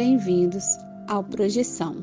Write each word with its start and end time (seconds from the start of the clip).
bem-vindos 0.00 0.78
ao 1.10 1.22
Projeção. 1.22 1.94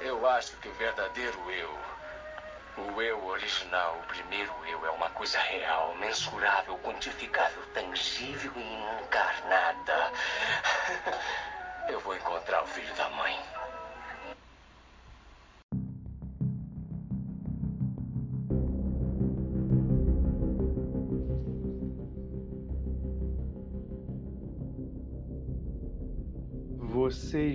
Eu 0.00 0.24
acho 0.28 0.56
que 0.58 0.68
o 0.68 0.74
verdadeiro 0.74 1.36
eu, 1.50 2.84
o 2.84 3.02
eu 3.02 3.26
original, 3.26 3.98
o 3.98 4.06
primeiro 4.06 4.52
eu, 4.70 4.86
é 4.86 4.90
uma 4.90 5.10
coisa 5.10 5.38
real, 5.40 5.92
mensurável, 5.96 6.78
quantificável, 6.84 7.62
tangível 7.74 8.52
e 8.54 9.04
encarnada. 9.04 10.12
Eu 11.88 11.98
vou 11.98 12.14
encontrar 12.14 12.62
o 12.62 12.66
filho 12.68 12.94
da 12.94 13.08
mãe. 13.10 13.36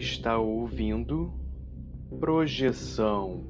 Está 0.01 0.37
ouvindo 0.39 1.31
Projeção. 2.19 3.45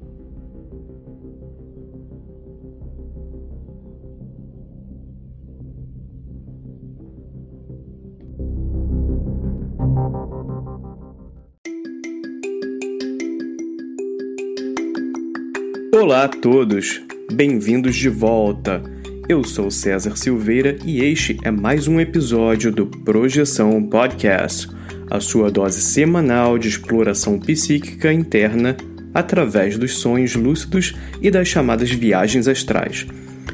Olá 15.94 16.24
a 16.24 16.28
todos, 16.28 17.00
bem-vindos 17.32 17.96
de 17.96 18.10
volta. 18.10 18.82
Eu 19.26 19.42
sou 19.42 19.70
César 19.70 20.16
Silveira 20.16 20.76
e 20.84 21.00
este 21.00 21.38
é 21.42 21.50
mais 21.50 21.88
um 21.88 21.98
episódio 21.98 22.70
do 22.70 22.86
Projeção 22.86 23.82
Podcast, 23.82 24.68
a 25.12 25.20
sua 25.20 25.50
dose 25.50 25.82
semanal 25.82 26.56
de 26.56 26.68
exploração 26.68 27.38
psíquica 27.38 28.10
interna 28.10 28.74
através 29.12 29.76
dos 29.76 29.98
sonhos 29.98 30.34
lúcidos 30.34 30.94
e 31.20 31.30
das 31.30 31.48
chamadas 31.48 31.90
viagens 31.90 32.48
astrais. 32.48 33.06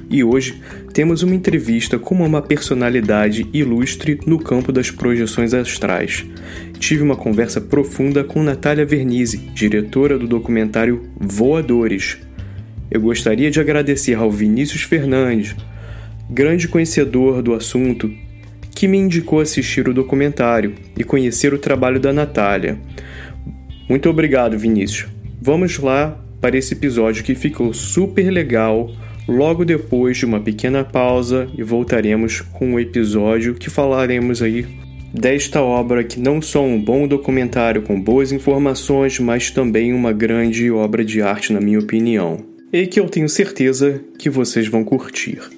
E 0.08 0.22
hoje 0.22 0.62
temos 0.92 1.24
uma 1.24 1.34
entrevista 1.34 1.98
com 1.98 2.14
uma 2.14 2.40
personalidade 2.40 3.44
ilustre 3.52 4.20
no 4.24 4.38
campo 4.38 4.70
das 4.70 4.92
projeções 4.92 5.52
astrais. 5.52 6.24
Tive 6.78 7.02
uma 7.02 7.16
conversa 7.16 7.60
profunda 7.60 8.22
com 8.22 8.40
Natália 8.40 8.86
Vernizzi, 8.86 9.38
diretora 9.52 10.16
do 10.16 10.28
documentário 10.28 11.10
Voadores, 11.18 12.18
eu 12.90 13.02
gostaria 13.02 13.50
de 13.50 13.60
agradecer 13.60 14.14
ao 14.14 14.30
Vinícius 14.30 14.82
Fernandes, 14.82 15.54
grande 16.30 16.68
conhecedor 16.68 17.42
do 17.42 17.52
assunto, 17.52 18.10
que 18.78 18.86
me 18.86 18.96
indicou 18.96 19.40
assistir 19.40 19.88
o 19.88 19.92
documentário 19.92 20.76
e 20.96 21.02
conhecer 21.02 21.52
o 21.52 21.58
trabalho 21.58 21.98
da 21.98 22.12
Natália. 22.12 22.78
Muito 23.88 24.08
obrigado, 24.08 24.56
Vinícius. 24.56 25.08
Vamos 25.42 25.80
lá 25.80 26.16
para 26.40 26.56
esse 26.56 26.74
episódio 26.74 27.24
que 27.24 27.34
ficou 27.34 27.74
super 27.74 28.30
legal. 28.30 28.88
Logo 29.26 29.64
depois 29.64 30.18
de 30.18 30.24
uma 30.24 30.38
pequena 30.38 30.84
pausa 30.84 31.48
e 31.58 31.62
voltaremos 31.64 32.40
com 32.40 32.74
um 32.74 32.78
episódio 32.78 33.54
que 33.54 33.68
falaremos 33.68 34.40
aí 34.42 34.64
desta 35.12 35.60
obra 35.60 36.04
que 36.04 36.20
não 36.20 36.40
só 36.40 36.64
um 36.64 36.80
bom 36.80 37.08
documentário 37.08 37.82
com 37.82 38.00
boas 38.00 38.30
informações, 38.30 39.18
mas 39.18 39.50
também 39.50 39.92
uma 39.92 40.12
grande 40.12 40.70
obra 40.70 41.04
de 41.04 41.20
arte 41.20 41.52
na 41.52 41.60
minha 41.60 41.80
opinião 41.80 42.46
e 42.72 42.86
que 42.86 43.00
eu 43.00 43.08
tenho 43.08 43.28
certeza 43.28 44.00
que 44.16 44.30
vocês 44.30 44.68
vão 44.68 44.84
curtir. 44.84 45.57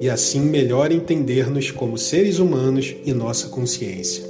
e 0.00 0.10
assim 0.10 0.40
melhor 0.40 0.92
entender-nos 0.92 1.70
como 1.70 1.96
seres 1.96 2.38
humanos 2.38 2.94
e 3.04 3.12
nossa 3.12 3.48
consciência. 3.48 4.24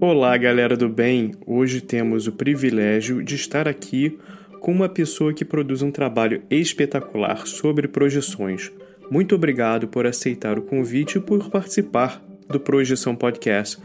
Olá, 0.00 0.36
galera 0.36 0.76
do 0.76 0.88
bem! 0.88 1.32
Hoje 1.46 1.80
temos 1.80 2.26
o 2.26 2.32
privilégio 2.32 3.22
de 3.22 3.34
estar 3.34 3.66
aqui 3.66 4.18
com 4.60 4.70
uma 4.70 4.88
pessoa 4.88 5.32
que 5.32 5.44
produz 5.44 5.82
um 5.82 5.90
trabalho 5.90 6.42
espetacular 6.50 7.46
sobre 7.46 7.88
projeções. 7.88 8.70
Muito 9.12 9.34
obrigado 9.34 9.88
por 9.88 10.06
aceitar 10.06 10.58
o 10.58 10.62
convite 10.62 11.18
e 11.18 11.20
por 11.20 11.50
participar 11.50 12.22
do 12.48 12.58
Projeção 12.58 13.14
Podcast. 13.14 13.76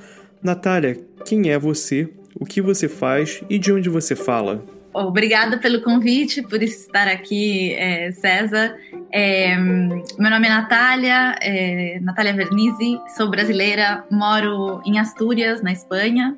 Natália, 0.42 0.98
quem 1.26 1.50
é 1.50 1.60
você? 1.60 2.10
O 2.40 2.46
que 2.46 2.62
você 2.62 2.88
faz 2.88 3.44
e 3.50 3.60
de 3.60 3.74
onde 3.74 3.90
você 3.90 4.16
fala? 4.16 4.64
Obrigada 4.94 5.58
pelo 5.58 5.82
convite, 5.82 6.42
por 6.44 6.64
estar 6.64 7.10
aqui, 7.10 7.74
é, 7.74 8.10
César. 8.14 8.78
É, 9.12 9.58
meu 9.58 10.32
nome 10.32 10.48
é 10.48 10.50
Natália, 10.50 11.36
é, 11.42 12.00
Natália 12.00 12.34
Vernizzi, 12.34 12.98
sou 13.18 13.30
brasileira, 13.30 14.06
moro 14.10 14.82
em 14.86 14.98
Astúrias, 14.98 15.62
na 15.62 15.74
Espanha. 15.74 16.38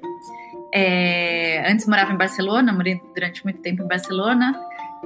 É, 0.73 1.71
antes 1.71 1.85
morava 1.85 2.11
em 2.11 2.17
Barcelona, 2.17 2.73
morei 2.73 2.99
durante 3.13 3.43
muito 3.43 3.61
tempo 3.61 3.83
em 3.83 3.87
Barcelona. 3.87 4.59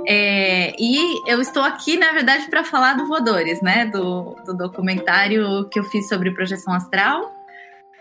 É, 0.07 0.73
e 0.79 1.29
eu 1.31 1.39
estou 1.39 1.63
aqui, 1.63 1.97
na 1.97 2.11
verdade, 2.11 2.49
para 2.49 2.63
falar 2.63 2.95
do 2.95 3.07
Voadores, 3.07 3.61
né? 3.61 3.85
Do, 3.85 4.35
do, 4.45 4.53
documentário 4.55 5.67
que 5.69 5.79
eu 5.79 5.83
fiz 5.83 6.07
sobre 6.09 6.31
projeção 6.31 6.73
astral, 6.73 7.31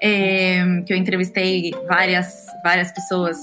é, 0.01 0.83
que 0.87 0.93
eu 0.93 0.97
entrevistei 0.97 1.71
várias, 1.87 2.47
várias 2.65 2.91
pessoas 2.93 3.39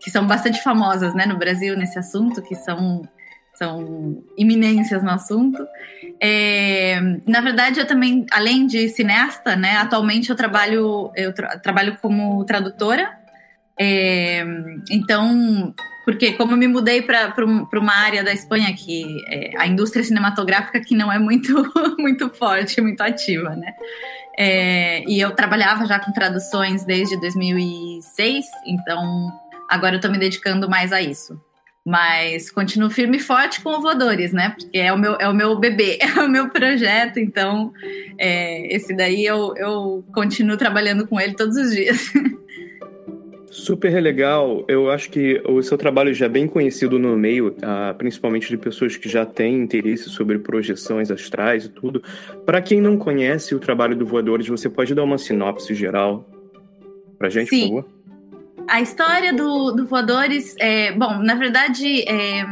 que 0.00 0.10
são 0.10 0.26
bastante 0.26 0.62
famosas 0.62 1.14
né, 1.14 1.26
no 1.26 1.36
Brasil 1.36 1.76
nesse 1.76 1.98
assunto, 1.98 2.42
que 2.42 2.54
são, 2.54 3.02
são 3.54 4.22
iminências 4.36 5.02
no 5.02 5.10
assunto. 5.10 5.66
É, 6.20 7.00
na 7.26 7.40
verdade, 7.40 7.80
eu 7.80 7.86
também, 7.86 8.24
além 8.30 8.66
de 8.66 8.88
cineasta, 8.88 9.56
né, 9.56 9.76
atualmente 9.76 10.30
eu 10.30 10.36
trabalho, 10.36 11.10
eu 11.16 11.32
tra 11.32 11.58
trabalho 11.58 11.96
como 12.00 12.44
tradutora. 12.44 13.17
É, 13.80 14.44
então, 14.90 15.74
porque 16.04 16.32
como 16.32 16.52
eu 16.52 16.56
me 16.56 16.66
mudei 16.66 17.02
para 17.02 17.34
uma 17.44 17.94
área 17.94 18.24
da 18.24 18.32
Espanha 18.32 18.74
que 18.74 19.04
é, 19.28 19.52
a 19.56 19.66
indústria 19.66 20.04
cinematográfica 20.04 20.80
que 20.80 20.96
não 20.96 21.12
é 21.12 21.18
muito 21.18 21.54
muito 21.98 22.28
forte, 22.30 22.80
muito 22.80 23.00
ativa, 23.00 23.50
né? 23.56 23.72
É, 24.36 25.04
e 25.08 25.20
eu 25.20 25.32
trabalhava 25.32 25.84
já 25.84 25.98
com 25.98 26.12
traduções 26.12 26.84
desde 26.84 27.18
2006, 27.20 28.44
então 28.66 29.32
Agora 29.68 29.94
eu 29.94 29.98
estou 29.98 30.10
me 30.10 30.18
dedicando 30.18 30.68
mais 30.68 30.92
a 30.92 31.02
isso. 31.02 31.38
Mas 31.84 32.50
continuo 32.50 32.90
firme 32.90 33.18
e 33.18 33.20
forte 33.20 33.60
com 33.60 33.70
o 33.70 33.80
Voadores, 33.80 34.32
né? 34.32 34.50
Porque 34.50 34.78
é 34.78 34.92
o 34.92 34.98
meu, 34.98 35.16
é 35.16 35.28
o 35.28 35.34
meu 35.34 35.58
bebê, 35.58 35.98
é 36.00 36.20
o 36.20 36.28
meu 36.28 36.48
projeto. 36.48 37.18
Então, 37.18 37.72
é, 38.18 38.74
esse 38.74 38.96
daí 38.96 39.24
eu, 39.24 39.54
eu 39.56 40.04
continuo 40.12 40.56
trabalhando 40.56 41.06
com 41.06 41.20
ele 41.20 41.34
todos 41.34 41.56
os 41.56 41.70
dias. 41.70 42.10
Super 43.58 44.00
legal. 44.00 44.64
Eu 44.68 44.88
acho 44.88 45.10
que 45.10 45.42
o 45.44 45.60
seu 45.62 45.76
trabalho 45.76 46.14
já 46.14 46.26
é 46.26 46.28
bem 46.28 46.46
conhecido 46.46 46.96
no 46.96 47.16
meio, 47.16 47.48
uh, 47.48 47.94
principalmente 47.98 48.48
de 48.48 48.56
pessoas 48.56 48.96
que 48.96 49.08
já 49.08 49.26
têm 49.26 49.60
interesse 49.60 50.08
sobre 50.08 50.38
projeções 50.38 51.10
astrais 51.10 51.64
e 51.64 51.68
tudo. 51.68 52.00
Para 52.46 52.62
quem 52.62 52.80
não 52.80 52.96
conhece 52.96 53.56
o 53.56 53.58
trabalho 53.58 53.96
do 53.96 54.06
Voadores, 54.06 54.46
você 54.46 54.68
pode 54.68 54.94
dar 54.94 55.02
uma 55.02 55.18
sinopse 55.18 55.74
geral 55.74 56.24
para 57.18 57.28
gente, 57.28 57.48
Sim. 57.48 57.60
por 57.62 57.82
favor? 57.82 57.98
A 58.68 58.80
história 58.80 59.32
do, 59.32 59.72
do 59.72 59.86
Voadores, 59.86 60.54
é, 60.60 60.92
bom, 60.92 61.18
na 61.18 61.34
verdade, 61.34 62.02
é, 62.08 62.46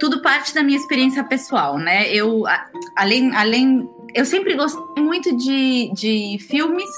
tudo 0.00 0.22
parte 0.22 0.52
da 0.52 0.62
minha 0.62 0.78
experiência 0.78 1.22
pessoal, 1.22 1.78
né? 1.78 2.12
Eu, 2.12 2.46
a, 2.48 2.66
além, 2.96 3.32
além, 3.32 3.88
eu 4.12 4.24
sempre 4.24 4.54
gostei 4.54 5.02
muito 5.02 5.36
de, 5.36 5.92
de 5.94 6.38
filmes, 6.48 6.90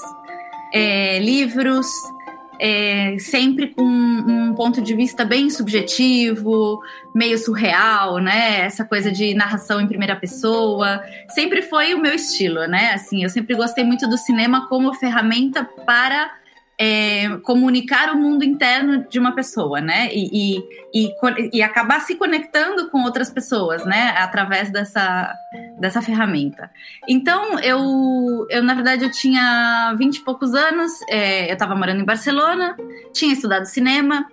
é, 0.73 1.19
livros, 1.19 1.85
é, 2.59 3.15
sempre 3.19 3.67
com 3.67 3.83
um 3.83 4.53
ponto 4.53 4.81
de 4.81 4.93
vista 4.93 5.23
bem 5.23 5.49
subjetivo, 5.49 6.81
meio 7.15 7.37
surreal, 7.37 8.17
né? 8.17 8.61
Essa 8.61 8.83
coisa 8.83 9.11
de 9.11 9.33
narração 9.33 9.79
em 9.79 9.87
primeira 9.87 10.15
pessoa, 10.15 11.01
sempre 11.29 11.61
foi 11.61 11.93
o 11.93 12.01
meu 12.01 12.13
estilo, 12.13 12.67
né? 12.67 12.91
Assim, 12.93 13.23
eu 13.23 13.29
sempre 13.29 13.55
gostei 13.55 13.83
muito 13.83 14.07
do 14.09 14.17
cinema 14.17 14.67
como 14.67 14.93
ferramenta 14.93 15.63
para 15.85 16.38
é, 16.81 17.27
comunicar 17.43 18.13
o 18.13 18.17
mundo 18.17 18.45
interno 18.45 19.05
de 19.09 19.19
uma 19.19 19.33
pessoa, 19.33 19.81
né? 19.81 20.07
E, 20.13 20.29
e, 20.31 21.07
e, 21.07 21.13
e, 21.57 21.61
acabar 21.61 21.99
se 21.99 22.15
conectando 22.15 22.89
com 22.89 23.03
outras 23.03 23.29
pessoas, 23.29 23.85
né? 23.85 24.15
Através 24.17 24.71
dessa, 24.71 25.35
dessa 25.77 26.01
ferramenta. 26.01 26.71
Então, 27.05 27.59
eu, 27.59 28.47
eu, 28.49 28.63
na 28.63 28.73
verdade, 28.73 29.03
eu 29.03 29.11
tinha 29.11 29.93
vinte 29.97 30.17
e 30.17 30.23
poucos 30.23 30.55
anos, 30.55 30.93
é, 31.09 31.49
eu 31.49 31.53
estava 31.53 31.75
morando 31.75 31.99
em 31.99 32.05
Barcelona, 32.05 32.77
tinha 33.11 33.33
estudado 33.33 33.65
cinema, 33.65 34.25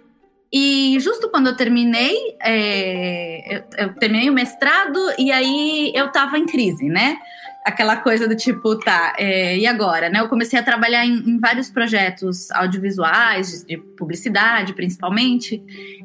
e 0.52 0.96
justo 1.00 1.28
quando 1.28 1.48
eu 1.48 1.56
terminei, 1.56 2.36
é, 2.40 3.56
eu, 3.56 3.64
eu, 3.76 3.94
terminei 3.94 4.30
o 4.30 4.32
mestrado 4.32 4.98
e 5.18 5.32
aí 5.32 5.90
eu 5.94 6.06
estava 6.06 6.38
em 6.38 6.46
crise, 6.46 6.88
né? 6.88 7.18
Aquela 7.66 7.96
coisa 7.96 8.28
do 8.28 8.36
tipo, 8.36 8.76
tá, 8.76 9.12
é, 9.18 9.58
e 9.58 9.66
agora, 9.66 10.08
né? 10.08 10.20
Eu 10.20 10.28
comecei 10.28 10.56
a 10.56 10.62
trabalhar 10.62 11.04
em, 11.04 11.14
em 11.14 11.40
vários 11.40 11.68
projetos 11.68 12.48
audiovisuais, 12.52 13.64
de, 13.64 13.66
de, 13.66 13.76
publicidade, 13.76 14.72
principalmente, 14.72 15.60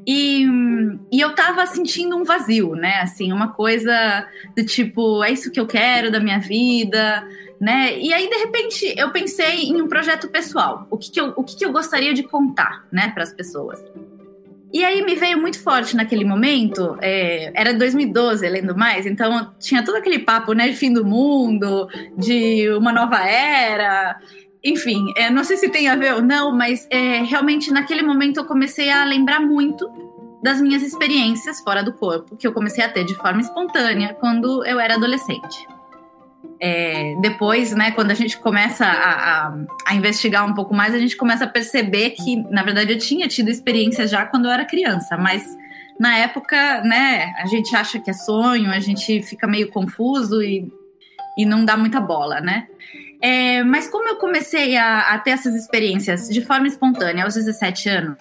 e, 0.05 0.43
e 1.11 1.21
eu 1.21 1.35
tava 1.35 1.63
sentindo 1.67 2.17
um 2.17 2.23
vazio, 2.23 2.73
né? 2.73 3.01
Assim, 3.01 3.31
uma 3.31 3.49
coisa 3.49 4.27
do 4.57 4.65
tipo, 4.65 5.23
é 5.23 5.31
isso 5.31 5.51
que 5.51 5.59
eu 5.59 5.67
quero 5.67 6.11
da 6.11 6.19
minha 6.19 6.39
vida, 6.39 7.23
né? 7.59 7.95
E 7.95 8.11
aí, 8.11 8.27
de 8.27 8.37
repente, 8.37 8.91
eu 8.97 9.11
pensei 9.11 9.65
em 9.65 9.79
um 9.79 9.87
projeto 9.87 10.29
pessoal. 10.29 10.87
O 10.89 10.97
que, 10.97 11.11
que, 11.11 11.21
eu, 11.21 11.31
o 11.35 11.43
que, 11.43 11.55
que 11.55 11.63
eu 11.63 11.71
gostaria 11.71 12.11
de 12.11 12.23
contar, 12.23 12.87
né, 12.91 13.11
para 13.13 13.21
as 13.21 13.31
pessoas? 13.31 13.79
E 14.73 14.85
aí 14.85 15.03
me 15.03 15.15
veio 15.15 15.39
muito 15.39 15.61
forte 15.61 15.95
naquele 15.95 16.23
momento, 16.23 16.97
é, 17.01 17.51
era 17.53 17.73
2012, 17.73 18.47
lendo 18.47 18.75
mais, 18.75 19.05
então 19.05 19.53
tinha 19.59 19.83
todo 19.83 19.95
aquele 19.95 20.19
papo, 20.19 20.53
né, 20.53 20.69
de 20.69 20.75
fim 20.75 20.93
do 20.93 21.05
mundo, 21.05 21.89
de 22.17 22.69
uma 22.69 22.93
nova 22.93 23.19
era, 23.19 24.17
enfim, 24.63 25.03
é, 25.17 25.29
não 25.29 25.43
sei 25.43 25.57
se 25.57 25.67
tem 25.67 25.89
a 25.89 25.95
ver 25.95 26.13
ou 26.13 26.21
não, 26.21 26.55
mas 26.55 26.87
é, 26.89 27.21
realmente 27.21 27.71
naquele 27.71 28.01
momento 28.01 28.37
eu 28.39 28.45
comecei 28.45 28.89
a 28.89 29.03
lembrar 29.03 29.41
muito 29.41 29.89
das 30.41 30.61
minhas 30.61 30.81
experiências 30.81 31.59
fora 31.59 31.83
do 31.83 31.93
corpo, 31.93 32.37
que 32.37 32.47
eu 32.47 32.53
comecei 32.53 32.83
a 32.83 32.89
ter 32.89 33.03
de 33.03 33.15
forma 33.15 33.41
espontânea 33.41 34.13
quando 34.19 34.65
eu 34.65 34.79
era 34.79 34.95
adolescente. 34.95 35.67
É, 36.59 37.15
depois, 37.21 37.73
né, 37.73 37.91
quando 37.91 38.11
a 38.11 38.13
gente 38.13 38.37
começa 38.37 38.85
a, 38.85 39.47
a, 39.47 39.53
a, 39.87 39.95
investigar 39.95 40.45
um 40.45 40.53
pouco 40.53 40.75
mais, 40.75 40.93
a 40.93 40.99
gente 40.99 41.17
começa 41.17 41.45
a 41.45 41.47
perceber 41.47 42.11
que, 42.11 42.35
na 42.51 42.61
verdade, 42.61 42.93
eu 42.93 42.99
tinha 42.99 43.27
tido 43.27 43.49
experiência 43.49 44.07
já 44.07 44.25
quando 44.25 44.45
eu 44.45 44.51
era 44.51 44.63
criança, 44.63 45.17
mas 45.17 45.43
na 45.99 46.17
época, 46.17 46.81
né, 46.83 47.33
a 47.39 47.47
gente 47.47 47.75
acha 47.75 47.99
que 47.99 48.11
é 48.11 48.13
sonho, 48.13 48.69
a 48.71 48.79
gente 48.79 49.23
fica 49.23 49.47
meio 49.47 49.71
confuso 49.71 50.41
e, 50.41 50.71
e 51.37 51.45
não 51.45 51.65
dá 51.65 51.75
muita 51.75 51.99
bola, 51.99 52.39
né? 52.39 52.67
É, 53.21 53.63
mas 53.63 53.87
como 53.87 54.09
eu 54.09 54.15
comecei 54.15 54.77
a, 54.77 55.13
a 55.13 55.19
ter 55.19 55.31
essas 55.31 55.55
experiências 55.55 56.27
de 56.27 56.41
forma 56.41 56.67
espontânea 56.67 57.23
aos 57.23 57.35
17 57.35 57.89
anos, 57.89 58.17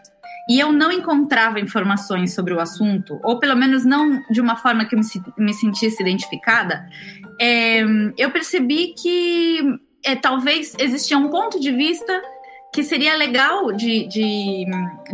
e 0.51 0.59
eu 0.59 0.73
não 0.73 0.91
encontrava 0.91 1.61
informações 1.61 2.35
sobre 2.35 2.53
o 2.53 2.61
assunto, 2.61 3.21
ou 3.23 3.39
pelo 3.39 3.57
menos 3.57 3.85
não 3.85 4.21
de 4.31 4.41
uma 4.41 4.57
forma 4.57 4.85
que 4.85 4.95
eu 4.95 4.99
me, 4.99 5.07
me 5.39 5.55
sentisse 5.55 6.03
identificada, 6.03 6.87
é, 7.41 7.83
eu 8.19 8.31
percebi 8.31 8.95
que 8.95 9.61
é, 10.05 10.15
talvez 10.15 10.75
existia 10.79 11.17
um 11.17 11.29
ponto 11.31 11.59
de 11.59 11.73
vista 11.73 12.23
que 12.73 12.85
seria 12.85 13.17
legal 13.17 13.73
de, 13.73 14.07
de, 14.07 14.67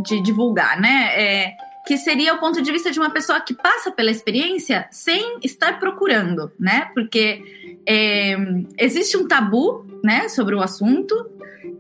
de 0.03 0.23
divulgar, 0.23 0.81
né? 0.81 1.13
É, 1.15 1.57
que 1.87 1.97
seria 1.97 2.35
o 2.35 2.39
ponto 2.39 2.61
de 2.61 2.73
vista 2.73 2.91
de 2.91 2.99
uma 2.99 3.11
pessoa 3.11 3.41
que 3.41 3.55
passa 3.55 3.93
pela 3.93 4.11
experiência 4.11 4.89
sem 4.91 5.39
estar 5.45 5.79
procurando, 5.79 6.51
né? 6.59 6.91
Porque 6.93 7.41
é, 7.89 8.37
existe 8.77 9.17
um 9.17 9.29
tabu, 9.29 9.87
né, 10.03 10.29
sobre 10.29 10.57
o 10.57 10.61
assunto. 10.61 11.15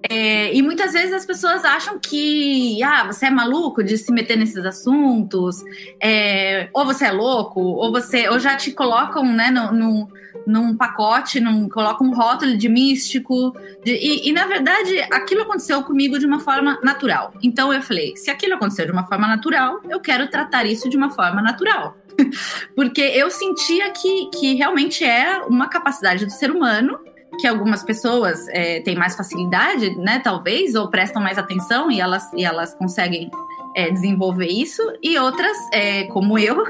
É, 0.09 0.55
e 0.55 0.63
muitas 0.63 0.93
vezes 0.93 1.13
as 1.13 1.25
pessoas 1.25 1.65
acham 1.65 1.99
que 1.99 2.83
ah, 2.83 3.05
você 3.05 3.27
é 3.27 3.31
maluco 3.31 3.83
de 3.83 3.97
se 3.99 4.13
meter 4.13 4.37
nesses 4.37 4.65
assuntos, 4.65 5.63
é, 6.01 6.69
ou 6.73 6.85
você 6.85 7.07
é 7.07 7.13
louco, 7.13 7.61
ou 7.61 7.91
você 7.91 8.29
ou 8.29 8.39
já 8.39 8.57
te 8.57 8.73
colocam 8.73 9.25
né, 9.25 9.51
no, 9.51 9.73
no 9.73 10.09
num 10.47 10.77
pacote, 10.77 11.41
num, 11.41 11.69
coloca 11.69 12.05
um 12.05 12.15
rótulo 12.15 12.57
de 12.57 12.69
místico. 12.69 13.53
De, 13.85 13.93
e, 13.93 14.29
e, 14.29 14.33
na 14.33 14.47
verdade, 14.47 15.01
aquilo 15.11 15.43
aconteceu 15.43 15.83
comigo 15.83 16.19
de 16.19 16.27
uma 16.27 16.39
forma 16.39 16.79
natural. 16.83 17.33
Então 17.43 17.73
eu 17.73 17.83
falei: 17.83 18.17
se 18.17 18.31
aquilo 18.31 18.55
aconteceu 18.55 18.87
de 18.87 18.93
uma 18.93 19.07
forma 19.07 19.27
natural, 19.27 19.81
eu 19.91 20.01
quero 20.01 20.29
tratar 20.29 20.65
isso 20.65 20.89
de 20.89 20.97
uma 20.97 21.11
forma 21.11 21.43
natural. 21.43 21.97
Porque 22.75 23.01
eu 23.01 23.31
sentia 23.31 23.91
que, 23.91 24.31
que 24.31 24.55
realmente 24.55 25.05
é 25.05 25.39
uma 25.49 25.69
capacidade 25.69 26.25
do 26.25 26.33
ser 26.33 26.51
humano 26.51 26.99
que 27.37 27.47
algumas 27.47 27.83
pessoas 27.83 28.49
é, 28.49 28.81
têm 28.81 28.97
mais 28.97 29.17
facilidade, 29.17 29.97
né, 29.97 30.21
talvez, 30.23 30.75
ou 30.75 30.89
prestam 30.89 31.23
mais 31.23 31.39
atenção 31.39 31.91
e 31.91 32.01
elas, 32.01 32.33
e 32.33 32.45
elas 32.45 32.75
conseguem 32.75 33.31
é, 33.75 33.91
desenvolver 33.91 34.47
isso, 34.47 34.83
e 35.03 35.19
outras, 35.19 35.57
é, 35.73 36.05
como 36.05 36.39
eu, 36.39 36.65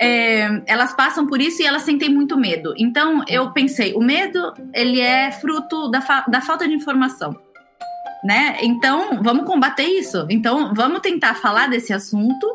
é, 0.00 0.62
elas 0.66 0.94
passam 0.94 1.26
por 1.26 1.40
isso 1.40 1.60
e 1.60 1.66
elas 1.66 1.82
sentem 1.82 2.08
muito 2.08 2.38
medo. 2.38 2.72
Então, 2.78 3.22
eu 3.28 3.52
pensei, 3.52 3.94
o 3.94 4.00
medo, 4.00 4.54
ele 4.72 5.00
é 5.00 5.30
fruto 5.30 5.90
da, 5.90 6.00
fa 6.00 6.24
da 6.26 6.40
falta 6.40 6.66
de 6.66 6.74
informação. 6.74 7.36
Né? 8.24 8.58
Então, 8.62 9.22
vamos 9.22 9.46
combater 9.46 9.84
isso. 9.84 10.26
Então, 10.30 10.74
vamos 10.74 11.00
tentar 11.00 11.34
falar 11.34 11.68
desse 11.68 11.92
assunto 11.92 12.46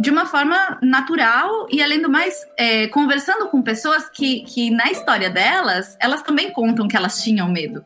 de 0.00 0.10
uma 0.10 0.26
forma 0.26 0.78
natural 0.82 1.66
e, 1.70 1.82
além 1.82 2.00
do 2.00 2.10
mais, 2.10 2.34
é, 2.56 2.86
conversando 2.88 3.48
com 3.48 3.62
pessoas 3.62 4.08
que, 4.10 4.40
que, 4.42 4.70
na 4.70 4.90
história 4.90 5.30
delas, 5.30 5.96
elas 6.00 6.22
também 6.22 6.50
contam 6.50 6.88
que 6.88 6.96
elas 6.96 7.22
tinham 7.22 7.48
medo, 7.48 7.84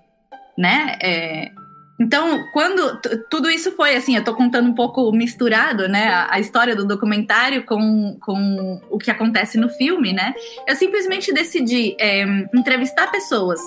né? 0.57 0.97
É, 1.03 1.53
então, 2.01 2.43
quando 2.55 2.99
tudo 3.29 3.51
isso 3.51 3.73
foi 3.73 3.95
assim, 3.95 4.17
eu 4.17 4.25
tô 4.25 4.35
contando 4.35 4.69
um 4.69 4.75
pouco 4.75 5.13
misturado, 5.13 5.87
né? 5.87 6.09
A, 6.09 6.35
a, 6.35 6.41
história 6.41 6.75
do 6.75 6.87
documentário 6.87 7.65
com, 7.67 8.17
com 8.21 8.81
o 8.91 8.97
que 8.97 9.11
acontece 9.11 9.59
no 9.59 9.69
filme, 9.69 10.13
né? 10.13 10.35
Eu 10.67 10.75
simplesmente 10.77 11.31
decidi 11.31 11.95
é, 12.01 12.23
entrevistar 12.55 13.11
pessoas 13.11 13.61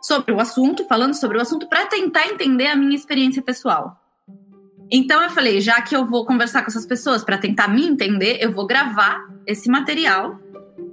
sobre 0.00 0.32
o 0.32 0.40
assunto, 0.40 0.86
falando 0.86 1.14
sobre 1.14 1.38
o 1.38 1.40
assunto, 1.40 1.66
para 1.66 1.86
tentar 1.86 2.28
entender 2.28 2.68
a 2.68 2.76
minha 2.76 2.94
experiência 2.94 3.42
pessoal. 3.42 4.00
Então 4.90 5.22
eu 5.22 5.30
falei, 5.30 5.60
já 5.60 5.80
que 5.80 5.96
eu 5.96 6.06
vou 6.06 6.24
conversar 6.24 6.62
com 6.62 6.68
essas 6.68 6.86
pessoas 6.86 7.24
para 7.24 7.38
tentar 7.38 7.68
me 7.68 7.86
entender, 7.86 8.38
eu 8.40 8.52
vou 8.52 8.66
gravar 8.66 9.26
esse 9.46 9.68
material 9.68 10.38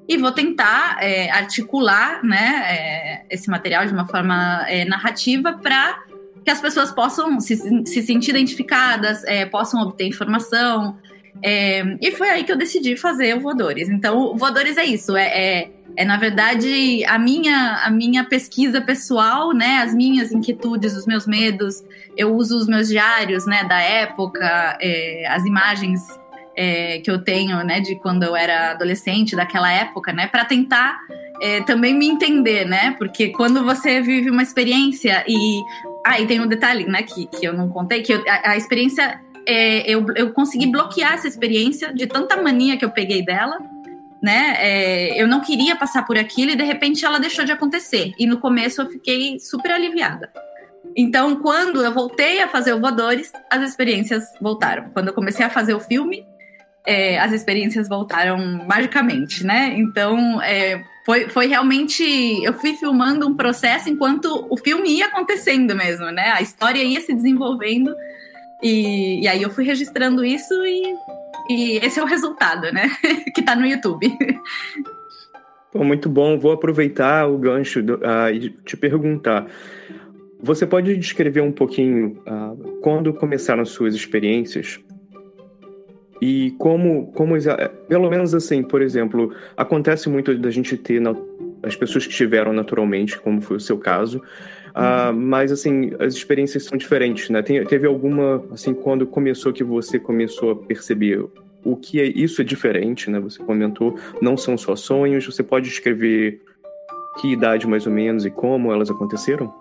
e 0.07 0.17
vou 0.17 0.31
tentar 0.31 0.97
é, 1.01 1.29
articular, 1.31 2.23
né, 2.23 2.63
é, 2.67 3.25
esse 3.29 3.50
material 3.50 3.85
de 3.85 3.93
uma 3.93 4.07
forma 4.07 4.65
é, 4.67 4.83
narrativa 4.85 5.53
para 5.53 6.03
que 6.43 6.51
as 6.51 6.59
pessoas 6.59 6.91
possam 6.91 7.39
se, 7.39 7.55
se 7.85 8.01
sentir 8.01 8.31
identificadas, 8.31 9.23
é, 9.23 9.45
possam 9.45 9.81
obter 9.81 10.05
informação. 10.05 10.97
É, 11.41 11.97
e 12.01 12.12
foi 12.12 12.29
aí 12.29 12.43
que 12.43 12.51
eu 12.51 12.57
decidi 12.57 12.97
fazer 12.97 13.35
o 13.35 13.39
Voadores. 13.39 13.89
Então, 13.89 14.17
o 14.17 14.35
Voadores 14.35 14.77
é 14.77 14.83
isso, 14.83 15.15
é, 15.15 15.69
é, 15.95 16.05
na 16.05 16.17
verdade 16.17 17.03
a 17.05 17.17
minha, 17.19 17.81
a 17.83 17.89
minha 17.89 18.23
pesquisa 18.23 18.81
pessoal, 18.81 19.53
né, 19.53 19.77
as 19.77 19.93
minhas 19.93 20.31
inquietudes, 20.31 20.95
os 20.95 21.05
meus 21.05 21.25
medos. 21.27 21.83
Eu 22.15 22.35
uso 22.35 22.57
os 22.57 22.67
meus 22.67 22.88
diários, 22.88 23.45
né, 23.45 23.63
da 23.63 23.79
época, 23.79 24.77
é, 24.81 25.25
as 25.27 25.45
imagens 25.45 26.01
é, 26.55 27.00
que 27.00 27.09
eu 27.09 27.23
tenho, 27.23 27.63
né, 27.63 27.79
de 27.79 27.95
quando 27.95 28.23
eu 28.23 28.35
era 28.35 28.71
adolescente, 28.71 29.35
daquela 29.35 29.71
época, 29.71 30.13
né, 30.13 30.27
para 30.27 30.45
tentar 30.45 31.00
é, 31.41 31.62
também 31.62 31.93
me 31.93 32.07
entender, 32.07 32.65
né? 32.65 32.95
Porque 32.97 33.29
quando 33.29 33.63
você 33.63 34.01
vive 34.01 34.29
uma 34.29 34.41
experiência 34.41 35.25
e. 35.27 35.62
Ah, 36.05 36.19
e 36.19 36.25
tem 36.25 36.39
um 36.39 36.47
detalhe, 36.47 36.85
né, 36.85 37.03
que, 37.03 37.25
que 37.27 37.45
eu 37.45 37.53
não 37.53 37.69
contei, 37.69 38.01
que 38.01 38.13
eu, 38.13 38.23
a, 38.27 38.51
a, 38.51 38.57
experiência 38.57 39.21
é, 39.47 39.89
eu, 39.89 40.05
eu 40.15 40.33
consegui 40.33 40.67
bloquear 40.67 41.13
essa 41.13 41.27
experiência 41.27 41.93
de 41.93 42.07
tanta 42.07 42.41
mania 42.41 42.75
que 42.75 42.83
eu 42.83 42.91
peguei 42.91 43.23
dela, 43.23 43.57
né? 44.24 44.56
É, 44.58 45.22
eu 45.22 45.27
não 45.27 45.42
queria 45.42 45.75
passar 45.75 46.06
por 46.06 46.18
aquilo 46.18 46.51
e 46.51 46.56
de 46.56 46.63
repente 46.63 47.03
ela 47.03 47.20
deixou 47.20 47.44
de 47.44 47.51
acontecer. 47.51 48.13
E 48.18 48.25
no 48.25 48.39
começo 48.39 48.82
eu 48.82 48.89
fiquei 48.89 49.38
super 49.38 49.70
aliviada. 49.70 50.32
Então, 50.96 51.36
quando 51.42 51.84
eu 51.84 51.92
voltei 51.92 52.42
a 52.42 52.48
fazer 52.48 52.74
o 52.74 52.80
Voadores, 52.80 53.34
as 53.51 53.62
experiências 53.62 54.24
voltaram. 54.39 54.89
Quando 54.94 55.10
eu 55.10 55.13
comecei 55.13 55.46
a 55.46 55.50
fazer 55.50 55.74
o 55.74 55.80
filme, 55.80 56.25
é, 56.86 57.20
as 57.20 57.34
experiências 57.34 57.89
voltaram 57.89 58.38
magicamente, 58.65 59.46
né? 59.46 59.74
Então, 59.77 60.42
é, 60.42 60.82
foi, 61.06 61.27
foi 61.27 61.48
realmente. 61.48 62.03
Eu 62.46 62.53
fui 62.53 62.75
filmando 62.77 63.27
um 63.27 63.36
processo 63.36 63.89
enquanto 63.89 64.48
o 64.50 64.56
filme 64.56 65.00
ia 65.00 65.08
acontecendo 65.08 65.75
mesmo, 65.75 66.06
né? 66.12 66.32
A 66.32 66.42
história 66.42 66.82
ia 66.82 67.01
se 67.01 67.13
desenvolvendo. 67.13 67.94
E, 68.62 69.22
e 69.24 69.27
aí 69.27 69.42
eu 69.42 69.50
fui 69.50 69.65
registrando 69.65 70.24
isso 70.24 70.53
e, 70.65 70.96
e 71.50 71.77
esse 71.77 72.00
é 72.00 72.03
o 72.03 72.05
resultado, 72.05 72.71
né? 72.71 72.89
que 73.33 73.41
tá 73.41 73.55
no 73.55 73.65
YouTube. 73.65 74.15
Pô, 75.71 75.83
muito 75.83 76.07
bom. 76.07 76.38
Vou 76.38 76.51
aproveitar 76.51 77.27
o 77.27 77.38
gancho 77.38 77.81
do, 77.81 77.95
uh, 77.95 78.29
e 78.31 78.50
te 78.50 78.77
perguntar. 78.77 79.47
Você 80.39 80.65
pode 80.65 80.95
descrever 80.97 81.41
um 81.41 81.51
pouquinho 81.51 82.21
uh, 82.27 82.79
quando 82.81 83.13
começaram 83.13 83.65
suas 83.65 83.95
experiências 83.95 84.79
e 86.21 86.51
como, 86.57 87.12
como, 87.13 87.35
pelo 87.88 88.09
menos 88.09 88.33
assim, 88.33 88.63
por 88.63 88.81
exemplo, 88.81 89.33
acontece 89.57 90.09
muito 90.09 90.38
da 90.38 90.50
gente 90.50 90.77
ter 90.77 91.01
na, 91.01 91.13
as 91.63 91.75
pessoas 91.75 92.05
que 92.05 92.13
tiveram 92.13 92.53
naturalmente, 92.53 93.19
como 93.19 93.41
foi 93.41 93.57
o 93.57 93.59
seu 93.59 93.77
caso, 93.77 94.21
uh, 94.75 95.13
mas 95.13 95.51
assim, 95.51 95.92
as 96.00 96.13
experiências 96.13 96.65
são 96.65 96.77
diferentes, 96.77 97.30
né? 97.30 97.42
Tem, 97.42 97.63
teve 97.65 97.88
alguma, 97.88 98.44
assim, 98.51 98.74
quando 98.74 99.06
começou 99.08 99.53
que 99.53 99.63
você 99.63 100.00
começou 100.00 100.51
a 100.51 100.56
perceber 100.56 101.25
o 101.63 101.77
que 101.77 102.01
é 102.01 102.06
isso 102.06 102.42
é 102.42 102.44
diferente, 102.44 103.10
né? 103.10 103.20
Você 103.20 103.42
comentou, 103.42 103.98
não 104.22 104.36
são 104.36 104.58
só 104.58 104.75
sonhos, 104.75 105.25
você 105.25 105.42
pode 105.42 105.70
descrever 105.70 106.42
que 107.20 107.32
idade 107.32 107.68
mais 107.68 107.86
ou 107.86 107.94
menos 107.94 108.25
e 108.25 108.32
como 108.32 108.72
elas 108.72 108.89
aconteceram? 108.89 109.53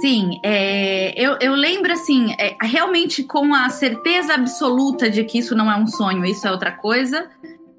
Sim, 0.00 0.38
é, 0.44 1.14
eu, 1.20 1.36
eu, 1.40 1.54
lembro 1.54 1.90
assim, 1.90 2.32
é, 2.38 2.54
realmente 2.60 3.24
com 3.24 3.54
a 3.54 3.68
certeza 3.70 4.34
absoluta 4.34 5.10
de 5.10 5.24
que 5.24 5.38
isso 5.38 5.56
não 5.56 5.70
é 5.70 5.76
um 5.76 5.86
sonho, 5.86 6.24
isso 6.24 6.46
é 6.46 6.52
outra 6.52 6.70
coisa, 6.70 7.28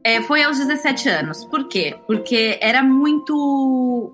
é, 0.03 0.21
foi 0.21 0.43
aos 0.43 0.57
17 0.57 1.07
anos. 1.07 1.45
Por 1.45 1.67
quê? 1.67 1.95
Porque 2.07 2.57
era 2.61 2.81
muito 2.81 4.11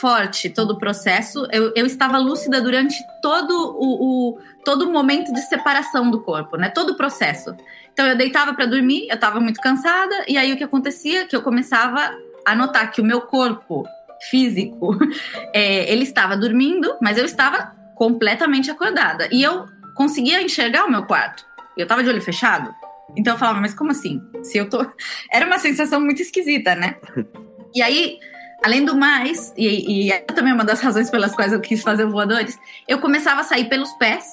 forte 0.00 0.50
todo 0.50 0.72
o 0.72 0.78
processo. 0.78 1.46
Eu, 1.50 1.72
eu 1.74 1.86
estava 1.86 2.18
lúcida 2.18 2.60
durante 2.60 2.96
todo 3.20 3.52
o, 3.52 4.30
o, 4.30 4.38
todo 4.64 4.82
o 4.82 4.92
momento 4.92 5.32
de 5.32 5.40
separação 5.42 6.10
do 6.10 6.22
corpo, 6.22 6.56
né? 6.56 6.68
Todo 6.68 6.90
o 6.90 6.96
processo. 6.96 7.54
Então 7.92 8.06
eu 8.06 8.16
deitava 8.16 8.54
para 8.54 8.66
dormir, 8.66 9.06
eu 9.08 9.14
estava 9.14 9.40
muito 9.40 9.60
cansada, 9.60 10.24
e 10.28 10.38
aí 10.38 10.52
o 10.52 10.56
que 10.56 10.64
acontecia? 10.64 11.26
Que 11.26 11.34
eu 11.34 11.42
começava 11.42 12.16
a 12.46 12.54
notar 12.54 12.90
que 12.90 13.00
o 13.00 13.04
meu 13.04 13.22
corpo 13.22 13.84
físico, 14.30 14.96
é, 15.52 15.92
ele 15.92 16.04
estava 16.04 16.36
dormindo, 16.36 16.96
mas 17.00 17.18
eu 17.18 17.24
estava 17.24 17.76
completamente 17.94 18.70
acordada. 18.70 19.28
E 19.32 19.42
eu 19.42 19.66
conseguia 19.94 20.40
enxergar 20.40 20.84
o 20.84 20.90
meu 20.90 21.04
quarto. 21.04 21.44
Eu 21.76 21.82
estava 21.82 22.02
de 22.02 22.08
olho 22.08 22.22
fechado. 22.22 22.72
Então 23.16 23.34
eu 23.34 23.38
falava, 23.38 23.60
mas 23.60 23.74
como 23.74 23.90
assim? 23.90 24.22
Se 24.42 24.58
eu 24.58 24.68
tô. 24.68 24.86
Era 25.32 25.46
uma 25.46 25.58
sensação 25.58 26.00
muito 26.00 26.22
esquisita, 26.22 26.74
né? 26.74 26.96
E 27.74 27.82
aí, 27.82 28.18
além 28.62 28.84
do 28.84 28.96
mais, 28.96 29.52
e, 29.56 30.06
e 30.06 30.12
é 30.12 30.20
também 30.20 30.52
uma 30.52 30.64
das 30.64 30.80
razões 30.80 31.10
pelas 31.10 31.34
quais 31.34 31.52
eu 31.52 31.60
quis 31.60 31.82
fazer 31.82 32.06
voadores, 32.06 32.58
eu 32.86 32.98
começava 32.98 33.40
a 33.40 33.44
sair 33.44 33.68
pelos 33.68 33.92
pés, 33.94 34.32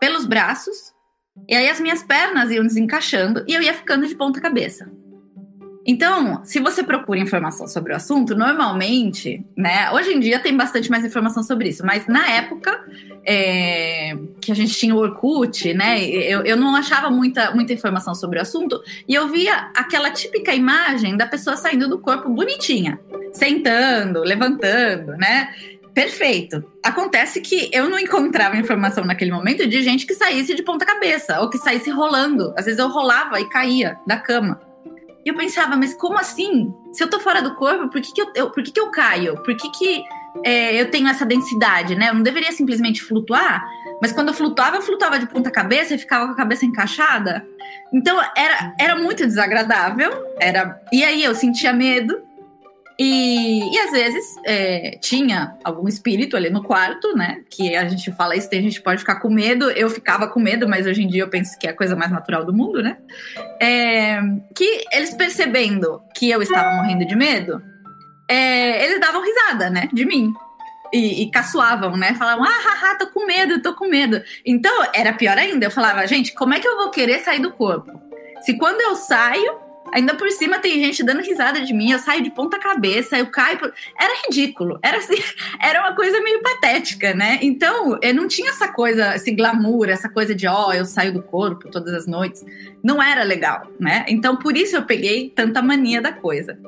pelos 0.00 0.26
braços, 0.26 0.94
e 1.48 1.54
aí 1.54 1.68
as 1.68 1.80
minhas 1.80 2.02
pernas 2.02 2.50
iam 2.50 2.64
desencaixando 2.64 3.44
e 3.46 3.54
eu 3.54 3.62
ia 3.62 3.74
ficando 3.74 4.06
de 4.06 4.14
ponta 4.14 4.40
cabeça. 4.40 4.90
Então, 5.86 6.44
se 6.44 6.58
você 6.58 6.82
procura 6.82 7.20
informação 7.20 7.68
sobre 7.68 7.92
o 7.92 7.96
assunto, 7.96 8.34
normalmente, 8.34 9.44
né? 9.56 9.88
Hoje 9.92 10.12
em 10.12 10.18
dia 10.18 10.40
tem 10.40 10.56
bastante 10.56 10.90
mais 10.90 11.04
informação 11.04 11.44
sobre 11.44 11.68
isso, 11.68 11.86
mas 11.86 12.08
na 12.08 12.28
época 12.28 12.84
é, 13.24 14.16
que 14.40 14.50
a 14.50 14.54
gente 14.54 14.74
tinha 14.74 14.92
o 14.92 14.98
Orkut, 14.98 15.72
né? 15.74 16.04
Eu, 16.04 16.42
eu 16.42 16.56
não 16.56 16.74
achava 16.74 17.08
muita, 17.08 17.52
muita 17.52 17.72
informação 17.72 18.16
sobre 18.16 18.40
o 18.40 18.42
assunto 18.42 18.82
e 19.08 19.14
eu 19.14 19.28
via 19.28 19.70
aquela 19.76 20.10
típica 20.10 20.52
imagem 20.52 21.16
da 21.16 21.26
pessoa 21.26 21.56
saindo 21.56 21.88
do 21.88 22.00
corpo 22.00 22.28
bonitinha, 22.30 22.98
sentando, 23.32 24.20
levantando, 24.22 25.12
né? 25.16 25.54
Perfeito. 25.94 26.62
Acontece 26.82 27.40
que 27.40 27.70
eu 27.72 27.88
não 27.88 27.98
encontrava 27.98 28.56
informação 28.56 29.04
naquele 29.04 29.30
momento 29.30 29.66
de 29.66 29.82
gente 29.82 30.04
que 30.04 30.14
saísse 30.14 30.52
de 30.54 30.62
ponta 30.62 30.84
cabeça 30.84 31.40
ou 31.40 31.48
que 31.48 31.56
saísse 31.58 31.90
rolando. 31.90 32.52
Às 32.56 32.64
vezes 32.66 32.80
eu 32.80 32.88
rolava 32.88 33.40
e 33.40 33.48
caía 33.48 33.96
da 34.06 34.18
cama. 34.18 34.65
E 35.26 35.28
eu 35.28 35.34
pensava, 35.34 35.76
mas 35.76 35.92
como 35.92 36.16
assim? 36.16 36.72
Se 36.92 37.02
eu 37.02 37.10
tô 37.10 37.18
fora 37.18 37.42
do 37.42 37.56
corpo, 37.56 37.88
por 37.88 38.00
que, 38.00 38.12
que, 38.12 38.22
eu, 38.22 38.30
eu 38.32 38.50
por 38.52 38.62
que, 38.62 38.70
que 38.70 38.78
eu 38.78 38.92
caio? 38.92 39.34
Por 39.42 39.56
que, 39.56 39.68
que 39.72 40.04
é, 40.44 40.80
eu 40.80 40.88
tenho 40.88 41.08
essa 41.08 41.26
densidade, 41.26 41.96
né? 41.96 42.10
Eu 42.10 42.14
não 42.14 42.22
deveria 42.22 42.52
simplesmente 42.52 43.02
flutuar, 43.02 43.68
mas 44.00 44.12
quando 44.12 44.28
eu 44.28 44.34
flutuava, 44.34 44.76
eu 44.76 44.82
flutuava 44.82 45.18
de 45.18 45.26
ponta 45.26 45.50
cabeça 45.50 45.94
e 45.94 45.98
ficava 45.98 46.26
com 46.26 46.32
a 46.32 46.36
cabeça 46.36 46.64
encaixada. 46.64 47.44
Então 47.92 48.16
era, 48.36 48.72
era 48.78 48.94
muito 48.94 49.26
desagradável. 49.26 50.12
Era, 50.38 50.80
e 50.92 51.02
aí 51.02 51.24
eu 51.24 51.34
sentia 51.34 51.72
medo. 51.72 52.22
E, 52.98 53.74
e 53.74 53.78
às 53.78 53.90
vezes 53.90 54.36
é, 54.44 54.98
tinha 55.02 55.54
algum 55.62 55.86
espírito 55.86 56.36
ali 56.36 56.48
no 56.48 56.62
quarto, 56.62 57.14
né? 57.14 57.42
Que 57.50 57.76
a 57.76 57.86
gente 57.86 58.10
fala 58.12 58.34
isso, 58.34 58.48
tem 58.48 58.62
gente 58.62 58.78
que 58.78 58.84
pode 58.84 59.00
ficar 59.00 59.16
com 59.16 59.28
medo. 59.28 59.70
Eu 59.70 59.90
ficava 59.90 60.26
com 60.28 60.40
medo, 60.40 60.66
mas 60.66 60.86
hoje 60.86 61.02
em 61.02 61.08
dia 61.08 61.22
eu 61.22 61.28
penso 61.28 61.58
que 61.58 61.66
é 61.66 61.70
a 61.70 61.76
coisa 61.76 61.94
mais 61.94 62.10
natural 62.10 62.44
do 62.44 62.54
mundo, 62.54 62.82
né? 62.82 62.96
É, 63.60 64.18
que 64.54 64.84
eles 64.92 65.12
percebendo 65.14 66.00
que 66.14 66.30
eu 66.30 66.40
estava 66.40 66.74
morrendo 66.76 67.06
de 67.06 67.14
medo, 67.14 67.62
é, 68.28 68.84
eles 68.84 68.98
davam 68.98 69.22
risada, 69.22 69.68
né? 69.68 69.90
De 69.92 70.06
mim. 70.06 70.32
E, 70.92 71.24
e 71.24 71.30
caçoavam, 71.30 71.96
né? 71.98 72.14
Falavam, 72.14 72.44
ah, 72.44 72.48
haha, 72.48 72.94
tô 72.96 73.08
com 73.08 73.26
medo, 73.26 73.60
tô 73.60 73.74
com 73.74 73.88
medo. 73.88 74.22
Então 74.44 74.72
era 74.94 75.12
pior 75.12 75.36
ainda. 75.36 75.66
Eu 75.66 75.70
falava, 75.70 76.06
gente, 76.06 76.32
como 76.32 76.54
é 76.54 76.60
que 76.60 76.66
eu 76.66 76.76
vou 76.76 76.90
querer 76.90 77.18
sair 77.18 77.40
do 77.40 77.52
corpo? 77.52 78.00
Se 78.40 78.56
quando 78.56 78.80
eu 78.80 78.94
saio, 78.94 79.65
Ainda 79.96 80.14
por 80.14 80.30
cima 80.30 80.58
tem 80.58 80.74
gente 80.84 81.02
dando 81.02 81.22
risada 81.22 81.62
de 81.62 81.72
mim, 81.72 81.90
eu 81.90 81.98
saio 81.98 82.22
de 82.22 82.30
ponta 82.30 82.58
cabeça, 82.58 83.16
eu 83.16 83.28
caio. 83.28 83.58
Por... 83.58 83.72
Era 83.98 84.12
ridículo, 84.26 84.78
era 84.82 84.98
assim, 84.98 85.16
era 85.58 85.80
uma 85.80 85.96
coisa 85.96 86.20
meio 86.20 86.42
patética, 86.42 87.14
né? 87.14 87.38
Então, 87.40 87.98
eu 88.02 88.14
não 88.14 88.28
tinha 88.28 88.50
essa 88.50 88.68
coisa, 88.68 89.14
esse 89.14 89.30
glamour, 89.30 89.88
essa 89.88 90.06
coisa 90.10 90.34
de, 90.34 90.46
ó, 90.46 90.66
oh, 90.68 90.72
eu 90.74 90.84
saio 90.84 91.14
do 91.14 91.22
corpo 91.22 91.70
todas 91.70 91.94
as 91.94 92.06
noites. 92.06 92.44
Não 92.84 93.02
era 93.02 93.22
legal, 93.22 93.72
né? 93.80 94.04
Então, 94.06 94.36
por 94.36 94.54
isso 94.54 94.76
eu 94.76 94.82
peguei 94.82 95.30
tanta 95.34 95.62
mania 95.62 96.02
da 96.02 96.12
coisa. 96.12 96.58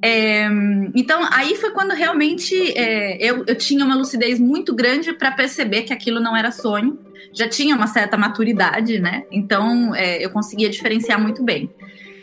É, 0.00 0.46
então, 0.94 1.26
aí 1.32 1.56
foi 1.56 1.70
quando 1.72 1.90
realmente 1.90 2.54
é, 2.78 3.16
eu, 3.20 3.42
eu 3.48 3.56
tinha 3.56 3.84
uma 3.84 3.96
lucidez 3.96 4.38
muito 4.38 4.72
grande 4.72 5.12
para 5.12 5.32
perceber 5.32 5.82
que 5.82 5.92
aquilo 5.92 6.20
não 6.20 6.36
era 6.36 6.52
sonho. 6.52 7.00
Já 7.32 7.48
tinha 7.48 7.74
uma 7.74 7.88
certa 7.88 8.16
maturidade, 8.16 9.00
né? 9.00 9.24
Então, 9.32 9.92
é, 9.92 10.24
eu 10.24 10.30
conseguia 10.30 10.70
diferenciar 10.70 11.20
muito 11.20 11.42
bem. 11.42 11.68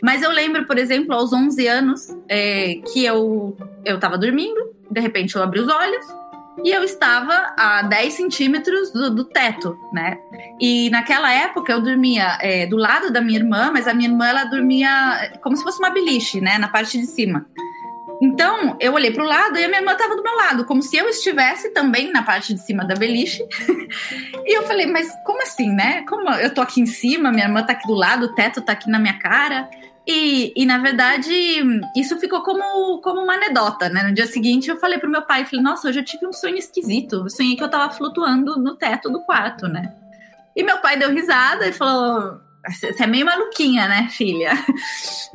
Mas 0.04 0.22
eu 0.22 0.30
lembro, 0.30 0.66
por 0.66 0.76
exemplo, 0.76 1.14
aos 1.14 1.32
11 1.32 1.66
anos, 1.66 2.14
é, 2.28 2.74
que 2.92 3.02
eu 3.06 3.56
eu 3.82 3.94
estava 3.94 4.18
dormindo, 4.18 4.74
de 4.90 5.00
repente 5.00 5.34
eu 5.34 5.42
abri 5.42 5.60
os 5.60 5.68
olhos 5.68 6.04
e 6.62 6.70
eu 6.70 6.84
estava 6.84 7.54
a 7.56 7.82
10 7.82 8.12
centímetros 8.12 8.90
do, 8.90 9.14
do 9.14 9.24
teto, 9.24 9.78
né? 9.94 10.18
E 10.60 10.90
naquela 10.90 11.32
época 11.32 11.72
eu 11.72 11.80
dormia 11.80 12.36
é, 12.42 12.66
do 12.66 12.76
lado 12.76 13.10
da 13.10 13.22
minha 13.22 13.38
irmã, 13.38 13.70
mas 13.72 13.88
a 13.88 13.94
minha 13.94 14.10
irmã 14.10 14.26
ela 14.26 14.44
dormia 14.44 15.38
como 15.42 15.56
se 15.56 15.62
fosse 15.62 15.78
uma 15.78 15.88
beliche, 15.88 16.38
né? 16.38 16.58
Na 16.58 16.68
parte 16.68 16.98
de 16.98 17.06
cima. 17.06 17.46
Então, 18.20 18.76
eu 18.80 18.92
olhei 18.92 19.10
para 19.10 19.24
o 19.24 19.26
lado 19.26 19.58
e 19.58 19.64
a 19.64 19.68
minha 19.68 19.80
irmã 19.80 19.92
estava 19.92 20.14
do 20.14 20.22
meu 20.22 20.36
lado, 20.36 20.64
como 20.66 20.82
se 20.82 20.96
eu 20.96 21.08
estivesse 21.08 21.70
também 21.70 22.12
na 22.12 22.22
parte 22.22 22.54
de 22.54 22.60
cima 22.60 22.84
da 22.84 22.94
beliche. 22.94 23.42
e 24.46 24.56
eu 24.56 24.62
falei, 24.64 24.86
mas 24.86 25.10
como 25.24 25.42
assim, 25.42 25.70
né? 25.72 26.02
Como 26.08 26.28
eu 26.30 26.52
tô 26.52 26.60
aqui 26.60 26.80
em 26.80 26.86
cima, 26.86 27.32
minha 27.32 27.46
irmã 27.46 27.62
tá 27.62 27.72
aqui 27.72 27.86
do 27.86 27.94
lado, 27.94 28.26
o 28.26 28.34
teto 28.34 28.60
tá 28.60 28.72
aqui 28.72 28.88
na 28.88 28.98
minha 28.98 29.18
cara. 29.18 29.68
E, 30.06 30.52
e, 30.54 30.66
na 30.66 30.78
verdade, 30.78 31.32
isso 31.96 32.18
ficou 32.18 32.42
como, 32.42 33.00
como 33.00 33.22
uma 33.22 33.34
anedota, 33.34 33.88
né? 33.88 34.02
No 34.02 34.12
dia 34.12 34.26
seguinte, 34.26 34.68
eu 34.68 34.76
falei 34.76 34.98
pro 34.98 35.10
meu 35.10 35.22
pai, 35.22 35.46
falei, 35.46 35.62
nossa, 35.62 35.88
hoje 35.88 36.00
eu 36.00 36.04
tive 36.04 36.26
um 36.26 36.32
sonho 36.32 36.56
esquisito. 36.56 37.16
Eu 37.16 37.30
sonhei 37.30 37.56
que 37.56 37.64
eu 37.64 37.70
tava 37.70 37.92
flutuando 37.92 38.58
no 38.58 38.76
teto 38.76 39.10
do 39.10 39.20
quarto, 39.20 39.66
né? 39.66 39.94
E 40.54 40.62
meu 40.62 40.78
pai 40.78 40.98
deu 40.98 41.10
risada 41.10 41.66
e 41.66 41.72
falou, 41.72 42.38
você 42.68 43.02
é 43.02 43.06
meio 43.06 43.26
maluquinha, 43.26 43.88
né, 43.88 44.08
filha? 44.10 44.52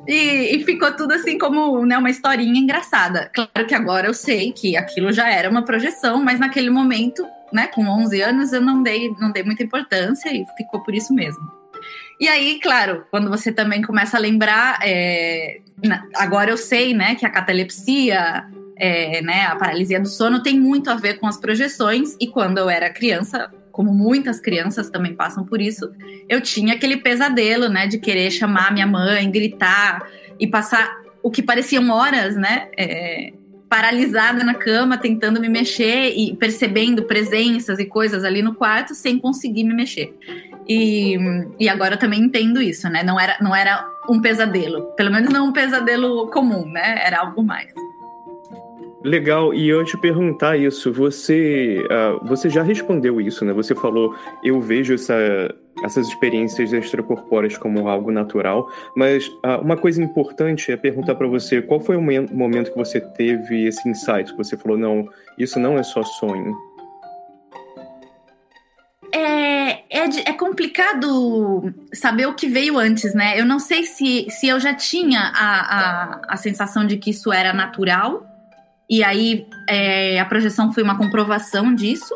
E, 0.08 0.56
e, 0.56 0.64
ficou 0.64 0.96
tudo 0.96 1.12
assim 1.12 1.38
como 1.38 1.86
né, 1.86 1.98
uma 1.98 2.10
historinha 2.10 2.58
engraçada. 2.58 3.30
Claro 3.34 3.68
que 3.68 3.76
agora 3.76 4.08
eu 4.08 4.14
sei 4.14 4.52
que 4.54 4.78
aquilo 4.78 5.12
já 5.12 5.30
era 5.30 5.50
uma 5.50 5.62
projeção, 5.62 6.24
mas 6.24 6.40
naquele 6.40 6.70
momento, 6.70 7.28
né, 7.52 7.68
com 7.68 7.86
11 7.86 8.22
anos, 8.22 8.54
eu 8.54 8.62
não 8.62 8.82
dei, 8.82 9.14
não 9.20 9.30
dei 9.30 9.44
muita 9.44 9.62
importância 9.62 10.30
e 10.34 10.46
ficou 10.58 10.82
por 10.82 10.96
isso 10.96 11.14
mesmo. 11.14 11.59
E 12.20 12.28
aí, 12.28 12.60
claro, 12.60 13.06
quando 13.10 13.30
você 13.30 13.52
também 13.52 13.82
começa 13.82 14.18
a 14.18 14.20
lembrar, 14.20 14.80
é, 14.84 15.62
agora 16.16 16.52
eu 16.52 16.58
sei, 16.58 16.94
né, 16.94 17.16
que 17.16 17.26
a 17.26 17.30
catalepsia, 17.30 18.46
é, 18.76 19.22
né, 19.22 19.46
a 19.46 19.56
paralisia 19.56 20.02
do 20.02 20.10
sono 20.10 20.44
tem 20.44 20.60
muito 20.60 20.90
a 20.90 20.96
ver 20.96 21.18
com 21.20 21.28
as 21.28 21.38
projeções. 21.38 22.18
E 22.20 22.28
quando 22.28 22.58
eu 22.58 22.70
era 22.70 22.90
criança, 22.90 23.50
como 23.72 23.94
muitas 23.94 24.42
crianças 24.42 24.90
também 24.90 25.16
passam 25.16 25.46
por 25.46 25.62
isso, 25.62 25.90
eu 26.28 26.42
tinha 26.42 26.74
aquele 26.74 26.98
pesadelo, 26.98 27.70
né, 27.70 27.88
de 27.88 27.98
querer 27.98 28.30
chamar 28.32 28.74
minha 28.74 28.88
mãe, 28.88 29.32
gritar 29.32 30.06
e 30.38 30.46
passar 30.46 31.00
o 31.24 31.32
que 31.32 31.42
pareciam 31.42 31.90
horas, 31.90 32.36
né, 32.36 32.68
é, 32.78 33.32
paralisada 33.70 34.44
na 34.44 34.56
cama, 34.56 34.98
tentando 34.98 35.40
me 35.40 35.48
mexer 35.48 36.14
e 36.18 36.36
percebendo 36.36 37.04
presenças 37.04 37.80
e 37.80 37.86
coisas 37.86 38.26
ali 38.26 38.42
no 38.42 38.56
quarto 38.56 38.96
sem 38.96 39.18
conseguir 39.20 39.64
me 39.64 39.74
mexer. 39.74 40.14
E, 40.70 41.18
e 41.60 41.68
agora 41.68 41.96
eu 41.96 42.00
também 42.00 42.22
entendo 42.22 42.62
isso, 42.62 42.88
né? 42.88 43.02
Não 43.02 43.20
era, 43.20 43.38
não 43.42 43.56
era 43.56 43.84
um 44.08 44.22
pesadelo, 44.22 44.84
pelo 44.96 45.12
menos 45.12 45.34
não 45.34 45.48
um 45.48 45.52
pesadelo 45.52 46.30
comum, 46.30 46.64
né? 46.70 47.02
Era 47.04 47.22
algo 47.22 47.44
mais. 47.44 47.74
Legal, 49.04 49.54
e 49.54 49.68
eu 49.68 49.84
te 49.84 49.98
perguntar 49.98 50.58
isso, 50.58 50.92
você, 50.92 51.84
uh, 51.86 52.24
você 52.28 52.50
já 52.50 52.62
respondeu 52.62 53.20
isso, 53.20 53.46
né? 53.46 53.54
Você 53.54 53.74
falou, 53.74 54.14
eu 54.44 54.60
vejo 54.60 54.94
essa, 54.94 55.16
essas 55.84 56.08
experiências 56.08 56.74
extracorpóreas 56.74 57.58
como 57.58 57.88
algo 57.88 58.12
natural, 58.12 58.70
mas 58.96 59.26
uh, 59.28 59.62
uma 59.64 59.78
coisa 59.78 60.04
importante 60.04 60.72
é 60.72 60.78
perguntar 60.78 61.16
para 61.16 61.28
você, 61.28 61.62
qual 61.62 61.80
foi 61.80 61.96
o 61.96 62.02
momento 62.02 62.72
que 62.72 62.78
você 62.78 63.00
teve 63.00 63.66
esse 63.66 63.88
insight, 63.88 64.32
que 64.32 64.38
você 64.38 64.58
falou, 64.58 64.78
não, 64.78 65.08
isso 65.38 65.58
não 65.60 65.78
é 65.78 65.84
só 65.84 66.04
sonho? 66.04 66.54
É, 69.14 69.39
é, 70.00 70.30
é, 70.30 70.34
complicado 70.34 71.74
saber 71.94 72.28
o 72.28 72.34
que 72.34 72.48
veio 72.48 72.78
antes, 72.78 73.14
né? 73.14 73.40
Eu 73.40 73.46
não 73.46 73.60
sei 73.60 73.86
se, 73.86 74.28
se 74.30 74.48
eu 74.48 74.60
já 74.60 74.74
tinha 74.74 75.32
a, 75.36 75.60
a, 75.60 76.22
a 76.30 76.38
sensação 76.38 76.86
de 76.86 76.98
que 76.98 77.12
isso 77.12 77.32
era 77.32 77.54
natural, 77.54 78.26
e 78.90 79.04
aí 79.04 79.46
é, 79.68 80.20
a 80.20 80.26
projeção 80.26 80.74
foi 80.74 80.82
uma 80.82 80.98
comprovação 80.98 81.74
disso, 81.74 82.16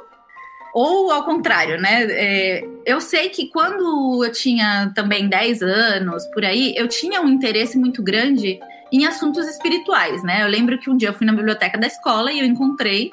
ou 0.73 1.11
ao 1.11 1.23
contrário, 1.23 1.79
né? 1.79 2.03
É, 2.09 2.67
eu 2.85 2.99
sei 2.99 3.29
que 3.29 3.47
quando 3.47 4.23
eu 4.23 4.31
tinha 4.31 4.91
também 4.95 5.29
10 5.29 5.61
anos, 5.61 6.25
por 6.33 6.43
aí, 6.43 6.73
eu 6.75 6.87
tinha 6.87 7.21
um 7.21 7.29
interesse 7.29 7.77
muito 7.77 8.01
grande 8.01 8.59
em 8.91 9.05
assuntos 9.05 9.47
espirituais, 9.47 10.23
né? 10.23 10.43
Eu 10.43 10.47
lembro 10.47 10.79
que 10.79 10.89
um 10.89 10.97
dia 10.97 11.09
eu 11.09 11.13
fui 11.13 11.25
na 11.27 11.33
biblioteca 11.33 11.77
da 11.77 11.87
escola 11.87 12.31
e 12.31 12.39
eu 12.39 12.45
encontrei 12.45 13.11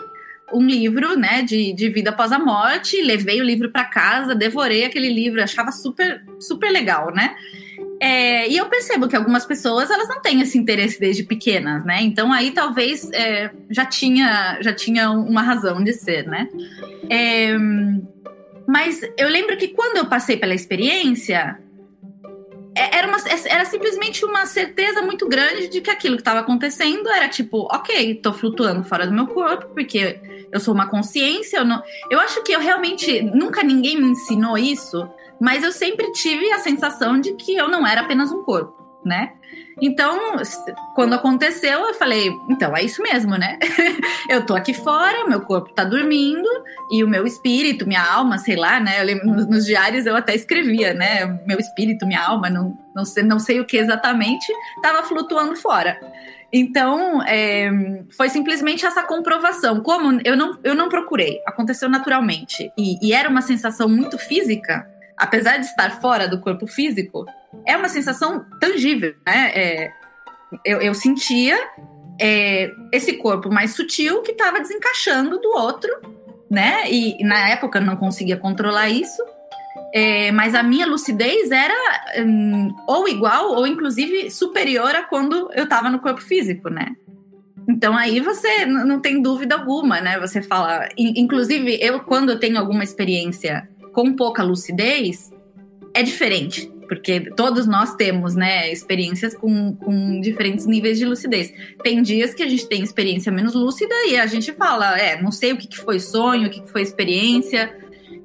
um 0.52 0.66
livro, 0.66 1.16
né, 1.19 1.42
de, 1.42 1.73
de 1.73 1.88
vida 1.88 2.11
após 2.11 2.33
a 2.33 2.38
morte, 2.38 3.02
levei 3.02 3.40
o 3.40 3.45
livro 3.45 3.71
para 3.71 3.85
casa, 3.85 4.35
devorei 4.35 4.85
aquele 4.85 5.12
livro, 5.12 5.42
achava 5.42 5.73
super, 5.73 6.25
super 6.38 6.71
legal, 6.71 7.12
né? 7.12 7.35
É, 8.02 8.49
e 8.49 8.57
eu 8.57 8.64
percebo 8.66 9.09
que 9.09 9.14
algumas 9.14 9.45
pessoas 9.45 9.90
elas 9.90 10.09
não 10.09 10.23
têm 10.23 10.40
esse 10.40 10.57
interesse 10.57 10.99
desde 10.99 11.23
pequenas, 11.23 11.85
né? 11.85 12.00
Então 12.00 12.33
aí 12.33 12.50
talvez 12.50 13.11
é, 13.12 13.50
já 13.69 13.85
tinha 13.85 14.59
já 14.62 14.73
tinha 14.73 15.11
uma 15.11 15.42
razão 15.42 15.85
de 15.85 15.92
ser, 15.92 16.26
né? 16.26 16.49
É, 17.11 17.54
mas 18.66 19.00
eu 19.19 19.28
lembro 19.28 19.57
que 19.57 19.69
quando 19.69 19.99
eu 19.99 20.07
passei 20.07 20.37
pela 20.37 20.54
experiência 20.54 21.59
era, 22.75 23.07
uma, 23.09 23.19
era 23.47 23.65
simplesmente 23.65 24.25
uma 24.25 24.47
certeza 24.47 25.03
muito 25.03 25.29
grande 25.29 25.69
de 25.69 25.81
que 25.81 25.91
aquilo 25.91 26.17
que 26.17 26.21
estava 26.21 26.41
acontecendo 26.41 27.09
era 27.09 27.29
tipo, 27.29 27.69
ok, 27.71 28.15
tô 28.17 28.33
flutuando 28.33 28.85
fora 28.85 29.07
do 29.07 29.12
meu 29.12 29.27
corpo, 29.27 29.69
porque 29.75 30.21
eu 30.53 30.61
sou 30.61 30.75
uma 30.75 30.89
consciência, 30.89 31.59
eu 31.59 31.65
não. 31.65 31.83
Eu 32.11 32.21
acho 32.21 32.43
que 32.43 32.53
eu 32.53 32.61
realmente. 32.61 33.23
Nunca 33.23 33.62
ninguém 33.62 34.00
me 34.00 34.09
ensinou 34.09 34.57
isso, 34.57 35.09
mas 35.41 35.62
eu 35.62 35.73
sempre 35.73 36.12
tive 36.12 36.50
a 36.53 36.59
sensação 36.59 37.21
de 37.21 37.35
que 37.35 37.55
eu 37.55 37.69
não 37.69 37.87
era 37.87 38.03
apenas 38.03 38.31
um 38.31 38.43
corpo, 38.43 38.75
né? 39.05 39.33
Então, 39.81 40.37
quando 40.95 41.15
aconteceu, 41.15 41.81
eu 41.81 41.95
falei, 41.95 42.31
então 42.49 42.77
é 42.77 42.83
isso 42.83 43.03
mesmo, 43.03 43.37
né? 43.37 43.59
eu 44.29 44.45
tô 44.45 44.55
aqui 44.55 44.75
fora, 44.75 45.27
meu 45.27 45.41
corpo 45.41 45.73
tá 45.73 45.85
dormindo 45.85 46.49
e 46.91 47.03
o 47.03 47.09
meu 47.09 47.27
espírito, 47.27 47.87
minha 47.87 48.03
alma, 48.03 48.39
sei 48.39 48.57
lá, 48.57 48.81
né? 48.81 49.03
Lembro, 49.03 49.27
nos, 49.27 49.47
nos 49.47 49.65
diários 49.65 50.07
eu 50.07 50.17
até 50.17 50.35
escrevia, 50.35 50.93
né? 50.93 51.41
Meu 51.47 51.59
espírito, 51.59 52.07
minha 52.07 52.23
alma, 52.23 52.50
não, 52.50 52.77
não, 52.95 53.05
sei, 53.05 53.23
não 53.23 53.39
sei 53.39 53.61
o 53.61 53.67
que 53.67 53.77
exatamente, 53.77 54.47
tava 54.83 55.03
flutuando 55.03 55.57
fora. 55.57 55.99
Então, 56.53 57.23
é, 57.23 57.71
foi 58.17 58.29
simplesmente 58.29 58.85
essa 58.85 59.03
comprovação. 59.03 59.81
Como 59.81 60.21
eu 60.25 60.37
não, 60.37 60.59
eu 60.64 60.75
não 60.75 60.88
procurei, 60.88 61.40
aconteceu 61.47 61.88
naturalmente. 61.88 62.73
E, 62.77 62.99
e 63.07 63.12
era 63.12 63.29
uma 63.29 63.40
sensação 63.40 63.88
muito 63.88 64.18
física, 64.18 64.88
apesar 65.16 65.59
de 65.59 65.66
estar 65.66 66.01
fora 66.01 66.27
do 66.27 66.40
corpo 66.40 66.66
físico, 66.66 67.25
é 67.67 67.77
uma 67.77 67.89
sensação 67.89 68.45
tangível, 68.61 69.15
né? 69.27 69.53
É, 69.55 69.93
eu, 70.65 70.81
eu, 70.81 70.95
sentia 70.95 71.57
é, 72.21 72.71
esse 72.93 73.15
corpo 73.15 73.51
mais 73.51 73.75
sutil 73.75 74.23
que 74.23 74.33
estava 74.33 74.61
desencaixando 74.61 75.39
do 75.39 75.49
outro, 75.51 75.91
né? 76.51 76.91
E, 76.91 77.23
na 77.25 77.49
época 77.51 77.79
eu 77.79 77.85
não 77.85 77.97
conseguia 77.97 78.37
controlar 78.37 78.89
isso, 78.89 79.23
é, 79.95 80.33
mas 80.33 80.55
a 80.55 80.63
minha 80.63 80.87
lucidez 80.87 81.51
era 81.51 81.75
hum, 82.25 82.75
ou 82.87 83.09
igual 83.09 83.53
ou 83.53 83.67
inclusive 83.67 84.31
superior 84.31 84.95
a 84.95 85.05
quando 85.05 85.51
eu 85.53 85.65
estava 85.65 85.91
no 85.91 86.01
corpo 86.01 86.21
físico, 86.21 86.69
né? 86.69 86.95
Então 87.69 87.97
aí 87.97 88.21
você 88.21 88.67
não 88.67 89.01
tem 89.01 89.23
dúvida 89.23 89.55
alguma, 89.55 90.01
né? 90.01 90.19
Você 90.19 90.43
fala, 90.43 90.89
inclusive 90.97 91.79
eu 91.81 92.01
quando 92.01 92.31
eu 92.31 92.41
tenho 92.41 92.59
alguma 92.59 92.83
experiência 92.83 93.69
com 93.93 94.15
pouca 94.15 94.43
lucidez, 94.43 95.33
é 95.95 96.03
diferente, 96.03 96.71
porque 96.90 97.20
todos 97.37 97.68
nós 97.68 97.94
temos, 97.94 98.35
né, 98.35 98.72
experiências 98.72 99.33
com, 99.33 99.76
com 99.76 100.20
diferentes 100.20 100.66
níveis 100.66 100.98
de 100.98 101.07
lucidez. 101.07 101.55
Tem 101.85 102.03
dias 102.03 102.35
que 102.35 102.42
a 102.42 102.48
gente 102.48 102.68
tem 102.68 102.83
experiência 102.83 103.31
menos 103.31 103.55
lúcida 103.55 103.94
e 104.09 104.18
a 104.18 104.26
gente 104.26 104.53
fala, 104.53 104.98
é, 104.98 105.22
não 105.22 105.31
sei 105.31 105.53
o 105.53 105.57
que, 105.57 105.79
foi 105.79 106.00
sonho, 106.00 106.48
o 106.48 106.50
que, 106.50 106.61
que 106.62 106.68
foi 106.68 106.83
experiência. 106.83 107.72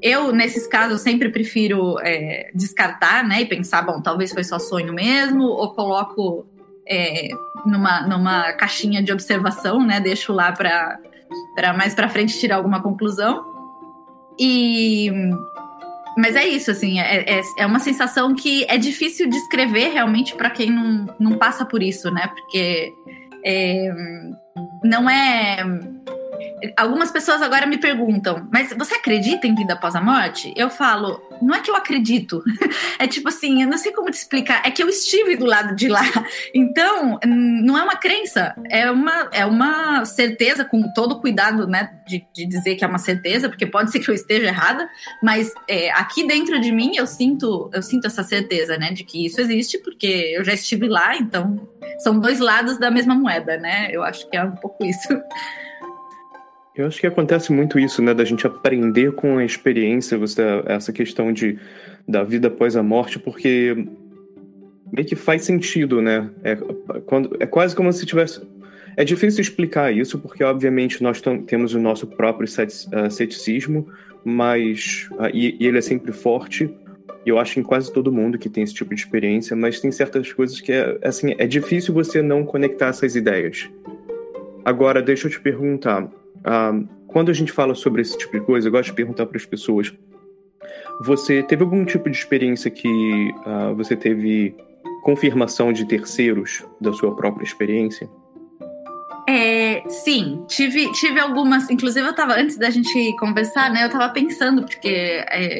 Eu, 0.02 0.32
nesses 0.32 0.66
casos, 0.66 1.02
sempre 1.02 1.30
prefiro 1.30 2.00
é, 2.00 2.50
descartar, 2.56 3.24
né, 3.24 3.44
e 3.44 3.46
pensar, 3.46 3.84
bom, 3.84 4.02
talvez 4.02 4.34
foi 4.34 4.44
só 4.44 4.58
sonho 4.58 4.92
mesmo, 4.92 5.44
ou 5.44 5.72
coloco 5.76 6.48
é, 6.88 7.30
numa, 7.68 8.08
numa 8.08 8.52
caixinha 8.54 9.04
de 9.04 9.14
observação, 9.14 9.86
né, 9.86 10.00
deixo 10.00 10.34
lá 10.34 10.52
para 10.52 11.72
mais 11.78 11.94
para 11.94 12.10
frente 12.10 12.40
tirar 12.40 12.56
alguma 12.56 12.82
conclusão. 12.82 13.46
E 14.40 15.12
mas 16.18 16.36
é 16.36 16.48
isso, 16.48 16.72
assim, 16.72 17.00
é, 17.00 17.40
é, 17.40 17.42
é, 17.60 17.66
uma 17.66 17.80
sensação 17.80 18.34
que 18.34 18.66
é 18.70 18.78
difícil 18.78 19.30
descrever 19.30 19.90
realmente 19.90 20.34
para 20.36 20.50
quem 20.50 20.70
não, 20.70 21.06
não 21.20 21.38
passa 21.38 21.66
por 21.66 21.84
isso, 21.84 22.10
né? 22.10 22.28
Porque 22.28 22.94
é, 23.46 23.94
não 24.84 25.10
é 25.10 25.58
Algumas 26.78 27.12
pessoas 27.12 27.42
agora 27.42 27.66
me 27.66 27.78
perguntam, 27.78 28.48
mas 28.52 28.74
você 28.74 28.96
acredita 28.96 29.46
em 29.46 29.54
vida 29.54 29.74
após 29.74 29.96
a 29.96 30.02
morte? 30.02 30.54
Eu 30.56 30.70
falo, 30.70 31.22
não 31.42 31.54
é 31.54 31.62
que 31.62 31.70
eu 31.70 31.76
acredito. 31.76 32.44
É 32.98 33.08
tipo 33.08 33.28
assim, 33.28 33.62
eu 33.62 33.68
não 33.68 33.78
sei 33.78 33.92
como 33.92 34.10
te 34.10 34.14
explicar. 34.14 34.62
É 34.66 34.72
que 34.72 34.82
eu 34.82 34.88
estive 34.88 35.36
do 35.36 35.46
lado 35.46 35.76
de 35.76 35.88
lá. 35.88 36.02
Então, 36.54 37.20
não 37.26 37.78
é 37.78 37.84
uma 37.84 37.98
crença, 37.98 38.56
é 38.70 38.90
uma, 38.90 39.30
é 39.34 39.46
uma 39.46 40.06
certeza, 40.06 40.64
com 40.64 40.92
todo 40.94 41.20
cuidado, 41.20 41.68
né, 41.68 41.92
de, 42.08 42.26
de 42.34 42.46
dizer 42.46 42.76
que 42.76 42.86
é 42.86 42.88
uma 42.88 42.98
certeza, 42.98 43.50
porque 43.50 43.66
pode 43.66 43.92
ser 43.92 44.00
que 44.00 44.10
eu 44.10 44.16
esteja 44.16 44.48
errada, 44.48 44.90
mas 45.22 45.54
é, 45.68 45.92
aqui 45.92 46.26
dentro 46.26 46.60
de 46.60 46.72
mim 46.72 46.94
eu 46.96 47.06
sinto, 47.06 47.70
eu 47.74 47.82
sinto 47.82 48.08
essa 48.08 48.24
certeza, 48.24 48.78
né, 48.78 48.92
de 48.92 49.04
que 49.04 49.26
isso 49.26 49.42
existe, 49.42 49.78
porque 49.80 50.34
eu 50.36 50.44
já 50.44 50.54
estive 50.54 50.88
lá, 50.88 51.18
então 51.18 51.68
são 52.00 52.20
dois 52.20 52.40
lados 52.40 52.78
da 52.78 52.90
mesma 52.90 53.16
moeda, 53.16 53.58
né? 53.58 53.90
Eu 53.92 54.04
acho 54.04 54.30
que 54.30 54.38
é 54.38 54.44
um 54.44 54.56
pouco 54.56 54.86
isso. 54.86 55.08
Eu 56.78 56.88
acho 56.88 57.00
que 57.00 57.08
acontece 57.08 57.54
muito 57.54 57.80
isso, 57.80 58.02
né, 58.02 58.14
da 58.14 58.26
gente 58.26 58.46
aprender 58.46 59.14
com 59.14 59.38
a 59.38 59.46
experiência, 59.46 60.18
você, 60.18 60.42
essa 60.66 60.92
questão 60.92 61.32
de, 61.32 61.58
da 62.08 62.24
vida 62.24 62.50
após 62.50 62.76
a 62.76 62.84
morte, 62.84 63.18
porque 63.18 63.88
meio 64.92 65.08
que 65.08 65.16
faz 65.16 65.44
sentido, 65.44 66.02
né? 66.02 66.30
É, 66.44 66.56
quando, 67.06 67.36
é 67.40 67.46
quase 67.46 67.76
como 67.76 67.92
se 67.92 68.06
tivesse. 68.06 68.42
É 68.98 69.04
difícil 69.04 69.42
explicar 69.42 69.94
isso, 69.94 70.20
porque 70.20 70.44
obviamente 70.44 71.04
nós 71.04 71.22
temos 71.48 71.74
o 71.74 71.80
nosso 71.80 72.08
próprio 72.08 72.48
uh, 72.48 73.12
ceticismo, 73.12 73.88
mas. 74.24 75.10
Uh, 75.14 75.30
e, 75.34 75.58
e, 75.60 75.68
ele 75.68 75.78
é 75.78 75.82
sempre 75.82 76.12
forte. 76.12 76.74
Eu 77.26 77.40
acho 77.40 77.60
em 77.60 77.64
quase 77.64 77.92
todo 77.92 78.12
mundo 78.12 78.38
que 78.38 78.48
tem 78.48 78.64
esse 78.64 78.74
tipo 78.74 78.94
de 78.94 79.02
experiência, 79.02 79.56
mas 79.56 79.80
tem 79.80 79.92
certas 79.92 80.32
coisas 80.32 80.62
que 80.62 80.72
é, 80.72 80.98
assim, 81.04 81.36
é 81.38 81.48
difícil 81.48 81.94
você 81.94 82.22
não 82.22 82.46
conectar 82.46 82.88
essas 82.88 83.16
ideias. 83.16 83.70
Agora, 84.64 85.02
deixa 85.02 85.28
eu 85.28 85.32
te 85.32 85.40
perguntar. 85.40 86.08
Quando 87.08 87.32
a 87.32 87.34
gente 87.34 87.52
fala 87.52 87.74
sobre 87.74 88.02
esse 88.02 88.18
tipo 88.18 88.38
de 88.38 88.46
coisa, 88.46 88.68
eu 88.68 88.72
gosto 88.72 88.90
de 88.90 88.94
perguntar 88.94 89.26
para 89.26 89.38
as 89.38 89.46
pessoas: 89.46 89.94
você 91.02 91.42
teve 91.44 91.64
algum 91.64 91.86
tipo 91.86 92.10
de 92.10 92.18
experiência 92.18 92.70
que 92.70 93.32
uh, 93.46 93.76
você 93.76 93.96
teve 93.96 94.56
confirmação 95.04 95.72
de 95.72 95.86
terceiros 95.86 96.66
da 96.80 96.92
sua 96.92 97.16
própria 97.16 97.44
experiência? 97.44 98.10
É, 99.28 99.82
sim, 99.88 100.44
tive, 100.48 100.92
tive 100.92 101.20
algumas. 101.20 101.70
Inclusive, 101.70 102.06
eu 102.06 102.12
estava 102.12 102.34
antes 102.34 102.58
da 102.58 102.70
gente 102.70 103.16
conversar, 103.18 103.72
né? 103.72 103.84
Eu 103.84 103.88
estava 103.88 104.10
pensando, 104.10 104.64
porque 104.64 104.90
é, 104.90 105.60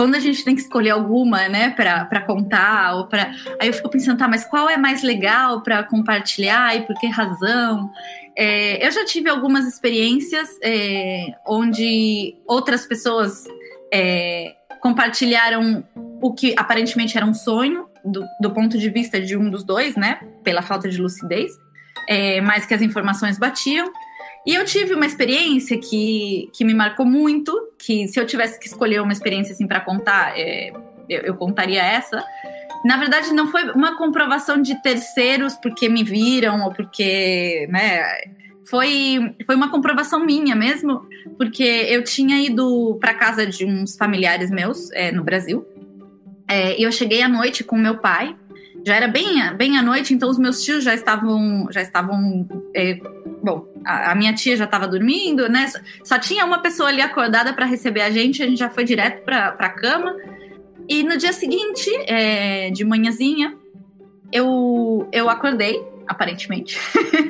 quando 0.00 0.14
a 0.14 0.18
gente 0.18 0.42
tem 0.42 0.54
que 0.54 0.62
escolher 0.62 0.92
alguma, 0.92 1.46
né, 1.46 1.68
para 1.68 2.22
contar, 2.22 2.94
ou 2.94 3.06
para. 3.06 3.34
Aí 3.60 3.68
eu 3.68 3.72
fico 3.74 3.90
pensando, 3.90 4.16
tá, 4.16 4.26
mas 4.26 4.46
qual 4.46 4.66
é 4.66 4.78
mais 4.78 5.02
legal 5.02 5.60
para 5.60 5.84
compartilhar 5.84 6.74
e 6.74 6.86
por 6.86 6.98
que 6.98 7.06
razão? 7.06 7.90
É, 8.34 8.86
eu 8.86 8.90
já 8.92 9.04
tive 9.04 9.28
algumas 9.28 9.66
experiências 9.66 10.48
é, 10.62 11.34
onde 11.46 12.34
outras 12.46 12.86
pessoas 12.86 13.44
é, 13.92 14.54
compartilharam 14.80 15.84
o 16.22 16.32
que 16.32 16.54
aparentemente 16.56 17.18
era 17.18 17.26
um 17.26 17.34
sonho, 17.34 17.86
do, 18.02 18.24
do, 18.40 18.50
ponto 18.52 18.78
de 18.78 18.88
vista 18.88 19.20
de 19.20 19.36
um 19.36 19.50
dos 19.50 19.62
dois, 19.64 19.96
né? 19.96 20.18
Pela 20.42 20.62
falta 20.62 20.88
de 20.88 20.96
lucidez, 20.96 21.52
é, 22.08 22.40
mas 22.40 22.64
que 22.64 22.72
as 22.72 22.80
informações 22.80 23.38
batiam. 23.38 23.92
E 24.46 24.54
eu 24.54 24.64
tive 24.64 24.94
uma 24.94 25.04
experiência 25.04 25.78
que, 25.78 26.48
que 26.52 26.64
me 26.64 26.74
marcou 26.74 27.04
muito, 27.04 27.52
que 27.78 28.08
se 28.08 28.18
eu 28.18 28.26
tivesse 28.26 28.58
que 28.58 28.66
escolher 28.66 29.02
uma 29.02 29.12
experiência 29.12 29.52
assim 29.52 29.66
para 29.66 29.80
contar, 29.80 30.38
é, 30.38 30.72
eu, 31.08 31.20
eu 31.20 31.34
contaria 31.34 31.82
essa. 31.82 32.24
Na 32.84 32.96
verdade, 32.96 33.32
não 33.34 33.48
foi 33.48 33.70
uma 33.72 33.98
comprovação 33.98 34.62
de 34.62 34.80
terceiros 34.82 35.54
porque 35.56 35.88
me 35.88 36.02
viram 36.02 36.62
ou 36.62 36.72
porque, 36.72 37.68
né? 37.70 38.02
Foi, 38.68 39.34
foi 39.44 39.56
uma 39.56 39.70
comprovação 39.70 40.24
minha 40.24 40.54
mesmo, 40.54 41.02
porque 41.36 41.62
eu 41.62 42.04
tinha 42.04 42.38
ido 42.38 42.96
para 43.00 43.12
casa 43.14 43.44
de 43.44 43.64
uns 43.64 43.96
familiares 43.96 44.50
meus 44.50 44.90
é, 44.92 45.10
no 45.10 45.24
Brasil. 45.24 45.66
É, 46.48 46.78
e 46.78 46.82
eu 46.82 46.92
cheguei 46.92 47.20
à 47.20 47.28
noite 47.28 47.62
com 47.62 47.76
meu 47.76 47.98
pai. 47.98 48.36
Já 48.84 48.96
era 48.96 49.08
bem, 49.08 49.54
bem 49.56 49.76
à 49.76 49.82
noite, 49.82 50.14
então 50.14 50.28
os 50.28 50.38
meus 50.38 50.62
tios 50.62 50.82
já 50.82 50.94
estavam, 50.94 51.68
já 51.70 51.82
estavam 51.82 52.48
é, 52.74 52.98
bom, 53.42 53.66
a, 53.84 54.12
a, 54.12 54.14
minha 54.14 54.32
tia 54.34 54.56
já 54.56 54.64
estava 54.64 54.86
dormindo, 54.86 55.48
né? 55.48 55.70
Só 56.04 56.18
tinha 56.18 56.44
uma 56.44 56.60
pessoa 56.60 56.88
ali 56.88 57.00
acordada 57.00 57.52
para 57.52 57.66
receber 57.66 58.02
a 58.02 58.10
gente, 58.10 58.42
a 58.42 58.46
gente 58.46 58.58
já 58.58 58.70
foi 58.70 58.84
direto 58.84 59.24
para 59.24 59.48
a 59.58 59.68
cama. 59.68 60.16
E 60.88 61.02
no 61.02 61.16
dia 61.16 61.32
seguinte, 61.32 61.90
é, 62.06 62.70
de 62.70 62.84
manhãzinha, 62.84 63.56
eu, 64.32 65.08
eu 65.12 65.28
acordei, 65.28 65.82
aparentemente. 66.06 66.78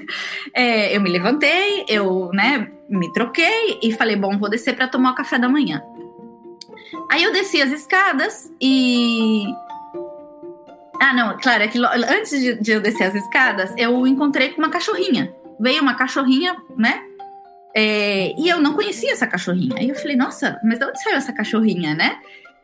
é, 0.55 0.97
eu 0.97 1.01
me 1.01 1.11
levantei, 1.11 1.85
eu 1.89 2.31
né, 2.33 2.71
me 2.89 3.13
troquei 3.13 3.79
e 3.83 3.93
falei: 3.93 4.17
bom, 4.17 4.39
vou 4.39 4.49
descer 4.49 4.75
para 4.75 4.89
tomar 4.89 5.13
o 5.13 5.15
café 5.15 5.39
da 5.39 5.49
manhã. 5.49 5.83
Aí 7.11 7.23
eu 7.23 7.33
desci 7.33 7.61
as 7.61 7.71
escadas 7.71 8.53
e. 8.61 9.45
Ah, 11.01 11.15
não, 11.15 11.37
claro, 11.39 11.63
é 11.63 11.69
que 11.69 11.79
antes 11.79 12.39
de, 12.39 12.55
de 12.61 12.73
eu 12.73 12.81
descer 12.81 13.05
as 13.05 13.15
escadas, 13.15 13.73
eu 13.77 14.07
encontrei 14.07 14.51
com 14.51 14.61
uma 14.61 14.71
cachorrinha. 14.71 15.33
Veio 15.59 15.83
uma 15.83 15.95
cachorrinha, 15.95 16.57
né? 16.77 17.03
É, 17.75 18.35
e 18.39 18.49
eu 18.49 18.61
não 18.61 18.75
conhecia 18.75 19.13
essa 19.13 19.27
cachorrinha. 19.27 19.77
Aí 19.79 19.89
eu 19.89 19.95
falei, 19.95 20.17
nossa, 20.17 20.61
mas 20.63 20.79
de 20.79 20.85
onde 20.85 21.03
saiu 21.03 21.17
essa 21.17 21.33
cachorrinha, 21.33 21.95
né? 21.95 22.19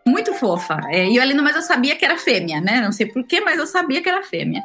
muito 0.06 0.32
fofa. 0.32 0.80
É, 0.88 1.08
e 1.08 1.16
eu 1.16 1.22
ali, 1.22 1.34
mas 1.34 1.56
eu 1.56 1.62
sabia 1.62 1.96
que 1.96 2.04
era 2.04 2.16
fêmea, 2.16 2.60
né? 2.60 2.80
Não 2.80 2.92
sei 2.92 3.06
porquê, 3.06 3.40
mas 3.40 3.58
eu 3.58 3.66
sabia 3.66 4.00
que 4.00 4.08
era 4.08 4.22
fêmea. 4.22 4.62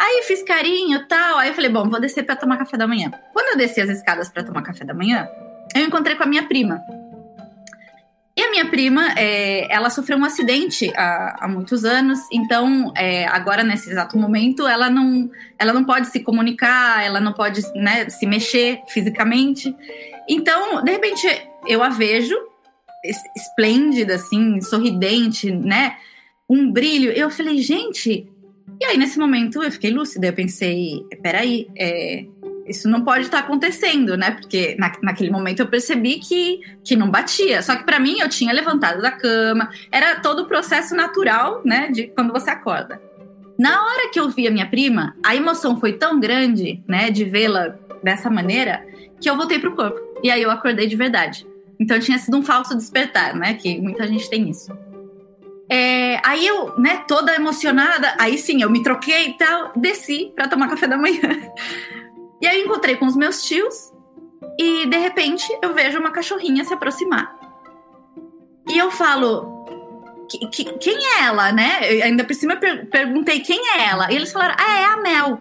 Aí 0.00 0.22
fiz 0.26 0.42
carinho 0.42 1.06
tal. 1.06 1.38
Aí 1.38 1.48
eu 1.48 1.54
falei, 1.54 1.70
bom, 1.70 1.88
vou 1.88 2.00
descer 2.00 2.24
para 2.24 2.34
tomar 2.34 2.56
café 2.56 2.76
da 2.76 2.86
manhã. 2.86 3.10
Quando 3.34 3.48
eu 3.48 3.56
desci 3.58 3.80
as 3.80 3.90
escadas 3.90 4.30
para 4.30 4.42
tomar 4.42 4.62
café 4.62 4.84
da 4.84 4.94
manhã, 4.94 5.28
eu 5.74 5.82
encontrei 5.82 6.16
com 6.16 6.22
a 6.22 6.26
minha 6.26 6.44
prima. 6.44 6.80
Minha 8.58 8.70
prima, 8.70 9.14
é, 9.16 9.72
ela 9.72 9.88
sofreu 9.88 10.18
um 10.18 10.24
acidente 10.24 10.90
há, 10.96 11.44
há 11.44 11.46
muitos 11.46 11.84
anos, 11.84 12.18
então 12.32 12.92
é, 12.96 13.24
agora 13.28 13.62
nesse 13.62 13.88
exato 13.88 14.18
momento 14.18 14.66
ela 14.66 14.90
não, 14.90 15.30
ela 15.56 15.72
não 15.72 15.84
pode 15.84 16.08
se 16.08 16.18
comunicar, 16.18 17.04
ela 17.04 17.20
não 17.20 17.32
pode 17.32 17.62
né, 17.76 18.08
se 18.10 18.26
mexer 18.26 18.80
fisicamente. 18.88 19.72
Então, 20.28 20.82
de 20.82 20.90
repente, 20.90 21.24
eu 21.68 21.84
a 21.84 21.88
vejo 21.88 22.34
esplêndida, 23.36 24.16
assim, 24.16 24.60
sorridente, 24.60 25.52
né? 25.52 25.96
Um 26.50 26.68
brilho. 26.72 27.12
Eu 27.12 27.30
falei, 27.30 27.58
gente. 27.58 28.28
E 28.80 28.84
aí, 28.84 28.98
nesse 28.98 29.20
momento, 29.20 29.62
eu 29.62 29.70
fiquei 29.70 29.92
lúcida. 29.92 30.26
Eu 30.26 30.32
pensei, 30.32 31.04
peraí, 31.22 31.68
é, 31.76 32.26
isso 32.68 32.88
não 32.88 33.04
pode 33.04 33.24
estar 33.24 33.40
acontecendo, 33.40 34.16
né? 34.16 34.32
Porque 34.32 34.76
na, 34.78 34.92
naquele 35.02 35.30
momento 35.30 35.60
eu 35.60 35.66
percebi 35.66 36.18
que, 36.18 36.60
que 36.84 36.94
não 36.94 37.10
batia. 37.10 37.62
Só 37.62 37.76
que 37.76 37.84
para 37.84 37.98
mim, 37.98 38.20
eu 38.20 38.28
tinha 38.28 38.52
levantado 38.52 39.00
da 39.00 39.10
cama. 39.10 39.70
Era 39.90 40.20
todo 40.20 40.42
o 40.42 40.46
processo 40.46 40.94
natural, 40.94 41.62
né? 41.64 41.90
De 41.90 42.08
quando 42.08 42.32
você 42.32 42.50
acorda. 42.50 43.00
Na 43.58 43.84
hora 43.84 44.10
que 44.10 44.20
eu 44.20 44.28
vi 44.28 44.46
a 44.46 44.50
minha 44.50 44.68
prima, 44.68 45.16
a 45.24 45.34
emoção 45.34 45.80
foi 45.80 45.94
tão 45.94 46.20
grande, 46.20 46.82
né? 46.86 47.10
De 47.10 47.24
vê-la 47.24 47.74
dessa 48.02 48.30
maneira, 48.30 48.86
que 49.20 49.28
eu 49.28 49.36
voltei 49.36 49.58
pro 49.58 49.74
corpo. 49.74 50.00
E 50.22 50.30
aí 50.30 50.42
eu 50.42 50.50
acordei 50.50 50.86
de 50.86 50.96
verdade. 50.96 51.46
Então 51.80 51.98
tinha 51.98 52.18
sido 52.18 52.36
um 52.36 52.42
falso 52.42 52.76
despertar, 52.76 53.34
né? 53.34 53.54
Que 53.54 53.80
muita 53.80 54.06
gente 54.06 54.28
tem 54.28 54.48
isso. 54.48 54.72
É, 55.70 56.18
aí 56.24 56.46
eu, 56.46 56.78
né, 56.78 57.04
toda 57.06 57.34
emocionada, 57.34 58.14
aí 58.18 58.38
sim, 58.38 58.62
eu 58.62 58.70
me 58.70 58.82
troquei 58.82 59.28
e 59.28 59.32
tal, 59.36 59.72
desci 59.76 60.32
para 60.34 60.48
tomar 60.48 60.68
café 60.68 60.86
da 60.86 60.96
manhã. 60.96 61.20
E 62.40 62.46
aí 62.46 62.60
eu 62.60 62.66
encontrei 62.66 62.96
com 62.96 63.06
os 63.06 63.16
meus 63.16 63.42
tios 63.42 63.92
e 64.58 64.86
de 64.86 64.96
repente 64.96 65.46
eu 65.62 65.74
vejo 65.74 65.98
uma 65.98 66.10
cachorrinha 66.10 66.64
se 66.64 66.72
aproximar. 66.72 67.36
E 68.68 68.78
eu 68.78 68.90
falo, 68.90 69.64
quem 70.80 70.96
é 70.96 71.24
ela, 71.24 71.50
né? 71.52 71.80
Eu 71.82 72.04
ainda 72.04 72.24
por 72.24 72.34
cima 72.34 72.56
per 72.56 72.86
perguntei 72.90 73.40
quem 73.40 73.58
é 73.74 73.88
ela. 73.88 74.12
E 74.12 74.16
eles 74.16 74.30
falaram, 74.30 74.56
ah, 74.58 74.80
é 74.80 74.84
a 74.84 74.96
Mel. 74.98 75.38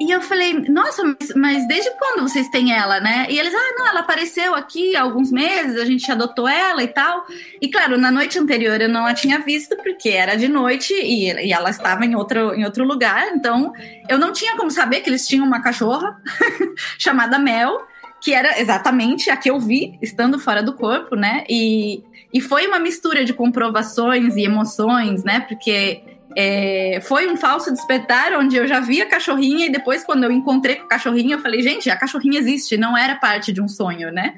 E 0.00 0.10
eu 0.10 0.22
falei, 0.22 0.54
nossa, 0.70 1.04
mas, 1.04 1.34
mas, 1.36 1.68
desde 1.68 1.90
quando 1.98 2.22
vocês 2.22 2.48
têm 2.48 2.72
ela, 2.72 2.98
né? 3.00 3.26
E 3.28 3.38
eles, 3.38 3.54
ah, 3.54 3.74
não, 3.78 3.86
ela 3.86 4.00
apareceu 4.00 4.54
aqui 4.54 4.96
há 4.96 5.02
alguns 5.02 5.30
meses, 5.30 5.78
a 5.78 5.84
gente 5.84 6.10
adotou 6.10 6.48
ela 6.48 6.82
e 6.82 6.88
tal. 6.88 7.26
E 7.60 7.68
claro, 7.68 7.98
na 7.98 8.10
noite 8.10 8.38
anterior 8.38 8.80
eu 8.80 8.88
não 8.88 9.04
a 9.04 9.12
tinha 9.12 9.40
visto, 9.40 9.76
porque 9.76 10.08
era 10.08 10.36
de 10.36 10.48
noite 10.48 10.94
e, 10.94 11.30
e 11.48 11.52
ela 11.52 11.68
estava 11.68 12.06
em 12.06 12.14
outro, 12.14 12.54
em 12.54 12.64
outro 12.64 12.82
lugar. 12.82 13.28
Então 13.34 13.74
eu 14.08 14.18
não 14.18 14.32
tinha 14.32 14.56
como 14.56 14.70
saber 14.70 15.02
que 15.02 15.10
eles 15.10 15.28
tinham 15.28 15.46
uma 15.46 15.60
cachorra 15.60 16.16
chamada 16.98 17.38
Mel, 17.38 17.86
que 18.22 18.32
era 18.32 18.58
exatamente 18.58 19.28
a 19.28 19.36
que 19.36 19.50
eu 19.50 19.60
vi 19.60 19.98
estando 20.00 20.38
fora 20.38 20.62
do 20.62 20.72
corpo, 20.72 21.14
né? 21.14 21.44
E, 21.46 22.02
e 22.32 22.40
foi 22.40 22.66
uma 22.66 22.78
mistura 22.78 23.22
de 23.22 23.34
comprovações 23.34 24.34
e 24.34 24.44
emoções, 24.44 25.22
né? 25.24 25.40
Porque 25.40 26.02
é, 26.36 27.00
foi 27.02 27.28
um 27.28 27.36
falso 27.36 27.72
despertar 27.72 28.32
onde 28.34 28.56
eu 28.56 28.66
já 28.66 28.80
vi 28.80 29.00
a 29.02 29.06
cachorrinha 29.06 29.66
e 29.66 29.72
depois, 29.72 30.04
quando 30.04 30.24
eu 30.24 30.30
encontrei 30.30 30.76
com 30.76 30.84
a 30.84 30.88
cachorrinha, 30.88 31.36
eu 31.36 31.40
falei, 31.40 31.62
gente, 31.62 31.90
a 31.90 31.96
cachorrinha 31.96 32.38
existe, 32.38 32.76
não 32.76 32.96
era 32.96 33.16
parte 33.16 33.52
de 33.52 33.60
um 33.60 33.68
sonho, 33.68 34.12
né? 34.12 34.34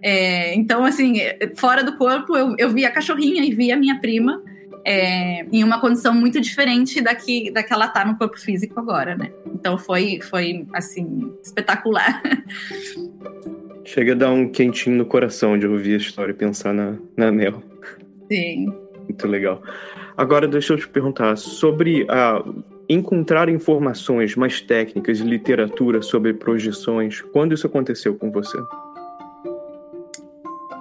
É, 0.00 0.54
então, 0.54 0.84
assim, 0.84 1.18
fora 1.56 1.84
do 1.84 1.96
corpo, 1.96 2.36
eu, 2.36 2.54
eu 2.58 2.70
vi 2.70 2.84
a 2.84 2.90
cachorrinha 2.90 3.44
e 3.44 3.54
vi 3.54 3.70
a 3.70 3.76
minha 3.76 4.00
prima 4.00 4.42
é, 4.84 5.44
em 5.52 5.62
uma 5.62 5.80
condição 5.80 6.14
muito 6.14 6.40
diferente 6.40 7.00
da 7.00 7.14
que, 7.14 7.50
da 7.50 7.62
que 7.62 7.72
ela 7.72 7.88
tá 7.88 8.04
no 8.04 8.16
corpo 8.16 8.38
físico 8.38 8.78
agora, 8.78 9.16
né? 9.16 9.30
Então 9.46 9.78
foi, 9.78 10.20
foi 10.20 10.66
assim, 10.72 11.32
espetacular. 11.42 12.22
Chega 13.84 14.12
a 14.12 14.16
dar 14.16 14.30
um 14.30 14.48
quentinho 14.48 14.96
no 14.96 15.06
coração 15.06 15.58
de 15.58 15.66
ouvir 15.66 15.94
a 15.94 15.98
história 15.98 16.32
e 16.32 16.34
pensar 16.34 16.72
na, 16.72 16.96
na 17.16 17.32
Mel. 17.32 17.62
Sim. 18.30 18.72
Muito 19.08 19.26
legal. 19.26 19.62
Agora, 20.16 20.46
deixa 20.46 20.74
eu 20.74 20.78
te 20.78 20.88
perguntar 20.88 21.36
sobre 21.36 22.06
a 22.08 22.42
encontrar 22.88 23.48
informações 23.48 24.36
mais 24.36 24.60
técnicas 24.60 25.20
e 25.20 25.24
literatura 25.24 26.02
sobre 26.02 26.34
projeções. 26.34 27.20
Quando 27.32 27.54
isso 27.54 27.66
aconteceu 27.66 28.14
com 28.16 28.30
você? 28.30 28.58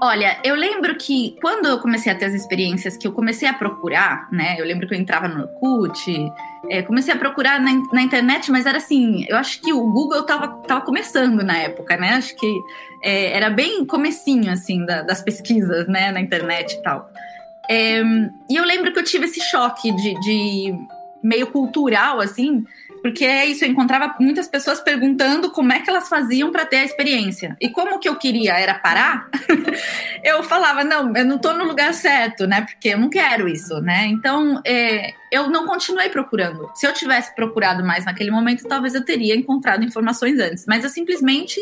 Olha, 0.04 0.40
eu 0.44 0.56
lembro 0.56 0.96
que 0.96 1.36
quando 1.40 1.68
eu 1.68 1.78
comecei 1.78 2.12
a 2.12 2.16
ter 2.16 2.26
as 2.26 2.34
experiências 2.34 2.98
que 2.98 3.08
eu 3.08 3.12
comecei 3.12 3.48
a 3.48 3.54
procurar, 3.54 4.28
né? 4.32 4.56
Eu 4.58 4.66
lembro 4.66 4.88
que 4.88 4.96
eu 4.96 4.98
entrava 4.98 5.28
no 5.28 5.44
Orkut, 5.44 6.12
é, 6.72 6.82
comecei 6.82 7.14
a 7.14 7.18
procurar 7.18 7.62
na, 7.62 7.72
na, 7.94 8.02
internet, 8.02 8.52
mas 8.52 8.66
era 8.66 8.80
assim, 8.80 9.28
eu 9.30 9.38
acho 9.38 9.62
que 9.62 9.72
o 9.72 9.92
Google 9.92 10.24
tava, 10.24 10.48
tava 10.64 10.82
começando 10.82 11.44
na 11.44 11.56
época, 11.56 11.96
né? 11.98 12.14
Acho 12.14 12.36
que 12.36 12.60
é, 13.04 13.38
era 13.38 13.52
bem 13.52 13.86
comecinho, 13.86 14.52
assim, 14.52 14.84
da, 14.88 15.04
das 15.04 15.22
pesquisas, 15.22 15.88
né? 15.88 16.12
Na 16.12 16.20
internet 16.20 16.74
e 16.74 16.82
tal. 16.82 17.08
É, 17.72 18.02
e 18.50 18.58
eu 18.58 18.66
lembro 18.66 18.92
que 18.92 19.00
eu 19.00 19.04
tive 19.04 19.28
esse 19.28 19.40
choque 19.40 19.94
de, 19.94 20.20
de 20.20 20.74
meio 21.24 21.48
cultural, 21.48 22.20
assim, 22.20 22.66
porque 23.02 23.24
é 23.24 23.46
isso, 23.46 23.64
eu 23.64 23.70
encontrava 23.70 24.14
muitas 24.20 24.46
pessoas 24.50 24.82
perguntando 24.82 25.50
como 25.52 25.72
é 25.72 25.80
que 25.80 25.90
elas 25.90 26.10
faziam 26.10 26.52
para 26.52 26.66
ter 26.66 26.78
a 26.78 26.84
experiência. 26.84 27.56
E 27.62 27.70
como 27.70 27.98
que 27.98 28.10
eu 28.10 28.18
queria 28.18 28.60
era 28.60 28.74
parar, 28.74 29.30
eu 30.22 30.44
falava, 30.44 30.84
não, 30.84 31.16
eu 31.16 31.24
não 31.24 31.38
estou 31.38 31.54
no 31.54 31.64
lugar 31.64 31.94
certo, 31.94 32.46
né? 32.46 32.60
Porque 32.60 32.90
eu 32.90 33.00
não 33.00 33.10
quero 33.10 33.48
isso, 33.48 33.80
né? 33.80 34.06
Então, 34.08 34.62
é, 34.66 35.14
eu 35.32 35.50
não 35.50 35.66
continuei 35.66 36.10
procurando. 36.10 36.70
Se 36.76 36.86
eu 36.86 36.94
tivesse 36.94 37.34
procurado 37.34 37.86
mais 37.86 38.04
naquele 38.04 38.32
momento, 38.32 38.68
talvez 38.68 38.94
eu 38.96 39.06
teria 39.06 39.34
encontrado 39.34 39.82
informações 39.86 40.38
antes. 40.42 40.66
Mas 40.68 40.84
eu 40.84 40.90
simplesmente 40.90 41.58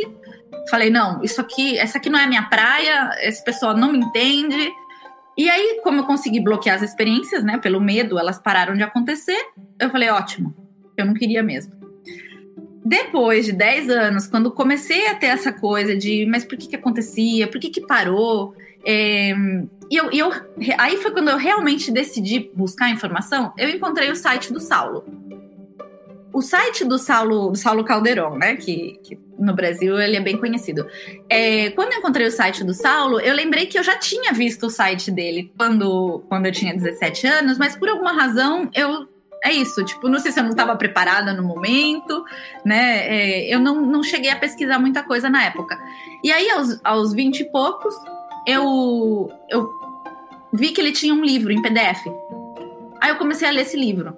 falei, 0.71 0.89
não, 0.89 1.23
isso 1.23 1.39
aqui, 1.39 1.77
essa 1.77 1.99
aqui 1.99 2.09
não 2.09 2.17
é 2.17 2.23
a 2.23 2.27
minha 2.27 2.49
praia, 2.49 3.11
esse 3.21 3.43
pessoal 3.43 3.77
não 3.77 3.91
me 3.91 3.99
entende, 3.99 4.71
e 5.39 5.49
aí, 5.49 5.79
como 5.81 6.01
eu 6.01 6.03
consegui 6.03 6.41
bloquear 6.41 6.75
as 6.75 6.81
experiências, 6.81 7.45
né, 7.45 7.57
pelo 7.57 7.79
medo, 7.79 8.19
elas 8.19 8.37
pararam 8.37 8.75
de 8.75 8.83
acontecer, 8.83 9.39
eu 9.79 9.89
falei, 9.89 10.09
ótimo, 10.09 10.53
eu 10.97 11.05
não 11.05 11.13
queria 11.13 11.41
mesmo. 11.41 11.71
Depois 12.83 13.45
de 13.45 13.53
10 13.53 13.89
anos, 13.89 14.27
quando 14.27 14.51
comecei 14.51 15.07
a 15.07 15.15
ter 15.15 15.27
essa 15.27 15.53
coisa 15.53 15.95
de, 15.95 16.25
mas 16.25 16.43
por 16.43 16.57
que 16.57 16.67
que 16.67 16.75
acontecia? 16.75 17.47
Por 17.47 17.57
que 17.57 17.69
que 17.69 17.87
parou? 17.87 18.53
É, 18.85 19.31
e 19.89 19.95
eu, 19.95 20.11
eu, 20.11 20.29
aí 20.77 20.97
foi 20.97 21.11
quando 21.11 21.29
eu 21.29 21.37
realmente 21.37 21.89
decidi 21.89 22.51
buscar 22.53 22.89
informação, 22.89 23.53
eu 23.57 23.69
encontrei 23.69 24.11
o 24.11 24.17
site 24.17 24.51
do 24.51 24.59
Saulo. 24.59 25.05
O, 26.31 26.41
site 26.41 26.85
do 26.85 26.97
Saulo, 26.97 27.51
do 27.51 27.57
Saulo 27.57 27.83
Calderon, 27.83 28.37
né? 28.37 28.55
Que, 28.55 28.99
que 29.03 29.17
no 29.37 29.53
Brasil 29.53 29.99
ele 29.99 30.15
é 30.15 30.21
bem 30.21 30.37
conhecido. 30.37 30.85
É, 31.29 31.69
quando 31.71 31.93
eu 31.93 31.99
encontrei 31.99 32.27
o 32.27 32.31
site 32.31 32.63
do 32.63 32.73
Saulo, 32.73 33.19
eu 33.19 33.33
lembrei 33.33 33.65
que 33.65 33.77
eu 33.77 33.83
já 33.83 33.97
tinha 33.97 34.33
visto 34.33 34.67
o 34.67 34.69
site 34.69 35.11
dele 35.11 35.51
quando, 35.57 36.23
quando 36.27 36.45
eu 36.45 36.51
tinha 36.51 36.73
17 36.73 37.27
anos, 37.27 37.57
mas 37.57 37.75
por 37.75 37.89
alguma 37.89 38.13
razão 38.13 38.69
eu 38.73 39.07
é 39.43 39.53
isso, 39.53 39.83
tipo, 39.85 40.09
não 40.09 40.19
sei 40.19 40.31
se 40.31 40.39
eu 40.39 40.43
não 40.43 40.51
estava 40.51 40.75
preparada 40.75 41.33
no 41.33 41.41
momento, 41.43 42.25
né? 42.65 43.07
É, 43.07 43.53
eu 43.53 43.59
não, 43.59 43.81
não 43.85 44.03
cheguei 44.03 44.29
a 44.29 44.35
pesquisar 44.35 44.79
muita 44.79 45.01
coisa 45.01 45.29
na 45.29 45.45
época. 45.45 45.79
E 46.23 46.31
aí, 46.31 46.49
aos, 46.51 46.79
aos 46.83 47.13
20 47.13 47.39
e 47.39 47.51
poucos, 47.51 47.95
eu, 48.45 49.31
eu 49.49 49.69
vi 50.51 50.71
que 50.71 50.81
ele 50.81 50.91
tinha 50.91 51.13
um 51.13 51.23
livro 51.23 51.51
em 51.53 51.61
PDF. 51.61 52.05
Aí 53.01 53.09
eu 53.09 53.15
comecei 53.15 53.47
a 53.47 53.51
ler 53.51 53.61
esse 53.61 53.77
livro. 53.77 54.17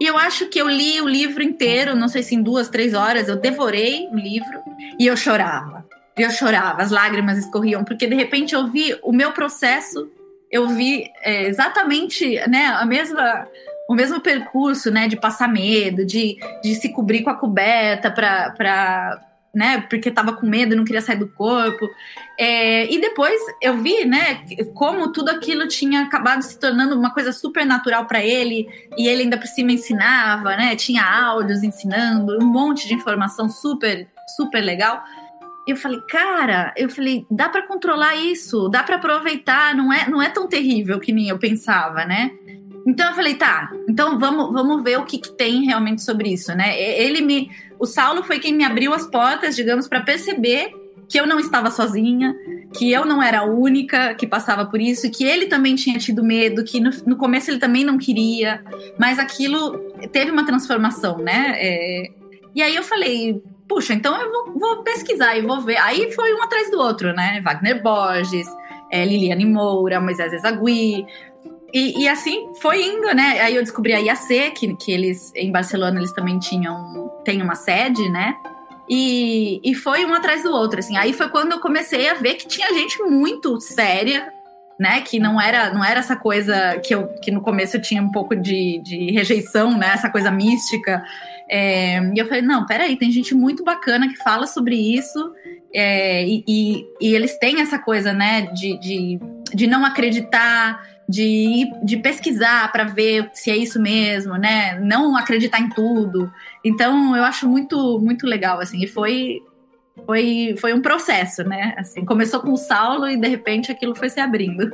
E 0.00 0.06
eu 0.06 0.18
acho 0.18 0.46
que 0.46 0.60
eu 0.60 0.68
li 0.68 1.00
o 1.00 1.08
livro 1.08 1.42
inteiro, 1.42 1.94
não 1.94 2.08
sei 2.08 2.22
se 2.22 2.34
em 2.34 2.42
duas, 2.42 2.68
três 2.68 2.94
horas, 2.94 3.28
eu 3.28 3.36
devorei 3.36 4.08
o 4.08 4.16
livro 4.16 4.60
e 4.98 5.06
eu 5.06 5.16
chorava. 5.16 5.84
Eu 6.16 6.30
chorava, 6.30 6.82
as 6.82 6.90
lágrimas 6.90 7.38
escorriam, 7.38 7.84
porque 7.84 8.06
de 8.06 8.14
repente 8.14 8.54
eu 8.54 8.68
vi 8.68 8.96
o 9.02 9.12
meu 9.12 9.32
processo, 9.32 10.08
eu 10.50 10.68
vi 10.68 11.10
é, 11.22 11.48
exatamente 11.48 12.36
né, 12.48 12.66
a 12.66 12.86
mesma, 12.86 13.48
o 13.88 13.94
mesmo 13.94 14.20
percurso 14.20 14.90
né, 14.90 15.08
de 15.08 15.16
passar 15.16 15.48
medo, 15.48 16.04
de, 16.04 16.36
de 16.62 16.74
se 16.76 16.92
cobrir 16.92 17.22
com 17.22 17.30
a 17.30 17.34
coberta 17.34 18.10
para 18.10 19.20
né? 19.54 19.80
Porque 19.88 20.08
estava 20.08 20.32
com 20.32 20.46
medo, 20.46 20.76
não 20.76 20.84
queria 20.84 21.00
sair 21.00 21.18
do 21.18 21.28
corpo. 21.28 21.88
É, 22.38 22.92
e 22.92 23.00
depois 23.00 23.40
eu 23.62 23.76
vi, 23.78 24.04
né? 24.04 24.44
Como 24.74 25.12
tudo 25.12 25.30
aquilo 25.30 25.68
tinha 25.68 26.02
acabado 26.02 26.42
se 26.42 26.58
tornando 26.58 26.96
uma 26.96 27.12
coisa 27.12 27.32
super 27.32 27.64
natural 27.64 28.06
para 28.06 28.24
ele 28.24 28.66
e 28.96 29.06
ele 29.06 29.22
ainda 29.22 29.38
por 29.38 29.46
cima 29.46 29.72
ensinava, 29.72 30.56
né? 30.56 30.74
Tinha 30.76 31.04
áudios 31.04 31.62
ensinando, 31.62 32.38
um 32.42 32.46
monte 32.46 32.88
de 32.88 32.94
informação 32.94 33.48
super, 33.48 34.08
super 34.36 34.60
legal. 34.60 35.02
Eu 35.66 35.76
falei, 35.76 36.00
cara, 36.10 36.74
eu 36.76 36.90
falei, 36.90 37.26
dá 37.30 37.48
para 37.48 37.66
controlar 37.66 38.16
isso, 38.16 38.68
dá 38.68 38.82
para 38.82 38.96
aproveitar, 38.96 39.74
não 39.74 39.90
é, 39.90 40.08
não 40.10 40.20
é 40.20 40.28
tão 40.28 40.46
terrível 40.46 41.00
que 41.00 41.10
nem 41.12 41.28
eu 41.28 41.38
pensava, 41.38 42.04
né? 42.04 42.30
Então 42.86 43.08
eu 43.08 43.14
falei, 43.14 43.34
tá, 43.34 43.72
então 43.88 44.18
vamos, 44.18 44.52
vamos 44.52 44.82
ver 44.82 44.98
o 44.98 45.04
que, 45.04 45.18
que 45.18 45.32
tem 45.32 45.64
realmente 45.64 46.02
sobre 46.02 46.32
isso, 46.32 46.54
né? 46.54 46.78
Ele 46.78 47.22
me. 47.22 47.50
O 47.78 47.86
Saulo 47.86 48.22
foi 48.22 48.38
quem 48.38 48.54
me 48.54 48.64
abriu 48.64 48.92
as 48.92 49.06
portas, 49.06 49.56
digamos, 49.56 49.88
para 49.88 50.00
perceber 50.00 50.72
que 51.08 51.18
eu 51.18 51.26
não 51.26 51.38
estava 51.38 51.70
sozinha, 51.70 52.34
que 52.72 52.90
eu 52.90 53.04
não 53.04 53.22
era 53.22 53.40
a 53.40 53.44
única 53.44 54.14
que 54.14 54.26
passava 54.26 54.64
por 54.66 54.80
isso, 54.80 55.10
que 55.10 55.24
ele 55.24 55.46
também 55.46 55.74
tinha 55.74 55.98
tido 55.98 56.24
medo, 56.24 56.64
que 56.64 56.80
no, 56.80 56.90
no 57.06 57.16
começo 57.16 57.50
ele 57.50 57.58
também 57.58 57.84
não 57.84 57.98
queria, 57.98 58.64
mas 58.98 59.18
aquilo 59.18 59.78
teve 60.12 60.30
uma 60.30 60.46
transformação, 60.46 61.18
né? 61.18 61.54
É, 61.56 62.10
e 62.54 62.62
aí 62.62 62.74
eu 62.74 62.82
falei, 62.82 63.42
puxa, 63.68 63.94
então 63.94 64.18
eu 64.20 64.30
vou, 64.30 64.58
vou, 64.58 64.82
pesquisar 64.82 65.36
e 65.36 65.42
vou 65.42 65.60
ver. 65.60 65.76
Aí 65.78 66.12
foi 66.12 66.34
um 66.34 66.42
atrás 66.42 66.70
do 66.70 66.78
outro, 66.78 67.12
né? 67.12 67.40
Wagner 67.44 67.82
Borges, 67.82 68.46
é, 68.90 69.04
Liliane 69.04 69.44
Moura, 69.44 70.00
Moisés 70.00 70.32
Ezagui, 70.32 71.06
e, 71.74 72.02
e, 72.02 72.08
assim 72.08 72.52
foi 72.60 72.84
indo, 72.84 73.12
né? 73.14 73.40
Aí 73.40 73.56
eu 73.56 73.62
descobri 73.62 73.92
a 73.92 73.98
IAC, 73.98 74.52
que, 74.52 74.76
que 74.76 74.92
eles 74.92 75.32
em 75.34 75.50
Barcelona 75.50 75.98
eles 75.98 76.12
também 76.12 76.38
tinham 76.38 77.10
tem 77.24 77.42
uma 77.42 77.56
sede, 77.56 78.08
né? 78.08 78.36
E, 78.88 79.60
e 79.64 79.74
foi 79.74 80.04
um 80.04 80.14
atrás 80.14 80.44
do 80.44 80.52
outro, 80.52 80.78
assim. 80.78 80.96
Aí 80.96 81.12
foi 81.12 81.28
quando 81.28 81.52
eu 81.52 81.60
comecei 81.60 82.08
a 82.08 82.14
ver 82.14 82.34
que 82.34 82.46
tinha 82.46 82.72
gente 82.72 83.02
muito 83.02 83.60
séria, 83.60 84.32
né? 84.78 85.00
Que 85.00 85.18
não 85.18 85.40
era 85.40 85.74
não 85.74 85.84
era 85.84 85.98
essa 85.98 86.14
coisa 86.14 86.78
que 86.78 86.94
eu 86.94 87.08
que 87.20 87.32
no 87.32 87.40
começo 87.40 87.76
eu 87.76 87.82
tinha 87.82 88.00
um 88.00 88.12
pouco 88.12 88.36
de, 88.36 88.80
de 88.84 89.10
rejeição, 89.10 89.76
né? 89.76 89.90
Essa 89.94 90.08
coisa 90.08 90.30
mística. 90.30 91.02
É, 91.50 91.98
e 92.14 92.18
eu 92.18 92.26
falei, 92.26 92.42
não, 92.42 92.64
peraí, 92.66 92.96
tem 92.96 93.10
gente 93.10 93.34
muito 93.34 93.64
bacana 93.64 94.08
que 94.08 94.16
fala 94.16 94.46
sobre 94.46 94.76
isso. 94.76 95.32
É, 95.74 96.24
e, 96.24 96.44
e, 96.46 96.84
e, 97.00 97.14
eles 97.14 97.36
têm 97.38 97.60
essa 97.60 97.78
coisa, 97.78 98.12
né, 98.12 98.42
de, 98.42 98.78
de, 98.78 99.18
de 99.52 99.66
não 99.66 99.84
acreditar, 99.84 100.80
de, 101.08 101.70
de 101.82 101.96
pesquisar 101.98 102.70
para 102.72 102.84
ver 102.84 103.30
se 103.32 103.50
é 103.50 103.56
isso 103.56 103.80
mesmo, 103.80 104.36
né? 104.36 104.78
Não 104.80 105.16
acreditar 105.16 105.60
em 105.60 105.68
tudo. 105.68 106.30
Então, 106.64 107.16
eu 107.16 107.22
acho 107.24 107.48
muito, 107.48 107.98
muito 108.00 108.26
legal, 108.26 108.60
assim. 108.60 108.82
E 108.82 108.86
foi, 108.86 109.42
foi, 110.06 110.54
foi 110.58 110.72
um 110.72 110.80
processo, 110.80 111.44
né? 111.44 111.74
Assim, 111.76 112.04
começou 112.04 112.40
com 112.40 112.52
o 112.52 112.56
Saulo 112.56 113.08
e, 113.08 113.16
de 113.16 113.28
repente, 113.28 113.70
aquilo 113.70 113.94
foi 113.94 114.08
se 114.08 114.20
abrindo. 114.20 114.72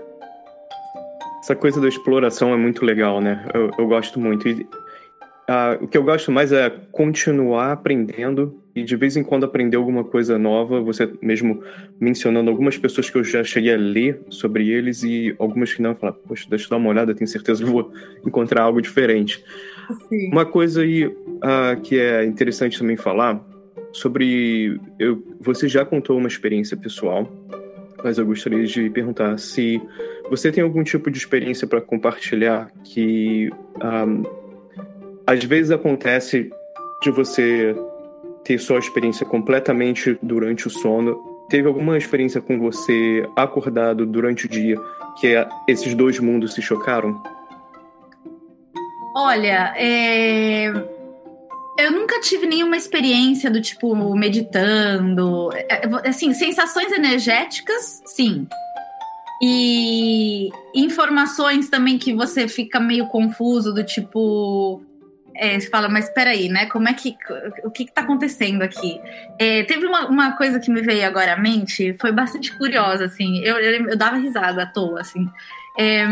Essa 1.41 1.57
coisa 1.57 1.81
da 1.81 1.89
exploração 1.89 2.53
é 2.53 2.57
muito 2.57 2.85
legal, 2.85 3.21
né? 3.21 3.45
Eu, 3.53 3.71
eu 3.79 3.87
gosto 3.89 4.21
muito. 4.21 4.47
E, 4.47 4.53
uh, 4.53 5.83
o 5.83 5.89
que 5.89 5.99
eu 5.99 6.05
gosto 6.05 6.31
mais 6.31 6.53
é 6.53 6.71
continuar 6.93 7.73
aprendendo 7.73 8.63
e 8.75 8.83
de 8.85 8.97
vez 8.97 9.17
em 9.17 9.23
quando 9.23 9.45
aprender 9.45 9.77
alguma 9.77 10.05
coisa 10.05 10.39
nova, 10.39 10.81
você 10.81 11.11
mesmo 11.21 11.63
mencionando 11.99 12.51
algumas 12.51 12.79
pessoas 12.79 13.11
que 13.11 13.19
eu 13.19 13.25
já 13.25 13.43
cheguei 13.43 13.75
a 13.75 13.77
ler 13.77 14.21
sobre 14.29 14.69
eles 14.69 15.03
e 15.03 15.35
algumas 15.39 15.73
que 15.73 15.83
não, 15.83 15.95
falar, 15.95 16.13
poxa, 16.13 16.47
deixa 16.49 16.67
eu 16.67 16.71
dar 16.71 16.77
uma 16.77 16.89
olhada, 16.89 17.15
tenho 17.15 17.29
certeza 17.29 17.65
que 17.65 17.71
vou 17.71 17.93
encontrar 18.25 18.63
algo 18.63 18.81
diferente. 18.81 19.45
Sim. 20.09 20.31
Uma 20.31 20.47
coisa 20.47 20.83
aí 20.83 21.07
uh, 21.07 21.81
que 21.83 21.99
é 21.99 22.25
interessante 22.25 22.79
também 22.79 22.97
falar 22.97 23.45
sobre, 23.93 24.81
eu, 24.99 25.21
você 25.41 25.69
já 25.69 25.85
contou 25.85 26.17
uma 26.17 26.29
experiência 26.29 26.77
pessoal, 26.77 27.29
mas 28.05 28.19
eu 28.19 28.27
gostaria 28.27 28.65
de 28.65 28.89
perguntar 28.91 29.37
se 29.39 29.83
você 30.31 30.53
tem 30.53 30.63
algum 30.63 30.85
tipo 30.85 31.11
de 31.11 31.19
experiência 31.19 31.67
para 31.67 31.81
compartilhar 31.81 32.71
que 32.85 33.51
um, 33.77 34.23
ah, 35.27 35.33
às 35.33 35.43
vezes 35.43 35.73
acontece 35.73 36.51
de 37.03 37.11
você 37.11 37.75
ter 38.45 38.59
sua 38.59 38.79
experiência 38.79 39.27
completamente 39.27 40.19
durante 40.23 40.67
o 40.67 40.71
sono. 40.71 41.47
Teve 41.49 41.67
alguma 41.67 41.99
experiência 41.99 42.41
com 42.41 42.59
você 42.59 43.29
acordado 43.37 44.07
durante 44.07 44.47
o 44.47 44.49
dia 44.49 44.77
que 45.19 45.35
é, 45.35 45.49
esses 45.69 45.95
dois 45.95 46.19
mundos 46.19 46.55
se 46.55 46.63
chocaram? 46.63 47.23
Olha, 49.15 49.75
é... 49.77 50.69
eu 51.79 51.91
nunca 51.91 52.21
tive 52.21 52.47
nenhuma 52.47 52.77
experiência 52.77 53.51
do 53.51 53.61
tipo 53.61 54.15
meditando. 54.15 55.51
É, 55.53 55.87
é, 55.87 56.09
assim, 56.09 56.33
sensações 56.33 56.93
energéticas, 56.93 58.01
sim. 58.07 58.47
E 59.43 60.51
informações 60.75 61.69
também 61.69 61.99
que 61.99 62.15
você 62.15 62.47
fica 62.47 62.79
meio 62.79 63.09
confuso, 63.09 63.73
do 63.73 63.83
tipo 63.83 64.83
é, 65.41 65.59
você 65.59 65.71
fala, 65.71 65.89
mas 65.89 66.11
peraí, 66.11 66.51
né? 66.51 66.67
Como 66.67 66.87
é 66.87 66.93
que. 66.93 67.17
O 67.65 67.71
que 67.71 67.85
está 67.85 68.03
acontecendo 68.03 68.61
aqui? 68.61 69.01
É, 69.39 69.65
teve 69.65 69.87
uma, 69.87 70.07
uma, 70.07 70.33
coisa 70.37 70.61
que 70.61 70.71
me 70.71 70.83
veio 70.83 71.07
agora 71.07 71.33
à 71.33 71.37
mente, 71.39 71.97
foi 71.99 72.13
bastante 72.13 72.55
curiosa, 72.59 73.07
assim. 73.07 73.39
Eu, 73.39 73.57
eu, 73.57 73.89
eu 73.89 73.97
dava 73.97 74.19
risada 74.19 74.65
à 74.65 74.67
toa, 74.67 75.01
assim. 75.01 75.27
É, 75.79 76.05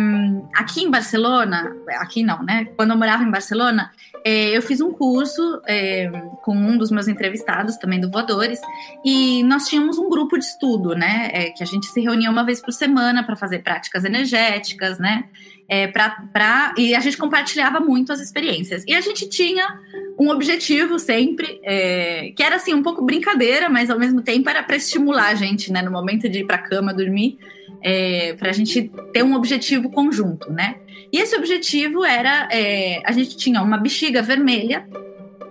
aqui 0.55 0.83
em 0.83 0.91
Barcelona, 0.91 1.77
aqui 2.01 2.23
não, 2.23 2.43
né? 2.43 2.69
Quando 2.75 2.93
eu 2.93 2.97
morava 2.97 3.23
em 3.23 3.31
Barcelona, 3.31 3.91
é, 4.25 4.57
eu 4.57 4.63
fiz 4.63 4.81
um 4.81 4.93
curso 4.93 5.61
é, 5.67 6.11
com 6.43 6.57
um 6.57 6.79
dos 6.79 6.91
meus 6.91 7.07
entrevistados, 7.07 7.77
também 7.77 8.01
do 8.01 8.11
Voadores, 8.11 8.59
e 9.05 9.43
nós 9.43 9.69
tínhamos 9.69 9.99
um 9.99 10.09
grupo 10.09 10.39
de 10.39 10.45
estudo, 10.47 10.95
né? 10.95 11.29
É, 11.35 11.51
que 11.51 11.63
a 11.63 11.67
gente 11.67 11.85
se 11.85 12.01
reunia 12.01 12.31
uma 12.31 12.47
vez 12.47 12.63
por 12.63 12.73
semana 12.73 13.23
para 13.23 13.37
fazer 13.37 13.59
práticas 13.59 14.07
energéticas, 14.07 14.99
né? 14.99 15.25
É, 15.69 15.87
pra, 15.87 16.25
pra, 16.33 16.75
e 16.79 16.95
a 16.95 17.01
gente 17.01 17.19
compartilhava 17.19 17.79
muito 17.79 18.11
as 18.11 18.21
experiências. 18.21 18.85
E 18.87 18.95
a 18.95 19.01
gente 19.03 19.29
tinha 19.29 19.79
um 20.19 20.31
objetivo 20.31 20.99
sempre, 20.99 21.61
é, 21.63 22.33
que 22.35 22.43
era 22.43 22.57
assim, 22.57 22.73
um 22.73 22.83
pouco 22.83 23.05
brincadeira, 23.05 23.69
mas 23.69 23.91
ao 23.91 23.99
mesmo 23.99 24.23
tempo 24.23 24.49
era 24.49 24.63
para 24.63 24.77
estimular 24.77 25.29
a 25.29 25.35
gente, 25.35 25.71
né, 25.71 25.83
no 25.83 25.91
momento 25.91 26.27
de 26.27 26.41
ir 26.41 26.47
para 26.47 26.57
a 26.57 26.63
cama 26.63 26.95
dormir, 26.95 27.39
é, 27.83 28.33
para 28.33 28.49
a 28.49 28.53
gente 28.53 28.91
ter 29.13 29.23
um 29.23 29.35
objetivo 29.35 29.91
conjunto, 29.91 30.51
né? 30.51 30.77
E 31.13 31.19
esse 31.19 31.37
objetivo 31.37 32.05
era: 32.05 32.49
é, 32.51 33.03
a 33.05 33.13
gente 33.13 33.37
tinha 33.37 33.63
uma 33.63 33.79
bexiga 33.79 34.21
vermelha 34.21 34.89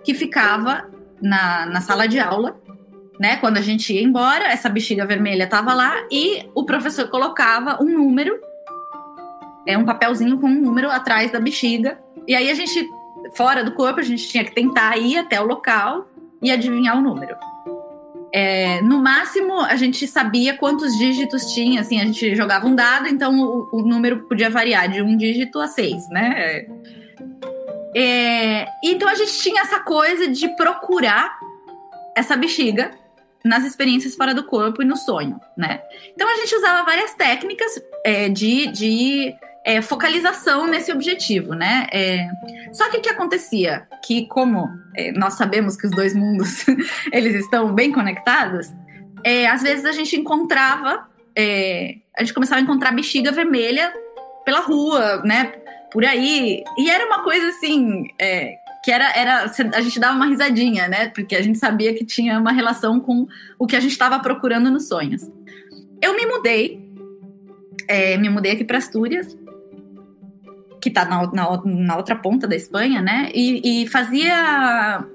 que 0.04 0.14
ficava 0.14 0.90
na, 1.22 1.66
na 1.68 1.80
sala 1.80 2.08
de 2.08 2.20
aula. 2.20 2.60
Né, 3.20 3.38
quando 3.38 3.58
a 3.58 3.62
gente 3.62 3.92
ia 3.92 4.04
embora, 4.04 4.46
essa 4.46 4.70
bexiga 4.70 5.04
vermelha 5.04 5.46
estava 5.46 5.74
lá 5.74 5.96
e 6.12 6.46
o 6.54 6.64
professor 6.66 7.08
colocava 7.08 7.82
um 7.82 7.92
número 7.98 8.40
é 9.68 9.78
um 9.78 9.86
papelzinho 9.86 10.40
com 10.40 10.48
um 10.48 10.62
número 10.62 10.90
atrás 10.90 11.30
da 11.32 11.40
bexiga. 11.40 12.00
E 12.26 12.34
aí 12.34 12.50
a 12.50 12.54
gente, 12.54 12.90
fora 13.36 13.64
do 13.64 13.74
corpo, 13.74 14.00
a 14.00 14.04
gente 14.04 14.28
tinha 14.28 14.44
que 14.44 14.56
tentar 14.56 14.98
ir 14.98 15.18
até 15.18 15.40
o 15.40 15.46
local 15.46 16.08
e 16.42 16.50
adivinhar 16.50 16.98
o 16.98 17.02
número. 17.02 17.36
É, 18.34 18.82
no 18.82 19.02
máximo, 19.02 19.60
a 19.60 19.76
gente 19.76 20.08
sabia 20.08 20.56
quantos 20.56 20.98
dígitos 20.98 21.54
tinha, 21.54 21.82
assim, 21.82 22.00
a 22.00 22.06
gente 22.06 22.36
jogava 22.36 22.68
um 22.68 22.76
dado, 22.76 23.08
então 23.08 23.40
o, 23.40 23.70
o 23.74 23.82
número 23.82 24.28
podia 24.28 24.50
variar 24.50 24.90
de 24.90 25.02
um 25.02 25.16
dígito 25.18 25.60
a 25.60 25.68
seis, 25.68 26.08
né? 26.10 26.66
É, 27.96 28.68
então 28.84 29.10
a 29.10 29.16
gente 29.16 29.38
tinha 29.40 29.62
essa 29.62 29.80
coisa 29.80 30.28
de 30.28 30.48
procurar 30.56 31.38
essa 32.16 32.36
bexiga 32.36 32.92
nas 33.44 33.64
experiências 33.66 34.16
fora 34.16 34.34
do 34.34 34.44
corpo 34.44 34.82
e 34.82 34.86
no 34.86 34.96
sonho, 34.96 35.40
né? 35.58 35.82
Então 36.14 36.30
a 36.30 36.36
gente 36.36 36.54
usava 36.56 36.84
várias 36.84 37.14
técnicas 37.14 37.82
é, 38.06 38.30
de, 38.30 38.68
de 38.68 39.34
é, 39.68 39.82
focalização 39.82 40.66
nesse 40.66 40.94
objetivo, 40.94 41.54
né? 41.54 41.88
É, 41.92 42.26
só 42.72 42.90
que 42.90 43.00
o 43.00 43.02
que 43.02 43.10
acontecia? 43.10 43.86
Que 44.02 44.26
como 44.28 44.66
é, 44.96 45.12
nós 45.12 45.34
sabemos 45.34 45.76
que 45.76 45.86
os 45.86 45.92
dois 45.92 46.16
mundos 46.16 46.66
eles 47.12 47.36
estão 47.36 47.76
bem 47.76 47.92
conectados, 47.92 48.72
é, 49.26 49.46
às 49.46 49.62
vezes 49.62 49.84
a 49.84 49.92
gente 49.92 50.16
encontrava, 50.16 51.06
é, 51.36 51.98
a 52.18 52.24
gente 52.24 52.34
começava 52.34 52.62
a 52.62 52.64
encontrar 52.64 52.94
bexiga 52.94 53.30
vermelha 53.30 53.94
pela 54.46 54.62
rua, 54.62 55.22
né? 55.26 55.52
Por 55.92 56.06
aí. 56.06 56.64
E 56.78 56.90
era 56.90 57.06
uma 57.06 57.22
coisa 57.26 57.50
assim, 57.50 58.06
é, 58.18 58.56
que 58.86 58.90
era, 58.90 59.12
era 59.18 59.52
a 59.76 59.82
gente 59.82 60.00
dava 60.00 60.16
uma 60.16 60.28
risadinha, 60.28 60.88
né? 60.88 61.10
Porque 61.10 61.36
a 61.36 61.42
gente 61.42 61.58
sabia 61.58 61.94
que 61.94 62.06
tinha 62.06 62.40
uma 62.40 62.54
relação 62.54 63.02
com 63.02 63.28
o 63.60 63.68
que 63.68 63.76
a 63.76 63.82
gente 63.82 63.92
estava 63.92 64.18
procurando 64.20 64.72
nos 64.72 64.88
sonhos. 64.88 65.30
Eu 66.02 66.16
me 66.16 66.26
mudei, 66.26 66.90
é, 67.86 68.16
me 68.16 68.30
mudei 68.30 68.54
aqui 68.54 68.64
para 68.64 68.78
Astúrias 68.78 69.38
que 70.82 70.90
está 70.90 71.06
na, 71.06 71.32
na, 71.32 71.62
na, 71.66 71.98
outra 71.98 72.16
ponta 72.16 72.48
da 72.48 72.56
Espanha, 72.56 73.02
né? 73.02 73.30
E, 73.34 73.84
e 73.84 73.88
fazia 73.88 75.06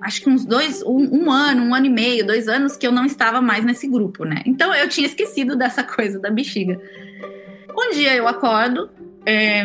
acho 0.00 0.20
que 0.20 0.28
uns 0.28 0.44
dois, 0.44 0.82
um, 0.82 1.24
um, 1.24 1.30
ano, 1.30 1.62
um 1.62 1.74
ano 1.74 1.86
e 1.86 1.90
meio, 1.90 2.26
dois 2.26 2.48
anos 2.48 2.76
que 2.76 2.86
eu 2.86 2.92
não 2.92 3.06
estava 3.06 3.40
mais 3.40 3.64
nesse 3.64 3.86
grupo, 3.86 4.24
né? 4.24 4.42
Então 4.44 4.74
eu 4.74 4.88
tinha 4.88 5.06
esquecido 5.06 5.56
dessa 5.56 5.82
coisa 5.84 6.18
da 6.18 6.30
bexiga. 6.30 6.80
Um 7.70 7.94
dia 7.94 8.14
eu 8.14 8.26
acordo, 8.28 8.90
é, 9.24 9.62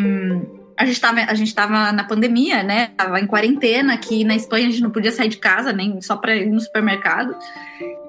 a 0.78 0.86
gente 0.86 0.96
estava 0.96 1.20
a 1.22 1.34
gente 1.34 1.54
tava 1.54 1.92
na 1.92 2.04
pandemia, 2.04 2.62
né? 2.62 2.92
Tava 2.96 3.20
em 3.20 3.26
quarentena, 3.26 3.96
aqui 3.96 4.24
na 4.24 4.36
Espanha 4.36 4.68
a 4.68 4.72
gente 4.72 4.84
não 4.84 4.92
podia 4.92 5.12
sair 5.12 5.30
de 5.30 5.38
casa, 5.38 5.74
nem 5.74 6.00
só 6.02 6.16
para 6.16 6.36
ir 6.36 6.46
no 6.46 6.62
supermercado. 6.62 7.36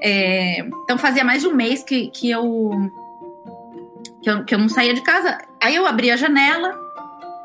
É, 0.03 0.61
então 0.85 0.99
fazia 0.99 1.25
mais 1.25 1.43
de 1.43 1.49
um 1.49 1.55
mês 1.55 1.83
que, 1.83 2.09
que 2.09 2.31
eu 2.31 2.71
que 4.23 4.31
eu, 4.31 4.45
que 4.45 4.55
eu 4.55 4.59
não 4.59 4.69
saía 4.69 4.93
de 4.93 5.03
casa. 5.03 5.39
Aí 5.63 5.75
eu 5.75 5.87
abri 5.87 6.11
a 6.11 6.17
janela, 6.17 6.79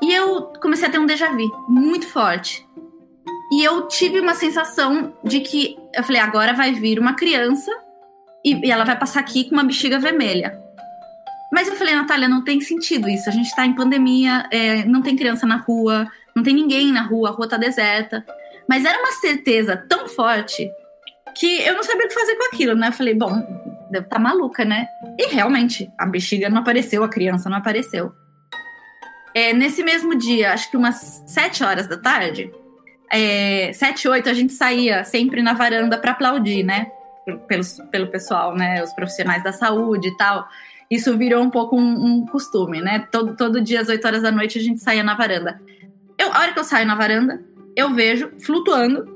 e 0.04 0.14
eu 0.14 0.52
comecei 0.62 0.90
a 0.90 0.92
ter 0.92 1.00
um 1.00 1.06
déjà 1.06 1.30
vu 1.30 1.50
muito 1.70 2.06
forte. 2.06 2.68
E 3.54 3.64
eu 3.64 3.88
tive 3.88 4.20
uma 4.20 4.36
sensação 4.36 5.14
de 5.24 5.40
que 5.40 5.78
eu 5.96 6.04
falei, 6.04 6.20
agora 6.20 6.52
vai 6.52 6.74
vir 6.74 7.00
uma 7.00 7.14
criança 7.14 7.72
e, 8.44 8.68
e 8.68 8.70
ela 8.70 8.84
vai 8.84 9.00
passar 9.00 9.22
aqui 9.22 9.46
com 9.46 9.56
uma 9.56 9.64
bexiga 9.64 9.98
vermelha. 9.98 10.60
Mas 11.54 11.70
eu 11.70 11.76
falei, 11.78 11.96
Natália, 11.96 12.28
não 12.28 12.44
tem 12.44 12.60
sentido 12.60 13.08
isso. 13.08 13.30
A 13.30 13.32
gente 13.32 13.56
tá 13.56 13.66
em 13.66 13.74
pandemia, 13.76 14.46
é, 14.52 14.84
não 14.84 15.02
tem 15.02 15.16
criança 15.16 15.46
na 15.46 15.56
rua, 15.56 16.06
não 16.36 16.44
tem 16.44 16.54
ninguém 16.54 16.92
na 16.92 17.04
rua, 17.04 17.30
a 17.30 17.32
rua 17.32 17.48
tá 17.48 17.56
deserta. 17.56 18.26
Mas 18.68 18.84
era 18.84 19.00
uma 19.00 19.12
certeza 19.14 19.78
tão 19.88 20.06
forte 20.10 20.70
que 21.38 21.62
eu 21.62 21.76
não 21.76 21.84
sabia 21.84 22.08
o 22.08 22.10
que 22.10 22.14
fazer 22.14 22.36
com 22.36 22.48
aquilo, 22.48 22.76
né? 22.76 22.90
Eu 22.90 22.94
falei, 22.94 23.14
bom, 23.14 23.42
deve 23.90 24.08
tá 24.08 24.20
maluca, 24.20 24.66
né? 24.66 24.86
E 25.18 25.34
realmente, 25.34 25.90
a 25.98 26.06
bexiga 26.06 26.50
não 26.50 26.58
apareceu, 26.58 27.06
a 27.06 27.10
criança 27.10 27.50
não 27.50 27.58
apareceu. 27.58 28.14
É, 29.34 29.54
nesse 29.54 29.84
mesmo 29.84 30.16
dia, 30.16 30.54
acho 30.54 30.70
que 30.70 30.78
umas 30.78 31.24
sete 31.26 31.64
horas 31.64 31.88
da 31.88 31.98
tarde, 31.98 32.52
é, 33.12 33.72
sete, 33.74 34.08
oito, 34.08 34.30
a 34.30 34.34
gente 34.34 34.54
saía 34.54 35.04
sempre 35.04 35.42
na 35.42 35.54
varanda 35.54 35.98
para 35.98 36.12
aplaudir, 36.12 36.64
né? 36.64 36.88
Pelo, 37.48 37.64
pelo 37.92 38.08
pessoal, 38.08 38.56
né? 38.56 38.84
Os 38.84 38.94
profissionais 38.94 39.44
da 39.44 39.52
saúde 39.52 40.10
e 40.10 40.18
tal. 40.18 40.48
Isso 40.90 41.18
virou 41.18 41.44
um 41.44 41.50
pouco 41.50 41.76
um, 41.76 42.06
um 42.06 42.26
costume, 42.26 42.82
né? 42.82 43.08
Todo, 43.12 43.36
todo 43.36 43.62
dia 43.62 43.82
às 43.82 43.90
oito 43.90 44.06
horas 44.06 44.22
da 44.22 44.32
noite 44.32 44.58
a 44.58 44.62
gente 44.62 44.82
saía 44.82 45.04
na 45.04 45.16
varanda. 45.16 45.62
Eu, 46.18 46.32
a 46.32 46.40
hora 46.40 46.54
que 46.54 46.60
eu 46.60 46.64
saio 46.64 46.86
na 46.86 46.96
varanda, 46.96 47.44
eu 47.76 47.94
vejo 47.94 48.32
flutuando 48.40 49.12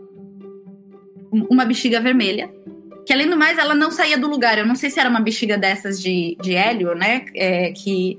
uma 1.31 1.65
bexiga 1.65 1.99
vermelha. 1.99 2.51
Que 3.05 3.13
além 3.13 3.29
do 3.29 3.37
mais, 3.37 3.57
ela 3.57 3.73
não 3.73 3.91
saía 3.91 4.17
do 4.17 4.27
lugar. 4.27 4.57
Eu 4.57 4.65
não 4.65 4.75
sei 4.75 4.89
se 4.89 4.99
era 4.99 5.09
uma 5.09 5.21
bexiga 5.21 5.57
dessas 5.57 6.01
de, 6.01 6.37
de 6.41 6.55
hélio, 6.55 6.93
né? 6.93 7.25
É, 7.35 7.71
que 7.71 8.17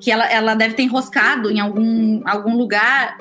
que 0.00 0.10
ela, 0.10 0.26
ela 0.26 0.54
deve 0.54 0.74
ter 0.74 0.82
enroscado 0.82 1.50
em 1.50 1.60
algum, 1.60 2.22
algum 2.24 2.56
lugar. 2.56 3.18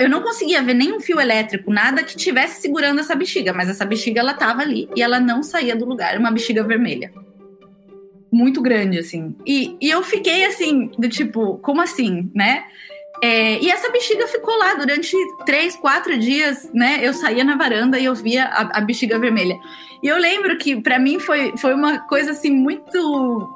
Eu 0.00 0.08
não 0.08 0.22
conseguia 0.22 0.62
ver 0.62 0.74
nenhum 0.74 1.00
fio 1.00 1.20
elétrico, 1.20 1.72
nada 1.72 2.02
que 2.02 2.16
tivesse 2.16 2.60
segurando 2.60 3.00
essa 3.00 3.14
bexiga, 3.14 3.52
mas 3.52 3.68
essa 3.68 3.84
bexiga 3.84 4.20
ela 4.20 4.34
tava 4.34 4.62
ali 4.62 4.88
e 4.96 5.02
ela 5.02 5.20
não 5.20 5.42
saía 5.42 5.76
do 5.76 5.84
lugar, 5.84 6.18
uma 6.18 6.30
bexiga 6.30 6.64
vermelha. 6.64 7.12
Muito 8.32 8.60
grande, 8.60 8.98
assim. 8.98 9.36
E, 9.46 9.76
e 9.80 9.88
eu 9.88 10.02
fiquei 10.02 10.44
assim, 10.44 10.90
do 10.98 11.08
tipo, 11.08 11.58
como 11.58 11.80
assim, 11.80 12.30
né? 12.34 12.64
É, 13.22 13.58
e 13.62 13.70
essa 13.70 13.90
bexiga 13.90 14.26
ficou 14.26 14.56
lá 14.58 14.74
durante 14.74 15.16
três, 15.46 15.74
quatro 15.76 16.18
dias, 16.18 16.70
né? 16.74 16.98
Eu 17.00 17.14
saía 17.14 17.44
na 17.44 17.56
varanda 17.56 17.98
e 17.98 18.04
eu 18.04 18.14
via 18.14 18.44
a, 18.44 18.78
a 18.78 18.80
bexiga 18.80 19.18
vermelha. 19.18 19.56
E 20.02 20.08
eu 20.08 20.18
lembro 20.18 20.58
que 20.58 20.80
para 20.80 20.98
mim 20.98 21.18
foi, 21.18 21.56
foi 21.56 21.74
uma 21.74 22.00
coisa 22.00 22.32
assim 22.32 22.50
muito 22.50 23.55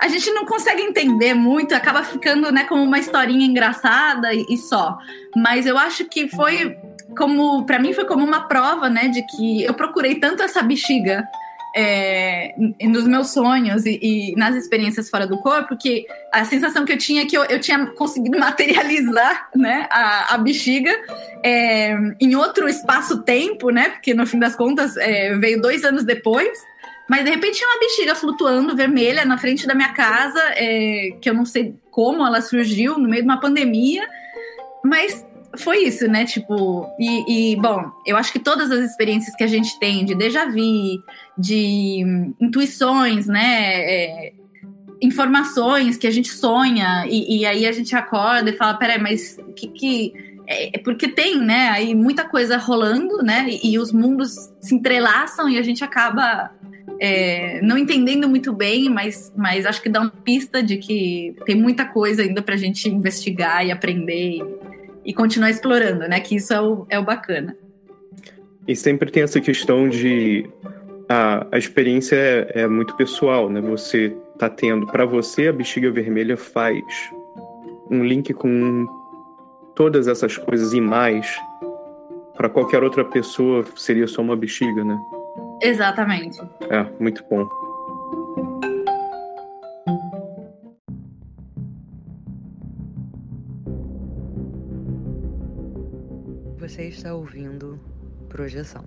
a 0.00 0.08
gente 0.08 0.30
não 0.30 0.46
consegue 0.46 0.82
entender 0.82 1.34
muito, 1.34 1.74
acaba 1.74 2.02
ficando, 2.02 2.50
né, 2.50 2.64
como 2.64 2.82
uma 2.82 2.98
historinha 2.98 3.46
engraçada 3.46 4.32
e, 4.32 4.46
e 4.48 4.56
só. 4.56 4.98
Mas 5.36 5.66
eu 5.66 5.76
acho 5.76 6.06
que 6.06 6.28
foi 6.28 6.76
como, 7.16 7.64
para 7.66 7.78
mim 7.78 7.92
foi 7.92 8.04
como 8.04 8.24
uma 8.24 8.48
prova, 8.48 8.88
né, 8.88 9.08
de 9.08 9.22
que 9.26 9.62
eu 9.62 9.74
procurei 9.74 10.14
tanto 10.14 10.42
essa 10.42 10.62
bexiga 10.62 11.24
é, 11.74 12.54
nos 12.82 13.06
meus 13.06 13.30
sonhos 13.30 13.86
e, 13.86 13.98
e, 14.02 14.36
nas 14.36 14.56
experiências 14.56 15.08
fora 15.08 15.26
do 15.26 15.38
corpo, 15.38 15.76
que 15.76 16.06
a 16.32 16.44
sensação 16.44 16.84
que 16.84 16.92
eu 16.92 16.98
tinha 16.98 17.22
é 17.22 17.26
que 17.26 17.36
eu, 17.36 17.44
eu 17.44 17.60
tinha 17.60 17.86
conseguido 17.86 18.38
materializar 18.40 19.48
né, 19.54 19.86
a, 19.90 20.34
a 20.34 20.38
bexiga 20.38 20.90
é, 21.44 21.94
em 22.20 22.34
outro 22.34 22.68
espaço-tempo, 22.68 23.70
né? 23.70 23.90
Porque 23.90 24.14
no 24.14 24.26
fim 24.26 24.38
das 24.38 24.56
contas 24.56 24.96
é, 24.96 25.36
veio 25.36 25.60
dois 25.60 25.84
anos 25.84 26.04
depois. 26.04 26.58
Mas 27.10 27.24
de 27.24 27.30
repente 27.30 27.58
tinha 27.58 27.68
uma 27.68 27.80
bexiga 27.80 28.14
flutuando 28.14 28.76
vermelha 28.76 29.24
na 29.24 29.36
frente 29.36 29.66
da 29.66 29.74
minha 29.74 29.92
casa, 29.92 30.40
é, 30.54 31.10
que 31.20 31.28
eu 31.28 31.34
não 31.34 31.44
sei 31.44 31.74
como 31.90 32.24
ela 32.24 32.40
surgiu 32.40 32.96
no 32.96 33.08
meio 33.08 33.24
de 33.24 33.28
uma 33.28 33.40
pandemia. 33.40 34.08
Mas 34.84 35.26
foi 35.58 35.78
isso, 35.78 36.06
né? 36.06 36.24
Tipo, 36.24 36.86
e, 37.00 37.50
e, 37.50 37.56
bom, 37.56 37.90
eu 38.06 38.16
acho 38.16 38.30
que 38.30 38.38
todas 38.38 38.70
as 38.70 38.88
experiências 38.88 39.34
que 39.34 39.42
a 39.42 39.48
gente 39.48 39.76
tem 39.80 40.04
de 40.04 40.14
déjà 40.14 40.46
vu, 40.46 41.02
de 41.36 42.04
intuições, 42.40 43.26
né? 43.26 43.72
É, 43.72 44.32
informações 45.02 45.96
que 45.96 46.06
a 46.06 46.12
gente 46.12 46.30
sonha, 46.30 47.06
e, 47.08 47.40
e, 47.40 47.44
aí 47.44 47.66
a 47.66 47.72
gente 47.72 47.96
acorda 47.96 48.50
e 48.50 48.56
fala: 48.56 48.74
peraí, 48.74 49.02
mas 49.02 49.36
que 49.56 49.66
que. 49.66 50.12
É, 50.46 50.76
é, 50.76 50.78
porque 50.78 51.08
tem, 51.08 51.40
né? 51.40 51.70
Aí 51.70 51.92
muita 51.92 52.24
coisa 52.24 52.56
rolando, 52.56 53.20
né? 53.20 53.48
E, 53.48 53.72
e 53.72 53.78
os 53.80 53.90
mundos 53.90 54.32
se 54.60 54.76
entrelaçam 54.76 55.48
e 55.48 55.58
a 55.58 55.62
gente 55.62 55.82
acaba 55.82 56.52
é, 57.00 57.62
não 57.62 57.78
entendendo 57.78 58.28
muito 58.28 58.52
bem, 58.52 58.90
mas, 58.90 59.32
mas 59.34 59.64
acho 59.64 59.80
que 59.80 59.88
dá 59.88 60.02
uma 60.02 60.10
pista 60.10 60.62
de 60.62 60.76
que 60.76 61.34
tem 61.46 61.56
muita 61.56 61.86
coisa 61.86 62.20
ainda 62.20 62.42
para 62.42 62.54
a 62.54 62.58
gente 62.58 62.90
investigar 62.90 63.64
e 63.66 63.72
aprender 63.72 64.36
e, 64.36 64.44
e, 65.06 65.14
continuar 65.14 65.48
explorando, 65.48 66.06
né? 66.06 66.20
Que 66.20 66.36
isso 66.36 66.52
é 66.52 66.60
o, 66.60 66.86
é 66.90 66.98
o 66.98 67.04
bacana. 67.04 67.56
E 68.68 68.76
sempre 68.76 69.10
tem 69.10 69.22
essa 69.22 69.40
questão 69.40 69.88
de 69.88 70.46
a, 71.08 71.46
a 71.50 71.56
experiência 71.56 72.16
é, 72.16 72.60
é 72.60 72.68
muito 72.68 72.94
pessoal, 72.94 73.48
né? 73.48 73.62
Você 73.62 74.14
tá 74.38 74.50
tendo 74.50 74.86
para 74.86 75.06
você 75.06 75.48
a 75.48 75.52
bexiga 75.54 75.90
vermelha 75.90 76.36
faz 76.36 76.84
um 77.90 78.04
link 78.04 78.34
com 78.34 78.86
todas 79.74 80.06
essas 80.06 80.36
coisas 80.36 80.74
e 80.74 80.80
mais. 80.82 81.26
Para 82.36 82.50
qualquer 82.50 82.82
outra 82.82 83.06
pessoa 83.06 83.64
seria 83.74 84.06
só 84.06 84.20
uma 84.20 84.36
bexiga, 84.36 84.84
né? 84.84 84.98
Exatamente. 85.62 86.40
É, 86.70 86.84
muito 86.98 87.24
bom. 87.30 87.48
Você 96.58 96.84
está 96.84 97.14
ouvindo 97.14 97.80
Projeção. 98.28 98.84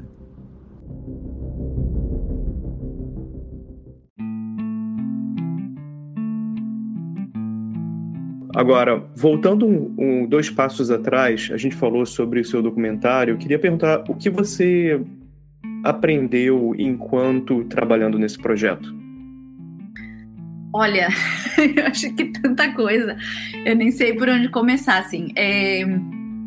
Agora, 8.56 9.04
voltando 9.16 9.66
um, 9.66 9.96
um, 9.98 10.28
dois 10.28 10.50
passos 10.50 10.92
atrás, 10.92 11.50
a 11.52 11.58
gente 11.58 11.76
falou 11.76 12.06
sobre 12.06 12.40
o 12.40 12.46
seu 12.46 12.62
documentário. 12.62 13.34
Eu 13.34 13.38
queria 13.38 13.58
perguntar 13.58 14.04
o 14.08 14.16
que 14.16 14.30
você 14.30 15.02
aprendeu 15.84 16.74
enquanto 16.78 17.66
trabalhando 17.66 18.18
nesse 18.18 18.38
projeto? 18.38 19.04
Olha, 20.74 21.10
eu 21.76 21.86
acho 21.86 22.12
que 22.16 22.26
tanta 22.26 22.72
coisa. 22.74 23.16
Eu 23.66 23.76
nem 23.76 23.92
sei 23.92 24.14
por 24.16 24.28
onde 24.30 24.50
começar, 24.50 24.98
assim. 24.98 25.32
É, 25.36 25.84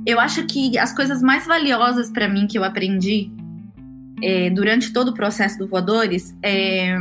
eu 0.05 0.18
acho 0.18 0.45
que 0.47 0.76
as 0.78 0.93
coisas 0.93 1.22
mais 1.22 1.47
valiosas 1.47 2.11
para 2.11 2.28
mim 2.28 2.47
que 2.47 2.59
eu 2.59 2.64
aprendi 2.64 3.30
é, 4.22 4.51
durante 4.51 4.93
todo 4.93 5.09
o 5.09 5.14
processo 5.14 5.59
do 5.59 5.68
Voadores 5.68 6.34
é, 6.43 6.97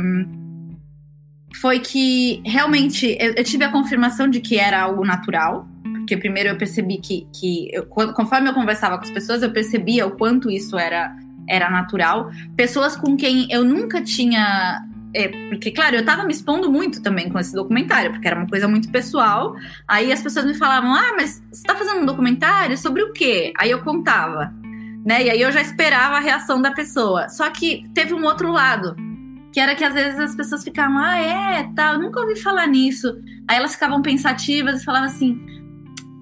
foi 1.54 1.80
que 1.80 2.42
realmente 2.44 3.16
eu, 3.18 3.34
eu, 3.34 3.44
tive 3.44 3.64
a 3.64 3.72
confirmação 3.72 4.28
de 4.28 4.40
que 4.40 4.58
era 4.58 4.82
algo 4.82 5.04
natural. 5.04 5.66
Porque 5.82 6.16
primeiro 6.16 6.50
eu 6.50 6.56
percebi 6.56 6.98
que, 6.98 7.26
que 7.34 7.68
eu, 7.72 7.86
conforme 7.86 8.48
eu 8.48 8.54
conversava 8.54 8.96
com 8.98 9.02
as 9.02 9.10
pessoas, 9.10 9.42
eu 9.42 9.50
percebia 9.50 10.06
o 10.06 10.12
quanto 10.12 10.48
isso 10.48 10.78
era 10.78 11.12
era 11.48 11.70
natural. 11.70 12.30
Pessoas 12.56 12.96
com 12.96 13.16
quem 13.16 13.46
eu 13.50 13.64
nunca 13.64 14.02
tinha 14.02 14.82
é, 15.16 15.28
porque, 15.48 15.70
claro, 15.70 15.96
eu 15.96 16.04
tava 16.04 16.24
me 16.24 16.32
expondo 16.32 16.70
muito 16.70 17.02
também 17.02 17.30
com 17.30 17.38
esse 17.38 17.54
documentário, 17.54 18.12
porque 18.12 18.26
era 18.26 18.36
uma 18.36 18.46
coisa 18.46 18.68
muito 18.68 18.90
pessoal. 18.90 19.56
Aí 19.88 20.12
as 20.12 20.20
pessoas 20.20 20.44
me 20.44 20.52
falavam: 20.52 20.94
Ah, 20.94 21.14
mas 21.16 21.42
você 21.50 21.62
tá 21.62 21.74
fazendo 21.74 22.02
um 22.02 22.04
documentário 22.06 22.76
sobre 22.76 23.02
o 23.02 23.14
quê? 23.14 23.50
Aí 23.58 23.70
eu 23.70 23.80
contava, 23.82 24.52
né? 25.06 25.24
E 25.24 25.30
aí 25.30 25.40
eu 25.40 25.50
já 25.50 25.62
esperava 25.62 26.16
a 26.16 26.20
reação 26.20 26.60
da 26.60 26.70
pessoa. 26.70 27.30
Só 27.30 27.48
que 27.48 27.88
teve 27.94 28.12
um 28.12 28.24
outro 28.24 28.52
lado, 28.52 28.94
que 29.54 29.58
era 29.58 29.74
que 29.74 29.84
às 29.84 29.94
vezes 29.94 30.20
as 30.20 30.34
pessoas 30.34 30.62
ficavam: 30.62 30.98
Ah, 30.98 31.16
é, 31.16 31.62
tá, 31.74 31.94
eu 31.94 31.98
nunca 31.98 32.20
ouvi 32.20 32.36
falar 32.36 32.66
nisso. 32.66 33.16
Aí 33.48 33.56
elas 33.56 33.72
ficavam 33.72 34.02
pensativas 34.02 34.82
e 34.82 34.84
falavam 34.84 35.06
assim: 35.08 35.40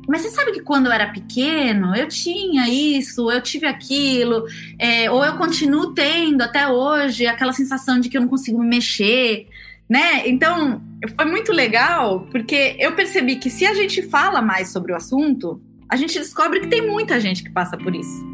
mas 0.09 0.23
você 0.23 0.31
sabe 0.31 0.53
que 0.53 0.61
quando 0.61 0.87
eu 0.87 0.93
era 0.93 1.11
pequeno, 1.11 1.95
eu 1.95 2.09
tinha 2.09 2.69
isso, 2.69 3.31
eu 3.31 3.41
tive 3.41 3.67
aquilo, 3.67 4.45
é, 4.79 5.11
ou 5.11 5.25
eu 5.25 5.37
continuo 5.37 5.93
tendo 5.93 6.43
até 6.43 6.69
hoje 6.69 7.27
aquela 7.27 7.53
sensação 7.53 7.99
de 7.99 8.09
que 8.09 8.17
eu 8.17 8.21
não 8.21 8.29
consigo 8.29 8.59
me 8.59 8.67
mexer, 8.67 9.49
né? 9.89 10.27
Então, 10.29 10.83
foi 11.17 11.25
muito 11.27 11.53
legal, 11.53 12.27
porque 12.31 12.77
eu 12.79 12.93
percebi 12.93 13.37
que 13.37 13.51
se 13.51 13.67
a 13.67 13.75
gente 13.75 14.03
fala 14.03 14.41
mais 14.41 14.71
sobre 14.71 14.93
o 14.93 14.97
assunto, 14.97 15.61
a 15.89 15.97
gente 15.97 16.19
descobre 16.19 16.61
que 16.61 16.69
tem 16.69 16.87
muita 16.87 17.21
gente 17.21 17.43
que 17.43 17.51
passa 17.51 17.77
por 17.77 17.95
isso, 17.95 18.25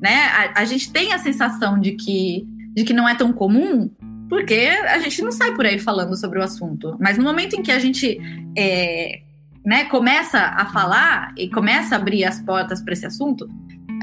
né? 0.00 0.24
A, 0.26 0.60
a 0.60 0.64
gente 0.64 0.92
tem 0.92 1.12
a 1.12 1.18
sensação 1.18 1.78
de 1.78 1.92
que, 1.92 2.46
de 2.74 2.84
que 2.84 2.92
não 2.92 3.08
é 3.08 3.14
tão 3.14 3.32
comum, 3.32 3.90
porque 4.28 4.70
a 4.88 4.98
gente 4.98 5.22
não 5.22 5.30
sai 5.30 5.54
por 5.54 5.66
aí 5.66 5.78
falando 5.78 6.16
sobre 6.16 6.38
o 6.38 6.42
assunto. 6.42 6.96
Mas 7.00 7.18
no 7.18 7.24
momento 7.24 7.54
em 7.54 7.62
que 7.62 7.70
a 7.70 7.78
gente 7.78 8.18
é, 8.56 9.20
né, 9.64 9.84
começa 9.84 10.38
a 10.38 10.66
falar 10.66 11.32
e 11.36 11.48
começa 11.48 11.94
a 11.94 11.98
abrir 11.98 12.24
as 12.24 12.40
portas 12.42 12.82
para 12.82 12.92
esse 12.92 13.06
assunto, 13.06 13.48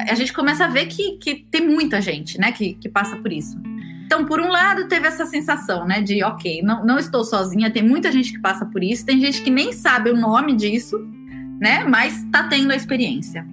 a 0.09 0.15
gente 0.15 0.33
começa 0.33 0.65
a 0.65 0.67
ver 0.67 0.87
que, 0.87 1.17
que 1.17 1.45
tem 1.51 1.67
muita 1.67 2.01
gente, 2.01 2.39
né, 2.39 2.51
que, 2.51 2.73
que 2.73 2.89
passa 2.89 3.15
por 3.17 3.31
isso. 3.31 3.61
Então, 4.05 4.25
por 4.25 4.41
um 4.41 4.47
lado, 4.47 4.87
teve 4.87 5.07
essa 5.07 5.25
sensação, 5.25 5.85
né, 5.85 6.01
de 6.01 6.23
ok, 6.23 6.61
não, 6.63 6.83
não 6.83 6.97
estou 6.97 7.23
sozinha, 7.23 7.71
tem 7.71 7.83
muita 7.83 8.11
gente 8.11 8.31
que 8.31 8.39
passa 8.39 8.65
por 8.65 8.83
isso, 8.83 9.05
tem 9.05 9.19
gente 9.19 9.41
que 9.41 9.49
nem 9.49 9.71
sabe 9.71 10.09
o 10.09 10.17
nome 10.17 10.55
disso, 10.55 10.97
né, 11.59 11.83
mas 11.83 12.23
está 12.23 12.47
tendo 12.47 12.71
a 12.71 12.75
experiência. 12.75 13.45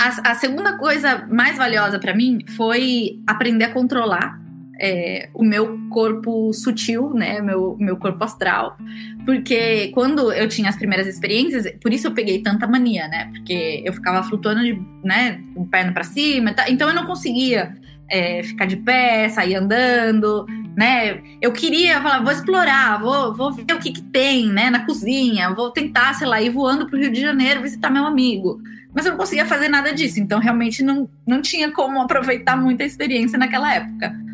A, 0.00 0.30
a 0.30 0.34
segunda 0.34 0.78
coisa 0.78 1.26
mais 1.28 1.56
valiosa 1.56 1.98
para 1.98 2.14
mim 2.14 2.44
foi 2.56 3.20
aprender 3.26 3.64
a 3.64 3.72
controlar 3.72 4.45
é, 4.78 5.28
o 5.32 5.42
meu 5.42 5.78
corpo 5.90 6.52
sutil, 6.52 7.12
né, 7.14 7.40
meu, 7.40 7.76
meu 7.78 7.96
corpo 7.96 8.22
astral, 8.22 8.76
porque 9.24 9.88
quando 9.88 10.32
eu 10.32 10.48
tinha 10.48 10.68
as 10.68 10.76
primeiras 10.76 11.06
experiências, 11.06 11.66
por 11.80 11.92
isso 11.92 12.06
eu 12.06 12.12
peguei 12.12 12.42
tanta 12.42 12.66
mania, 12.66 13.08
né, 13.08 13.30
porque 13.32 13.82
eu 13.84 13.92
ficava 13.92 14.22
flutuando 14.22 14.62
de, 14.62 14.80
né, 15.02 15.40
com 15.54 15.66
perna 15.66 15.92
para 15.92 16.04
cima, 16.04 16.52
tá, 16.52 16.70
então 16.70 16.88
eu 16.88 16.94
não 16.94 17.06
conseguia 17.06 17.74
é, 18.10 18.42
ficar 18.42 18.66
de 18.66 18.76
pé, 18.76 19.28
sair 19.28 19.56
andando, 19.56 20.46
né, 20.76 21.22
eu 21.40 21.52
queria 21.52 22.00
falar, 22.02 22.22
vou 22.22 22.32
explorar, 22.32 23.00
vou, 23.00 23.34
vou 23.34 23.52
ver 23.52 23.72
o 23.72 23.78
que, 23.78 23.92
que 23.92 24.02
tem, 24.02 24.46
né, 24.48 24.68
na 24.68 24.84
cozinha, 24.84 25.54
vou 25.54 25.70
tentar, 25.70 26.14
sei 26.14 26.26
lá, 26.26 26.40
ir 26.40 26.50
voando 26.50 26.86
pro 26.86 26.98
Rio 26.98 27.10
de 27.10 27.20
Janeiro 27.20 27.62
visitar 27.62 27.90
meu 27.90 28.04
amigo, 28.04 28.60
mas 28.94 29.06
eu 29.06 29.12
não 29.12 29.18
conseguia 29.18 29.46
fazer 29.46 29.68
nada 29.68 29.92
disso, 29.94 30.20
então 30.20 30.38
realmente 30.38 30.82
não, 30.82 31.08
não 31.26 31.40
tinha 31.40 31.70
como 31.70 32.00
aproveitar 32.00 32.56
muita 32.56 32.84
experiência 32.84 33.38
naquela 33.38 33.74
época 33.74 34.26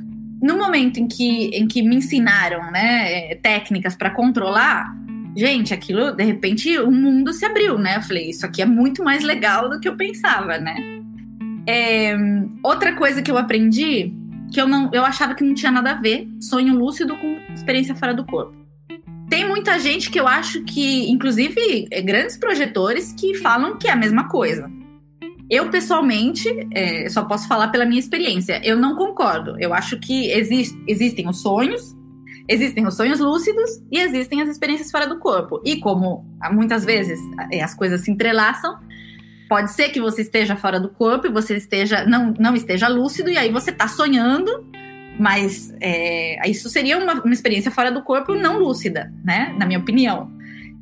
no 0.42 0.58
momento 0.58 0.98
em 0.98 1.06
que, 1.06 1.46
em 1.56 1.68
que 1.68 1.80
me 1.82 1.96
ensinaram 1.96 2.70
né, 2.72 3.36
técnicas 3.36 3.94
para 3.94 4.10
controlar, 4.10 4.92
gente, 5.36 5.72
aquilo, 5.72 6.10
de 6.10 6.24
repente, 6.24 6.76
o 6.78 6.90
mundo 6.90 7.32
se 7.32 7.44
abriu, 7.44 7.78
né? 7.78 7.96
Eu 7.98 8.02
falei, 8.02 8.30
isso 8.30 8.44
aqui 8.44 8.60
é 8.60 8.66
muito 8.66 9.04
mais 9.04 9.22
legal 9.22 9.70
do 9.70 9.78
que 9.78 9.88
eu 9.88 9.96
pensava, 9.96 10.58
né? 10.58 10.74
É, 11.64 12.16
outra 12.62 12.96
coisa 12.96 13.22
que 13.22 13.30
eu 13.30 13.38
aprendi, 13.38 14.12
que 14.52 14.60
eu 14.60 14.66
não, 14.66 14.90
eu 14.92 15.04
achava 15.04 15.34
que 15.34 15.44
não 15.44 15.54
tinha 15.54 15.70
nada 15.70 15.92
a 15.92 16.00
ver, 16.00 16.28
sonho 16.40 16.74
lúcido 16.74 17.16
com 17.16 17.38
experiência 17.54 17.94
fora 17.94 18.12
do 18.12 18.26
corpo. 18.26 18.60
Tem 19.30 19.48
muita 19.48 19.78
gente 19.78 20.10
que 20.10 20.18
eu 20.18 20.26
acho 20.26 20.62
que, 20.64 21.08
inclusive, 21.08 21.86
é, 21.90 22.02
grandes 22.02 22.36
projetores 22.36 23.14
que 23.16 23.34
falam 23.36 23.78
que 23.78 23.86
é 23.86 23.92
a 23.92 23.96
mesma 23.96 24.28
coisa. 24.28 24.68
Eu, 25.50 25.70
pessoalmente, 25.70 26.48
é, 26.72 27.08
só 27.08 27.24
posso 27.24 27.46
falar 27.46 27.68
pela 27.68 27.84
minha 27.84 28.00
experiência. 28.00 28.60
Eu 28.64 28.76
não 28.76 28.96
concordo. 28.96 29.56
Eu 29.58 29.74
acho 29.74 29.98
que 29.98 30.30
exist, 30.30 30.74
existem 30.86 31.28
os 31.28 31.42
sonhos, 31.42 31.94
existem 32.48 32.86
os 32.86 32.96
sonhos 32.96 33.20
lúcidos 33.20 33.70
e 33.90 33.98
existem 33.98 34.40
as 34.40 34.48
experiências 34.48 34.90
fora 34.90 35.06
do 35.06 35.18
corpo. 35.18 35.60
E 35.64 35.78
como 35.78 36.24
muitas 36.52 36.84
vezes 36.84 37.18
é, 37.52 37.62
as 37.62 37.74
coisas 37.74 38.00
se 38.02 38.10
entrelaçam, 38.10 38.78
pode 39.48 39.72
ser 39.72 39.90
que 39.90 40.00
você 40.00 40.22
esteja 40.22 40.56
fora 40.56 40.80
do 40.80 40.88
corpo 40.88 41.26
e 41.26 41.30
você 41.30 41.56
esteja 41.56 42.06
não, 42.06 42.32
não 42.38 42.54
esteja 42.54 42.88
lúcido 42.88 43.28
e 43.28 43.36
aí 43.36 43.52
você 43.52 43.70
está 43.70 43.86
sonhando, 43.86 44.66
mas 45.18 45.74
é, 45.80 46.48
isso 46.48 46.70
seria 46.70 46.96
uma, 46.96 47.14
uma 47.22 47.34
experiência 47.34 47.70
fora 47.70 47.92
do 47.92 48.02
corpo 48.02 48.34
não 48.34 48.58
lúcida, 48.58 49.12
né? 49.22 49.54
Na 49.58 49.66
minha 49.66 49.78
opinião 49.78 50.30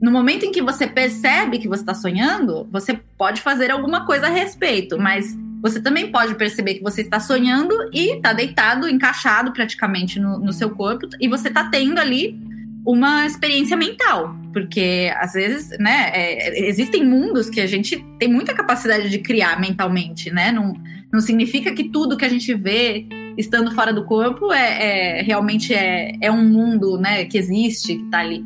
no 0.01 0.11
momento 0.11 0.45
em 0.47 0.53
que 0.53 0.63
você 0.63 0.87
percebe 0.87 1.59
que 1.59 1.69
você 1.69 1.83
está 1.83 1.95
sonhando, 1.95 2.67
você 2.73 2.99
pode 3.19 3.41
fazer 3.43 3.71
alguma 3.71 4.07
coisa 4.07 4.27
a 4.27 4.31
respeito, 4.31 4.99
mas 4.99 5.37
você 5.61 5.81
também 5.81 6.11
pode 6.11 6.35
perceber 6.37 6.75
que 6.75 6.83
você 6.83 7.03
está 7.03 7.21
sonhando 7.21 7.75
e 7.93 8.17
está 8.17 8.33
deitado, 8.33 8.89
encaixado 8.89 9.53
praticamente 9.53 10.19
no, 10.19 10.39
no, 10.39 10.53
seu 10.53 10.71
corpo, 10.71 11.07
e 11.21 11.29
você 11.29 11.49
está 11.49 11.69
tendo 11.69 11.99
ali 11.99 12.39
uma 12.87 13.27
experiência 13.27 13.77
mental, 13.77 14.35
porque 14.55 15.13
às 15.17 15.35
vezes, 15.35 15.79
né, 15.79 16.11
é, 16.15 16.67
existem 16.67 17.05
mundos 17.05 17.51
que 17.51 17.61
a 17.61 17.67
gente 17.67 18.03
tem 18.19 18.27
muita 18.27 18.55
capacidade 18.55 19.11
de 19.11 19.19
criar 19.19 19.61
mentalmente, 19.61 20.31
né? 20.31 20.51
Não, 20.51 20.73
não 21.13 21.21
significa 21.21 21.75
que 21.75 21.91
tudo 21.91 22.17
que 22.17 22.25
a 22.25 22.29
gente 22.29 22.55
vê 22.55 23.07
estando 23.37 23.71
fora 23.75 23.93
do 23.93 24.07
corpo 24.07 24.51
é, 24.51 25.19
é 25.19 25.23
realmente 25.23 25.75
é, 25.75 26.17
é 26.23 26.33
um 26.33 26.43
mundo, 26.43 26.97
né, 26.99 27.27
que 27.27 27.37
existe, 27.37 27.97
que 27.97 28.05
está 28.05 28.21
ali. 28.21 28.43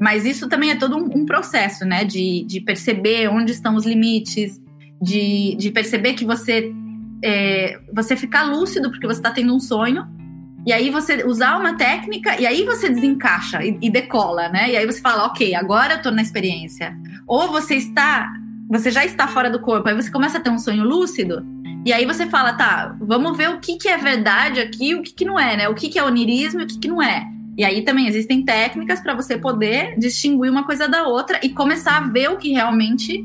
Mas 0.00 0.24
isso 0.24 0.48
também 0.48 0.70
é 0.70 0.76
todo 0.76 0.96
um, 0.96 1.20
um 1.20 1.26
processo, 1.26 1.84
né? 1.84 2.04
De, 2.04 2.42
de, 2.44 2.60
perceber 2.62 3.28
onde 3.28 3.52
estão 3.52 3.76
os 3.76 3.84
limites, 3.84 4.58
de, 5.00 5.54
de 5.56 5.70
perceber 5.70 6.14
que 6.14 6.24
você 6.24 6.72
é, 7.22 7.78
você 7.92 8.16
ficar 8.16 8.44
lúcido 8.44 8.90
porque 8.90 9.06
você 9.06 9.18
está 9.18 9.30
tendo 9.30 9.54
um 9.54 9.60
sonho, 9.60 10.06
e 10.66 10.72
aí 10.72 10.90
você 10.90 11.22
usar 11.24 11.58
uma 11.58 11.76
técnica, 11.76 12.40
e 12.40 12.46
aí 12.46 12.64
você 12.64 12.88
desencaixa 12.88 13.62
e, 13.62 13.78
e, 13.80 13.90
decola, 13.90 14.48
né? 14.48 14.70
E 14.70 14.76
aí 14.76 14.86
você 14.86 15.00
fala, 15.00 15.26
ok, 15.26 15.54
agora 15.54 15.94
eu 15.94 16.02
tô 16.02 16.10
na 16.10 16.22
experiência. 16.22 16.96
Ou 17.26 17.48
você 17.48 17.74
está, 17.74 18.32
você 18.68 18.90
já 18.90 19.04
está 19.04 19.28
fora 19.28 19.50
do 19.50 19.60
corpo, 19.60 19.88
aí 19.88 19.94
você 19.94 20.10
começa 20.10 20.38
a 20.38 20.40
ter 20.40 20.50
um 20.50 20.58
sonho 20.58 20.84
lúcido, 20.84 21.44
e 21.84 21.92
aí 21.92 22.04
você 22.04 22.26
fala, 22.26 22.52
tá, 22.52 22.94
vamos 23.00 23.36
ver 23.36 23.50
o 23.50 23.58
que, 23.58 23.76
que 23.76 23.88
é 23.88 23.96
verdade 23.96 24.60
aqui 24.60 24.94
o 24.94 25.02
que, 25.02 25.12
que 25.12 25.24
não 25.24 25.38
é, 25.38 25.56
né? 25.56 25.68
O 25.68 25.74
que, 25.74 25.88
que 25.88 25.98
é 25.98 26.04
onirismo 26.04 26.60
e 26.60 26.64
o 26.64 26.66
que, 26.66 26.78
que 26.78 26.88
não 26.88 27.02
é. 27.02 27.26
E 27.60 27.64
aí 27.64 27.82
também 27.82 28.06
existem 28.06 28.42
técnicas 28.42 29.00
para 29.00 29.12
você 29.12 29.36
poder 29.36 29.94
distinguir 29.98 30.50
uma 30.50 30.64
coisa 30.64 30.88
da 30.88 31.06
outra 31.06 31.38
e 31.42 31.50
começar 31.50 31.98
a 31.98 32.06
ver 32.08 32.30
o 32.30 32.38
que 32.38 32.52
realmente 32.52 33.22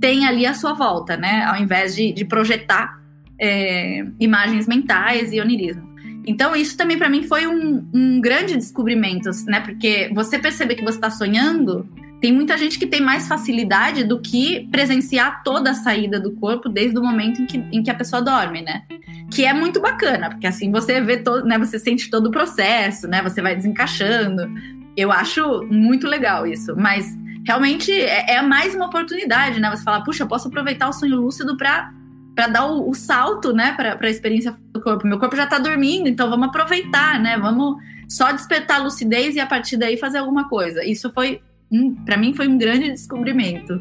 tem 0.00 0.24
ali 0.24 0.46
à 0.46 0.54
sua 0.54 0.72
volta, 0.72 1.18
né? 1.18 1.44
Ao 1.44 1.60
invés 1.60 1.94
de, 1.94 2.10
de 2.10 2.24
projetar 2.24 2.98
é, 3.38 4.02
imagens 4.18 4.66
mentais 4.66 5.34
e 5.34 5.38
onirismo. 5.38 5.86
Então, 6.26 6.56
isso 6.56 6.78
também 6.78 6.96
para 6.96 7.10
mim 7.10 7.24
foi 7.24 7.46
um, 7.46 7.86
um, 7.92 8.22
grande 8.22 8.56
descobrimento, 8.56 9.28
né? 9.46 9.60
Porque 9.60 10.10
você 10.14 10.38
perceber 10.38 10.76
que 10.76 10.82
você 10.82 10.96
está 10.96 11.10
sonhando 11.10 11.86
tem 12.24 12.32
muita 12.32 12.56
gente 12.56 12.78
que 12.78 12.86
tem 12.86 13.02
mais 13.02 13.28
facilidade 13.28 14.02
do 14.02 14.18
que 14.18 14.66
presenciar 14.70 15.42
toda 15.42 15.72
a 15.72 15.74
saída 15.74 16.18
do 16.18 16.32
corpo 16.32 16.70
desde 16.70 16.98
o 16.98 17.02
momento 17.02 17.42
em 17.42 17.44
que, 17.44 17.58
em 17.70 17.82
que 17.82 17.90
a 17.90 17.94
pessoa 17.94 18.22
dorme, 18.22 18.62
né? 18.62 18.84
Que 19.30 19.44
é 19.44 19.52
muito 19.52 19.78
bacana, 19.78 20.30
porque 20.30 20.46
assim 20.46 20.70
você 20.70 21.02
vê 21.02 21.18
todo, 21.18 21.44
né? 21.44 21.58
Você 21.58 21.78
sente 21.78 22.08
todo 22.08 22.28
o 22.28 22.30
processo, 22.30 23.06
né? 23.06 23.22
Você 23.22 23.42
vai 23.42 23.54
desencaixando. 23.54 24.50
Eu 24.96 25.12
acho 25.12 25.66
muito 25.70 26.06
legal 26.06 26.46
isso, 26.46 26.74
mas 26.74 27.14
realmente 27.46 27.92
é, 27.92 28.36
é 28.36 28.40
mais 28.40 28.74
uma 28.74 28.86
oportunidade, 28.86 29.60
né? 29.60 29.68
Você 29.68 29.84
fala, 29.84 30.02
puxa, 30.02 30.22
eu 30.22 30.26
posso 30.26 30.48
aproveitar 30.48 30.88
o 30.88 30.94
sonho 30.94 31.16
lúcido 31.16 31.58
para 31.58 31.92
para 32.34 32.46
dar 32.46 32.64
o, 32.64 32.88
o, 32.88 32.94
salto, 32.94 33.52
né, 33.52 33.74
para 33.76 33.98
a 34.00 34.10
experiência 34.10 34.56
do 34.72 34.80
corpo. 34.80 35.06
Meu 35.06 35.18
corpo 35.18 35.36
já 35.36 35.44
está 35.44 35.58
dormindo, 35.58 36.08
então 36.08 36.30
vamos 36.30 36.48
aproveitar, 36.48 37.20
né? 37.20 37.36
Vamos 37.36 37.76
só 38.08 38.32
despertar 38.32 38.80
a 38.80 38.82
lucidez 38.82 39.36
e 39.36 39.40
a 39.40 39.46
partir 39.46 39.76
daí 39.76 39.98
fazer 39.98 40.18
alguma 40.18 40.48
coisa. 40.48 40.82
Isso 40.82 41.12
foi 41.12 41.42
um, 41.70 41.94
para 41.94 42.16
mim 42.16 42.34
foi 42.34 42.48
um 42.48 42.58
grande 42.58 42.90
descobrimento. 42.90 43.80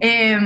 É, 0.00 0.38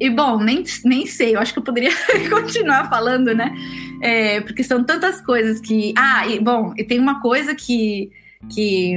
e 0.00 0.10
bom, 0.10 0.38
nem, 0.38 0.62
nem 0.84 1.06
sei, 1.06 1.34
eu 1.34 1.40
acho 1.40 1.52
que 1.52 1.58
eu 1.58 1.64
poderia 1.64 1.90
continuar 2.30 2.88
falando, 2.88 3.34
né? 3.34 3.52
É, 4.00 4.40
porque 4.40 4.62
são 4.62 4.84
tantas 4.84 5.20
coisas 5.20 5.60
que. 5.60 5.92
Ah, 5.96 6.26
e 6.26 6.38
bom, 6.38 6.72
e 6.76 6.84
tem 6.84 7.00
uma 7.00 7.20
coisa 7.20 7.54
que. 7.54 8.10
que 8.48 8.94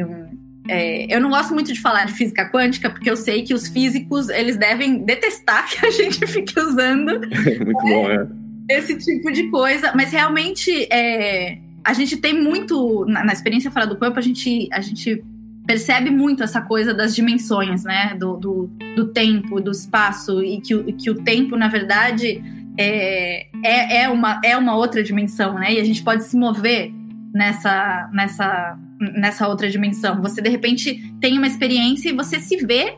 é, 0.68 1.14
eu 1.14 1.20
não 1.20 1.32
gosto 1.32 1.56
muito 1.56 1.74
de 1.74 1.82
falar 1.82 2.06
de 2.06 2.14
física 2.14 2.48
quântica, 2.52 2.90
porque 2.90 3.10
eu 3.10 3.18
sei 3.18 3.42
que 3.42 3.54
os 3.54 3.68
físicos 3.68 4.30
eles 4.30 4.58
devem 4.58 5.04
detestar 5.04 5.68
que 5.74 5.86
a 5.86 5.90
gente 5.90 6.26
fique 6.28 6.58
usando 6.60 7.20
muito 7.66 7.82
bom, 7.82 8.08
é. 8.12 8.28
esse 8.70 8.96
tipo 8.98 9.32
de 9.32 9.50
coisa, 9.50 9.92
mas 9.96 10.12
realmente 10.12 10.88
é, 10.92 11.58
a 11.84 11.94
gente 11.94 12.16
tem 12.18 12.40
muito 12.40 13.06
na, 13.06 13.24
na 13.24 13.34
experiência 13.34 13.72
fora 13.72 13.88
do 13.88 13.98
corpo, 13.98 14.20
a 14.20 14.22
gente, 14.22 14.70
a 14.72 14.82
gente 14.82 15.24
percebe 15.72 16.10
muito 16.10 16.44
essa 16.44 16.62
coisa 16.62 16.94
das 16.94 17.16
dimensões, 17.16 17.86
né? 17.86 18.14
Do, 18.20 18.36
do, 18.36 18.70
do 18.94 19.08
tempo, 19.14 19.62
do 19.62 19.72
espaço, 19.72 20.44
e 20.44 20.60
que, 20.60 20.76
que 20.94 21.10
o 21.10 21.16
tempo, 21.24 21.56
na 21.56 21.70
verdade, 21.70 22.44
é, 22.78 23.48
é, 23.64 24.04
é, 24.04 24.10
uma, 24.10 24.42
é 24.44 24.58
uma 24.58 24.76
outra 24.76 25.02
dimensão, 25.02 25.54
né? 25.54 25.74
E 25.74 25.80
a 25.80 25.84
gente 25.86 26.04
pode 26.04 26.26
se 26.26 26.36
mover 26.36 26.92
nessa, 27.34 28.10
nessa, 28.12 28.78
nessa 29.00 29.48
outra 29.48 29.70
dimensão. 29.70 30.22
Você 30.22 30.42
de 30.42 30.50
repente 30.50 31.14
tem 31.22 31.38
uma 31.38 31.48
experiência 31.48 32.10
e 32.10 32.14
você 32.14 32.38
se 32.38 32.58
vê, 32.58 32.98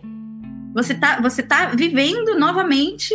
você 0.73 0.95
tá, 0.95 1.21
você 1.21 1.43
tá 1.43 1.67
vivendo 1.75 2.39
novamente 2.39 3.13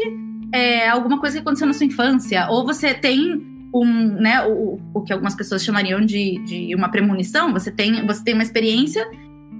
é, 0.55 0.89
alguma 0.89 1.19
coisa 1.19 1.35
que 1.35 1.43
aconteceu 1.43 1.67
na 1.67 1.73
sua 1.73 1.87
infância, 1.87 2.47
ou 2.49 2.65
você 2.65 2.95
tem 2.95 3.45
um, 3.75 4.13
né, 4.21 4.41
o, 4.47 4.79
o 4.95 5.03
que 5.03 5.13
algumas 5.13 5.35
pessoas 5.35 5.65
chamariam 5.65 6.01
de, 6.01 6.39
de 6.45 6.75
uma 6.77 6.89
premonição, 6.89 7.53
você 7.53 7.73
tem, 7.73 8.07
você 8.07 8.23
tem 8.23 8.35
uma 8.35 8.45
experiência 8.45 9.05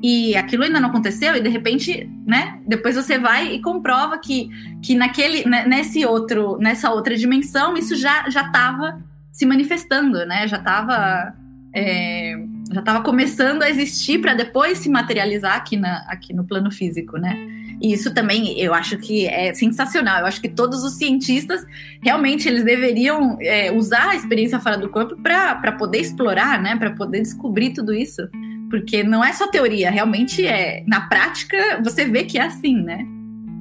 e 0.03 0.37
aquilo 0.37 0.63
ainda 0.63 0.79
não 0.79 0.91
aconteceu 0.91 1.35
e 1.35 1.41
de 1.41 1.49
repente, 1.49 2.09
né, 2.27 2.61
depois 2.67 2.95
você 2.95 3.19
vai 3.19 3.55
e 3.55 3.61
comprova 3.61 4.19
que, 4.19 4.49
que 4.83 4.95
naquele, 4.95 5.45
né, 5.45 5.67
nesse 5.67 6.05
outro, 6.07 6.57
nessa 6.59 6.91
outra 6.91 7.17
dimensão 7.17 7.77
isso 7.77 7.97
já 7.97 8.29
já 8.31 8.43
estava 8.43 9.03
se 9.33 9.45
manifestando, 9.45 10.25
né, 10.25 10.47
já 10.47 10.59
estava 10.59 11.35
é, 11.75 12.35
já 12.73 12.81
estava 12.81 13.03
começando 13.03 13.63
a 13.63 13.71
existir 13.71 14.21
para 14.21 14.35
depois 14.35 14.79
se 14.79 14.89
materializar 14.89 15.57
aqui, 15.57 15.77
na, 15.77 16.05
aqui 16.09 16.33
no 16.33 16.45
plano 16.45 16.71
físico, 16.71 17.17
né? 17.19 17.37
E 17.81 17.93
isso 17.93 18.13
também 18.13 18.59
eu 18.59 18.75
acho 18.75 18.99
que 18.99 19.27
é 19.27 19.55
sensacional. 19.55 20.21
Eu 20.21 20.27
acho 20.27 20.41
que 20.41 20.49
todos 20.49 20.83
os 20.83 20.95
cientistas 20.95 21.65
realmente 22.03 22.49
eles 22.49 22.65
deveriam 22.65 23.39
é, 23.41 23.71
usar 23.71 24.11
a 24.11 24.17
experiência 24.17 24.59
fora 24.59 24.77
do 24.77 24.89
corpo 24.89 25.17
para 25.23 25.73
poder 25.73 26.01
explorar, 26.01 26.61
né? 26.61 26.77
Para 26.77 26.91
poder 26.91 27.21
descobrir 27.21 27.73
tudo 27.73 27.95
isso. 27.95 28.23
Porque 28.71 29.03
não 29.03 29.25
é 29.25 29.33
só 29.33 29.47
teoria, 29.49 29.91
realmente 29.91 30.47
é. 30.47 30.85
Na 30.87 31.03
prática, 31.03 31.81
você 31.83 32.05
vê 32.05 32.25
que 32.25 32.39
é 32.39 32.43
assim, 32.43 32.83
né? 32.83 33.07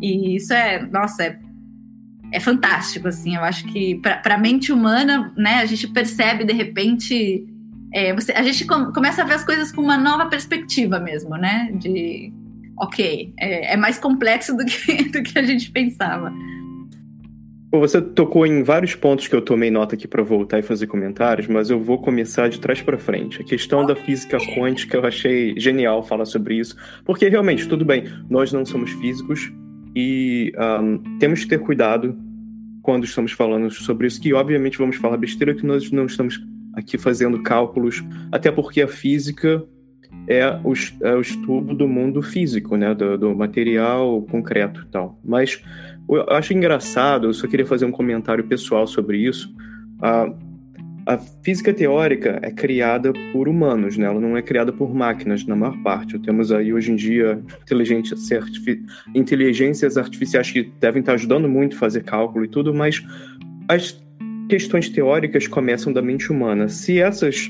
E 0.01 0.35
isso 0.35 0.53
é, 0.53 0.85
nossa, 0.85 1.23
é, 1.23 1.39
é 2.31 2.39
fantástico, 2.39 3.07
assim. 3.07 3.35
Eu 3.35 3.43
acho 3.43 3.65
que 3.67 3.95
para 3.95 4.35
a 4.35 4.37
mente 4.37 4.71
humana, 4.71 5.33
né, 5.37 5.55
a 5.55 5.65
gente 5.65 5.87
percebe 5.87 6.43
de 6.43 6.53
repente 6.53 7.45
é, 7.93 8.13
você, 8.13 8.31
a 8.33 8.43
gente 8.43 8.65
com, 8.65 8.91
começa 8.91 9.21
a 9.21 9.25
ver 9.25 9.35
as 9.35 9.43
coisas 9.43 9.71
com 9.71 9.81
uma 9.81 9.97
nova 9.97 10.25
perspectiva 10.27 10.99
mesmo, 10.99 11.35
né? 11.37 11.71
De, 11.73 12.33
ok, 12.77 13.33
é, 13.39 13.73
é 13.73 13.77
mais 13.77 13.97
complexo 13.97 14.55
do 14.55 14.65
que, 14.65 15.05
do 15.09 15.23
que 15.23 15.37
a 15.39 15.43
gente 15.43 15.71
pensava. 15.71 16.33
Você 17.69 18.01
tocou 18.01 18.45
em 18.45 18.63
vários 18.63 18.95
pontos 18.95 19.27
que 19.27 19.35
eu 19.35 19.41
tomei 19.41 19.69
nota 19.69 19.95
aqui 19.95 20.07
para 20.07 20.23
voltar 20.23 20.57
e 20.57 20.61
fazer 20.61 20.87
comentários, 20.87 21.47
mas 21.47 21.69
eu 21.69 21.79
vou 21.79 22.01
começar 22.01 22.47
de 22.47 22.61
trás 22.61 22.81
para 22.81 22.97
frente. 22.97 23.41
A 23.41 23.43
questão 23.43 23.85
da 23.85 23.93
física 23.93 24.37
quântica 24.55 24.95
eu 24.95 25.05
achei 25.05 25.53
genial 25.59 26.01
falar 26.01 26.25
sobre 26.25 26.55
isso, 26.55 26.77
porque 27.03 27.27
realmente, 27.27 27.67
tudo 27.67 27.83
bem, 27.83 28.05
nós 28.29 28.53
não 28.53 28.65
somos 28.65 28.91
físicos 28.91 29.51
e 29.93 30.53
um, 30.81 31.17
temos 31.19 31.43
que 31.43 31.49
ter 31.49 31.59
cuidado 31.59 32.17
quando 32.81 33.03
estamos 33.03 33.33
falando 33.33 33.69
sobre 33.69 34.07
isso, 34.07 34.21
que 34.21 34.33
obviamente 34.33 34.77
vamos 34.77 34.95
falar 34.95 35.17
besteira 35.17 35.53
que 35.53 35.65
nós 35.65 35.91
não 35.91 36.05
estamos 36.05 36.41
aqui 36.73 36.97
fazendo 36.97 37.43
cálculos, 37.43 38.01
até 38.31 38.49
porque 38.49 38.81
a 38.81 38.87
física 38.87 39.61
é 40.27 40.47
o, 40.63 40.73
é 41.01 41.15
o 41.15 41.21
estudo 41.21 41.73
do 41.73 41.87
mundo 41.87 42.21
físico, 42.21 42.75
né, 42.75 42.93
do, 42.93 43.17
do, 43.17 43.35
material 43.35 44.21
concreto 44.23 44.81
e 44.81 44.91
tal. 44.91 45.19
Mas 45.23 45.61
eu 46.09 46.25
acho 46.29 46.53
engraçado, 46.53 47.27
eu 47.27 47.33
só 47.33 47.47
queria 47.47 47.65
fazer 47.65 47.85
um 47.85 47.91
comentário 47.91 48.43
pessoal 48.43 48.87
sobre 48.87 49.17
isso. 49.17 49.53
A, 50.01 50.31
a 51.05 51.17
física 51.17 51.73
teórica 51.73 52.39
é 52.41 52.51
criada 52.51 53.11
por 53.31 53.47
humanos, 53.47 53.97
né? 53.97 54.05
ela 54.05 54.19
não 54.19 54.35
é 54.35 54.41
criada 54.41 54.71
por 54.71 54.93
máquinas, 54.93 55.45
na 55.45 55.55
maior 55.55 55.77
parte. 55.81 56.19
Temos 56.19 56.51
aí 56.51 56.73
hoje 56.73 56.91
em 56.91 56.95
dia 56.95 57.41
inteligências, 57.61 58.31
artifici 58.31 58.83
inteligências 59.15 59.97
artificiais 59.97 60.51
que 60.51 60.71
devem 60.79 60.99
estar 60.99 61.13
ajudando 61.13 61.47
muito 61.47 61.75
a 61.75 61.79
fazer 61.79 62.03
cálculo 62.03 62.45
e 62.45 62.47
tudo, 62.47 62.73
mas 62.73 63.03
as 63.67 64.01
questões 64.49 64.89
teóricas 64.89 65.47
começam 65.47 65.91
da 65.91 66.01
mente 66.01 66.31
humana. 66.31 66.69
Se 66.69 66.99
essas, 66.99 67.49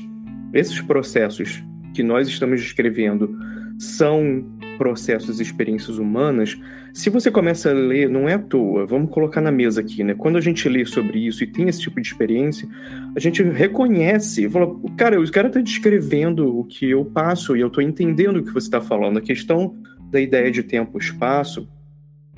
esses 0.52 0.80
processos 0.80 1.62
que 1.94 2.02
nós 2.02 2.28
estamos 2.28 2.60
descrevendo 2.60 3.36
são 3.78 4.44
processos 4.78 5.40
e 5.40 5.42
experiências 5.42 5.98
humanas, 5.98 6.56
se 6.94 7.10
você 7.10 7.30
começa 7.30 7.70
a 7.70 7.74
ler, 7.74 8.08
não 8.08 8.28
é 8.28 8.34
à 8.34 8.38
toa, 8.38 8.86
vamos 8.86 9.10
colocar 9.10 9.40
na 9.40 9.50
mesa 9.50 9.80
aqui, 9.80 10.04
né? 10.04 10.14
Quando 10.14 10.38
a 10.38 10.40
gente 10.40 10.68
lê 10.68 10.86
sobre 10.86 11.18
isso 11.18 11.42
e 11.42 11.46
tem 11.46 11.68
esse 11.68 11.80
tipo 11.80 12.00
de 12.00 12.06
experiência, 12.06 12.68
a 13.14 13.20
gente 13.20 13.42
reconhece, 13.42 14.48
fala, 14.48 14.74
cara, 14.96 15.20
o 15.20 15.30
cara 15.30 15.48
está 15.48 15.60
descrevendo 15.60 16.56
o 16.56 16.64
que 16.64 16.88
eu 16.88 17.04
passo 17.04 17.56
e 17.56 17.60
eu 17.60 17.66
estou 17.66 17.82
entendendo 17.82 18.36
o 18.36 18.44
que 18.44 18.52
você 18.52 18.68
está 18.68 18.80
falando. 18.80 19.18
A 19.18 19.22
questão 19.22 19.74
da 20.10 20.20
ideia 20.20 20.50
de 20.50 20.62
tempo, 20.62 20.96
espaço, 20.96 21.68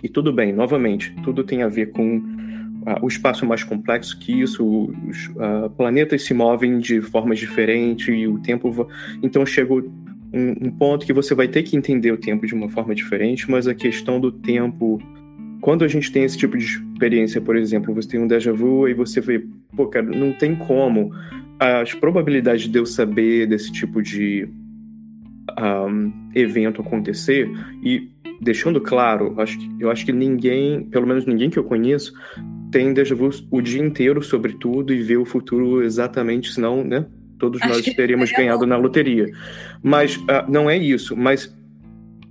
e 0.03 0.09
tudo 0.09 0.33
bem, 0.33 0.53
novamente, 0.53 1.15
tudo 1.23 1.45
tem 1.45 1.63
a 1.63 1.69
ver 1.69 1.91
com 1.91 2.41
o 3.03 3.09
espaço 3.09 3.45
mais 3.45 3.63
complexo 3.63 4.19
que 4.19 4.41
isso, 4.41 4.91
os 5.07 5.27
uh, 5.29 5.71
planetas 5.77 6.23
se 6.23 6.33
movem 6.33 6.79
de 6.79 7.01
formas 7.01 7.39
diferentes 7.39 8.09
e 8.09 8.27
o 8.27 8.39
tempo. 8.39 8.89
Então 9.23 9.45
chega 9.45 9.75
um, 10.33 10.67
um, 10.67 10.71
ponto 10.71 11.07
que 11.07 11.13
você 11.13 11.35
vai 11.35 11.49
ter 11.49 11.63
que 11.63 11.77
entender 11.77 12.13
o 12.13 12.17
tempo 12.17 12.47
de 12.47 12.55
uma 12.55 12.69
forma 12.69 12.95
diferente, 12.95 13.51
mas 13.51 13.67
a 13.67 13.75
questão 13.75 14.21
do 14.21 14.31
tempo. 14.31 15.01
Quando 15.61 15.85
a 15.85 15.89
gente 15.89 16.11
tem 16.11 16.25
esse 16.25 16.39
tipo 16.39 16.57
de 16.57 16.65
experiência, 16.65 17.39
por 17.39 17.55
exemplo, 17.55 17.95
você 17.95 18.09
tem 18.09 18.21
um 18.21 18.27
déjà 18.27 18.51
vu 18.51 18.89
e 18.89 18.95
você 18.95 19.21
vê, 19.21 19.45
pô, 19.77 19.87
cara, 19.87 20.07
não 20.07 20.33
tem 20.33 20.57
como. 20.57 21.13
As 21.59 21.93
probabilidades 21.93 22.67
de 22.67 22.79
eu 22.79 22.87
saber 22.87 23.47
desse 23.47 23.71
tipo 23.71 24.03
de 24.03 24.49
um, 25.59 26.13
evento 26.35 26.81
acontecer, 26.81 27.51
e 27.83 28.09
deixando 28.41 28.81
claro, 28.81 29.35
acho 29.39 29.59
que, 29.59 29.71
eu 29.79 29.91
acho 29.91 30.05
que 30.07 30.13
ninguém, 30.13 30.85
pelo 30.85 31.07
menos 31.07 31.27
ninguém 31.27 31.51
que 31.51 31.59
eu 31.59 31.65
conheço, 31.65 32.15
tem 32.71 32.95
déjà 32.95 33.15
vu 33.15 33.29
o 33.51 33.61
dia 33.61 33.83
inteiro 33.83 34.23
sobre 34.23 34.55
tudo 34.55 34.95
e 34.95 35.03
vê 35.03 35.17
o 35.17 35.25
futuro 35.25 35.83
exatamente, 35.83 36.53
senão, 36.53 36.85
né? 36.85 37.05
Todos 37.41 37.61
Acho 37.63 37.73
nós 37.73 37.85
teríamos 37.97 38.31
ganhado 38.31 38.67
na 38.67 38.77
loteria. 38.77 39.33
Mas 39.83 40.17
uh, 40.17 40.49
não 40.49 40.71
é 40.71 40.77
isso. 40.77 41.17
Mas 41.17 41.53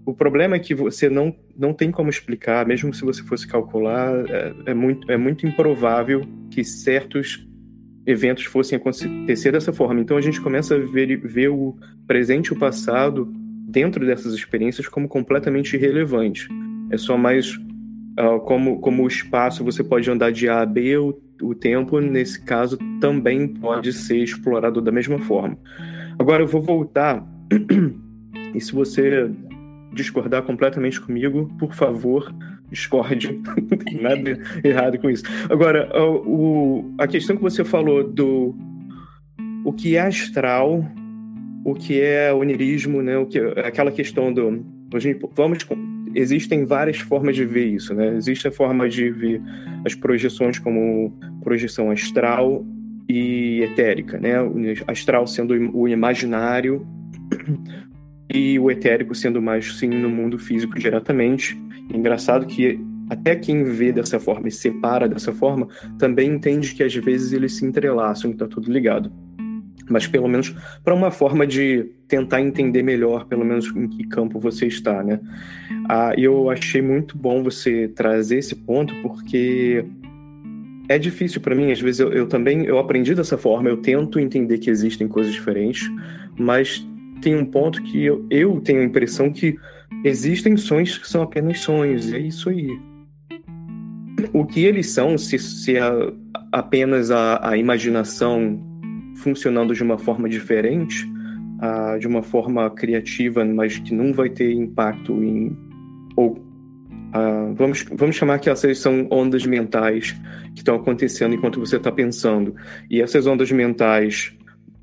o 0.06 0.14
problema 0.14 0.56
é 0.56 0.60
que 0.60 0.74
você 0.74 1.10
não, 1.10 1.36
não 1.58 1.74
tem 1.74 1.92
como 1.92 2.10
explicar, 2.10 2.66
mesmo 2.66 2.94
se 2.94 3.04
você 3.04 3.24
fosse 3.24 3.48
calcular, 3.48 4.14
é, 4.30 4.54
é 4.68 4.74
muito, 4.74 5.12
é 5.12 5.18
muito 5.18 5.46
improvável 5.46 6.22
que 6.50 6.64
certos 6.64 7.46
eventos 8.06 8.46
fossem 8.46 8.78
acontecer 8.78 9.52
dessa 9.52 9.74
forma. 9.74 10.00
Então 10.00 10.18
a 10.18 10.22
gente 10.22 10.40
começa 10.40 10.76
a 10.76 10.80
ver, 10.80 11.18
ver 11.18 11.50
o 11.50 11.76
presente 12.08 12.48
e 12.48 12.54
o 12.54 12.56
passado 12.58 13.32
dentro 13.68 14.06
dessas 14.06 14.34
experiências 14.34 14.88
como 14.88 15.08
completamente 15.08 15.76
irrelevantes. 15.76 16.48
É 16.90 16.98
só 16.98 17.18
mais 17.18 17.60
como, 18.42 18.80
como 18.80 19.04
o 19.04 19.08
espaço 19.08 19.64
você 19.64 19.84
pode 19.84 20.10
andar 20.10 20.32
de 20.32 20.50
A 20.50 20.62
a 20.62 20.66
B, 20.66 20.98
o, 20.98 21.18
o 21.42 21.56
tempo, 21.56 22.00
nesse 22.00 22.44
caso, 22.44 22.78
também 23.00 23.48
pode 23.48 23.94
ser 23.94 24.18
explorado 24.18 24.82
da 24.82 24.92
mesma 24.92 25.20
forma. 25.20 25.58
Agora 26.18 26.44
eu 26.44 26.48
vou 26.48 26.62
voltar, 26.62 27.26
e 28.54 28.60
se 28.60 28.74
você 28.74 29.32
discordar 29.94 30.44
completamente 30.44 31.00
comigo, 31.00 31.50
por 31.58 31.74
favor, 31.74 32.34
discorde. 32.70 33.32
Não 33.70 33.78
tem 33.78 34.02
nada 34.02 34.40
errado 34.64 35.00
com 35.00 35.10
isso. 35.10 35.24
Agora, 35.50 35.90
o, 36.04 36.94
a 36.98 37.08
questão 37.08 37.36
que 37.36 37.42
você 37.42 37.64
falou 37.64 38.04
do 38.04 38.56
o 39.64 39.74
que 39.74 39.96
é 39.96 40.02
astral, 40.02 40.86
o 41.66 41.74
que 41.74 42.00
é 42.00 42.34
onirismo, 42.34 43.02
né? 43.02 43.18
O 43.18 43.26
que, 43.26 43.40
aquela 43.40 43.92
questão 43.92 44.34
do. 44.34 44.66
Vamos 45.36 45.66
existem 46.14 46.66
várias 46.66 46.98
formas 46.98 47.36
de 47.36 47.46
ver 47.46 47.66
isso, 47.66 47.94
né? 47.94 48.16
Existe 48.16 48.48
a 48.48 48.52
forma 48.52 48.88
de 48.90 49.10
ver 49.10 49.42
as 49.86 49.96
projeções 49.96 50.60
como 50.60 51.18
projeção 51.44 51.92
astral 51.92 52.66
e 53.08 53.62
etérica, 53.62 54.20
né? 54.20 54.36
Astral 54.88 55.26
sendo 55.28 55.54
o 55.74 55.88
imaginário 55.88 56.86
e 58.34 58.60
o 58.60 58.70
etérico 58.70 59.16
sendo 59.16 59.42
mais 59.42 59.78
sim 59.78 59.90
no 59.90 60.10
mundo 60.10 60.38
físico 60.38 60.78
diretamente. 60.78 61.60
engraçado 61.94 62.46
que 62.46 62.80
até 63.10 63.36
quem 63.36 63.64
vê 63.64 63.92
dessa 63.92 64.20
forma 64.20 64.48
e 64.48 64.52
separa 64.52 65.10
dessa 65.10 65.34
forma 65.34 65.68
também 65.98 66.30
entende 66.30 66.76
que 66.76 66.84
às 66.84 66.94
vezes 66.94 67.34
eles 67.34 67.56
se 67.56 67.66
entrelaçam 67.66 68.32
está 68.32 68.48
tudo 68.48 68.72
ligado 68.72 69.12
mas 69.90 70.08
pelo 70.08 70.28
menos 70.28 70.56
para 70.84 70.94
uma 70.94 71.12
forma 71.12 71.46
de 71.46 71.90
tentar 72.08 72.42
entender 72.42 72.84
melhor, 72.84 73.26
pelo 73.26 73.44
menos 73.44 73.68
em 73.76 73.88
que 73.88 74.04
campo 74.08 74.40
você 74.40 74.68
está, 74.68 75.04
né? 75.04 75.20
Ah, 75.90 76.14
eu 76.18 76.50
achei 76.50 76.82
muito 76.82 77.18
bom 77.18 77.44
você 77.44 77.88
trazer 77.88 78.38
esse 78.38 78.56
ponto 78.56 78.94
porque 79.02 79.84
é 80.88 80.98
difícil 80.98 81.42
para 81.42 81.56
mim, 81.56 81.72
às 81.72 81.80
vezes 81.80 82.00
eu, 82.00 82.12
eu, 82.12 82.28
também 82.28 82.66
eu 82.66 82.80
aprendi 82.80 83.14
dessa 83.14 83.38
forma, 83.38 83.70
eu 83.70 83.78
tento 83.78 84.20
entender 84.20 84.58
que 84.58 84.70
existem 84.70 85.08
coisas 85.08 85.34
diferentes, 85.34 85.90
mas 86.38 86.86
tem 87.22 87.36
um 87.36 87.46
ponto 87.46 87.82
que 87.84 88.04
eu, 88.06 88.26
eu 88.30 88.60
tenho 88.62 88.82
a 88.82 88.86
impressão 88.86 89.32
que 89.32 89.58
existem 90.04 90.58
sonhos 90.58 90.98
que 90.98 91.08
são 91.08 91.22
apenas 91.22 91.60
sonhos, 91.60 92.10
e 92.10 92.16
é 92.16 92.20
isso 92.20 92.50
aí. 92.50 92.80
O 94.34 94.46
que 94.46 94.66
eles 94.66 94.90
são, 94.90 95.18
se, 95.18 95.38
se 95.38 95.76
é 95.76 95.82
apenas 96.52 97.12
a, 97.12 97.50
a 97.52 97.58
imaginação 97.58 98.60
funcionando 99.20 99.74
de 99.74 99.84
uma 99.84 99.98
forma 99.98 100.28
diferente, 100.28 101.06
uh, 101.06 102.00
de 102.00 102.08
uma 102.08 102.24
forma 102.24 102.70
criativa, 102.70 103.46
mas 103.46 103.78
que 103.78 103.94
não 103.94 104.14
vai 104.14 104.30
ter 104.30 104.52
impacto 104.52 105.14
em. 105.24 105.56
Ou, 106.16 106.32
uh, 106.34 107.54
vamos, 107.56 107.86
vamos 107.92 108.16
chamar 108.16 108.40
que 108.40 108.50
essas 108.50 108.80
são 108.80 109.08
ondas 109.12 109.46
mentais 109.46 110.16
que 110.54 110.60
estão 110.60 110.76
acontecendo 110.76 111.36
enquanto 111.36 111.60
você 111.60 111.78
está 111.78 111.92
pensando. 111.92 112.56
E 112.90 113.02
essas 113.02 113.28
ondas 113.28 113.52
mentais 113.52 114.34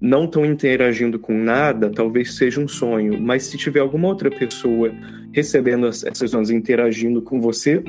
não 0.01 0.27
estão 0.27 0.45
interagindo 0.45 1.19
com 1.19 1.37
nada, 1.37 1.91
talvez 1.91 2.35
seja 2.35 2.61
um 2.61 2.69
sonho. 2.69 3.21
Mas 3.21 3.45
se 3.45 3.57
tiver 3.57 3.81
alguma 3.81 4.09
outra 4.09 4.31
pessoa 4.31 4.93
recebendo 5.33 5.87
essas 5.87 6.35
ondas, 6.35 6.51
interagindo 6.51 7.23
com 7.23 7.41
você, 7.41 7.83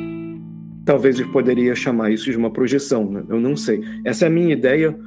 talvez 0.85 1.19
eu 1.19 1.29
poderia 1.31 1.75
chamar 1.75 2.11
isso 2.11 2.31
de 2.31 2.37
uma 2.37 2.51
projeção. 2.51 3.09
Né? 3.11 3.23
Eu 3.27 3.39
não 3.39 3.55
sei. 3.57 3.81
Essa 4.05 4.25
é 4.25 4.27
a 4.27 4.31
minha 4.31 4.53
ideia 4.53 4.97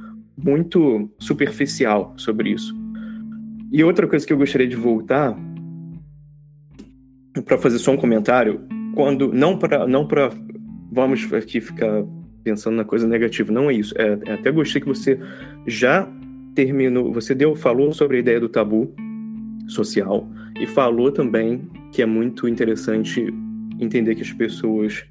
muito 0.43 1.09
superficial 1.19 2.13
sobre 2.17 2.51
isso. 2.51 2.75
E 3.71 3.83
outra 3.83 4.07
coisa 4.07 4.25
que 4.25 4.33
eu 4.33 4.37
gostaria 4.37 4.67
de 4.67 4.75
voltar 4.75 5.37
para 7.45 7.57
fazer 7.57 7.79
só 7.79 7.91
um 7.91 7.97
comentário, 7.97 8.61
quando 8.93 9.31
não 9.31 9.57
para 9.57 9.87
não 9.87 10.05
para 10.05 10.29
vamos 10.91 11.31
aqui 11.31 11.61
ficar 11.61 12.03
pensando 12.43 12.75
na 12.75 12.83
coisa 12.83 13.07
negativa, 13.07 13.51
não 13.51 13.69
é 13.69 13.73
isso. 13.73 13.93
É, 13.97 14.19
é, 14.25 14.33
até 14.33 14.51
gostei 14.51 14.81
que 14.81 14.87
você 14.87 15.19
já 15.65 16.07
terminou, 16.53 17.13
você 17.13 17.33
deu 17.33 17.55
falou 17.55 17.93
sobre 17.93 18.17
a 18.17 18.19
ideia 18.19 18.39
do 18.39 18.49
tabu 18.49 18.93
social 19.67 20.27
e 20.59 20.67
falou 20.67 21.11
também 21.11 21.69
que 21.93 22.01
é 22.01 22.05
muito 22.05 22.47
interessante 22.47 23.33
entender 23.79 24.15
que 24.15 24.21
as 24.21 24.33
pessoas 24.33 25.05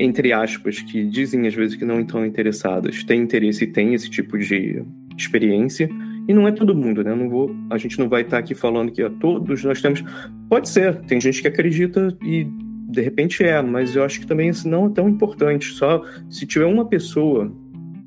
entre 0.00 0.32
aspas 0.32 0.80
que 0.80 1.04
dizem 1.04 1.46
às 1.46 1.54
vezes 1.54 1.76
que 1.76 1.84
não 1.84 2.00
estão 2.00 2.24
interessadas 2.24 3.04
têm 3.04 3.20
interesse 3.20 3.64
e 3.64 3.66
têm 3.66 3.92
esse 3.92 4.08
tipo 4.08 4.38
de 4.38 4.82
experiência 5.16 5.90
e 6.26 6.32
não 6.32 6.48
é 6.48 6.52
todo 6.52 6.74
mundo, 6.74 7.04
né? 7.04 7.14
não 7.14 7.28
vou, 7.28 7.54
a 7.68 7.76
gente 7.76 7.98
não 7.98 8.08
vai 8.08 8.22
estar 8.22 8.38
aqui 8.38 8.54
falando 8.54 8.90
que 8.90 9.02
a 9.02 9.10
todos 9.10 9.62
nós 9.62 9.82
temos. 9.82 10.02
Pode 10.48 10.68
ser, 10.68 10.96
tem 11.02 11.20
gente 11.20 11.42
que 11.42 11.48
acredita 11.48 12.16
e 12.22 12.46
de 12.88 13.00
repente 13.02 13.44
é, 13.44 13.60
mas 13.60 13.94
eu 13.94 14.02
acho 14.02 14.20
que 14.20 14.26
também 14.26 14.48
isso 14.48 14.66
não 14.66 14.86
é 14.86 14.90
tão 14.90 15.08
importante. 15.08 15.66
Só 15.66 16.02
se 16.30 16.46
tiver 16.46 16.66
uma 16.66 16.86
pessoa 16.86 17.52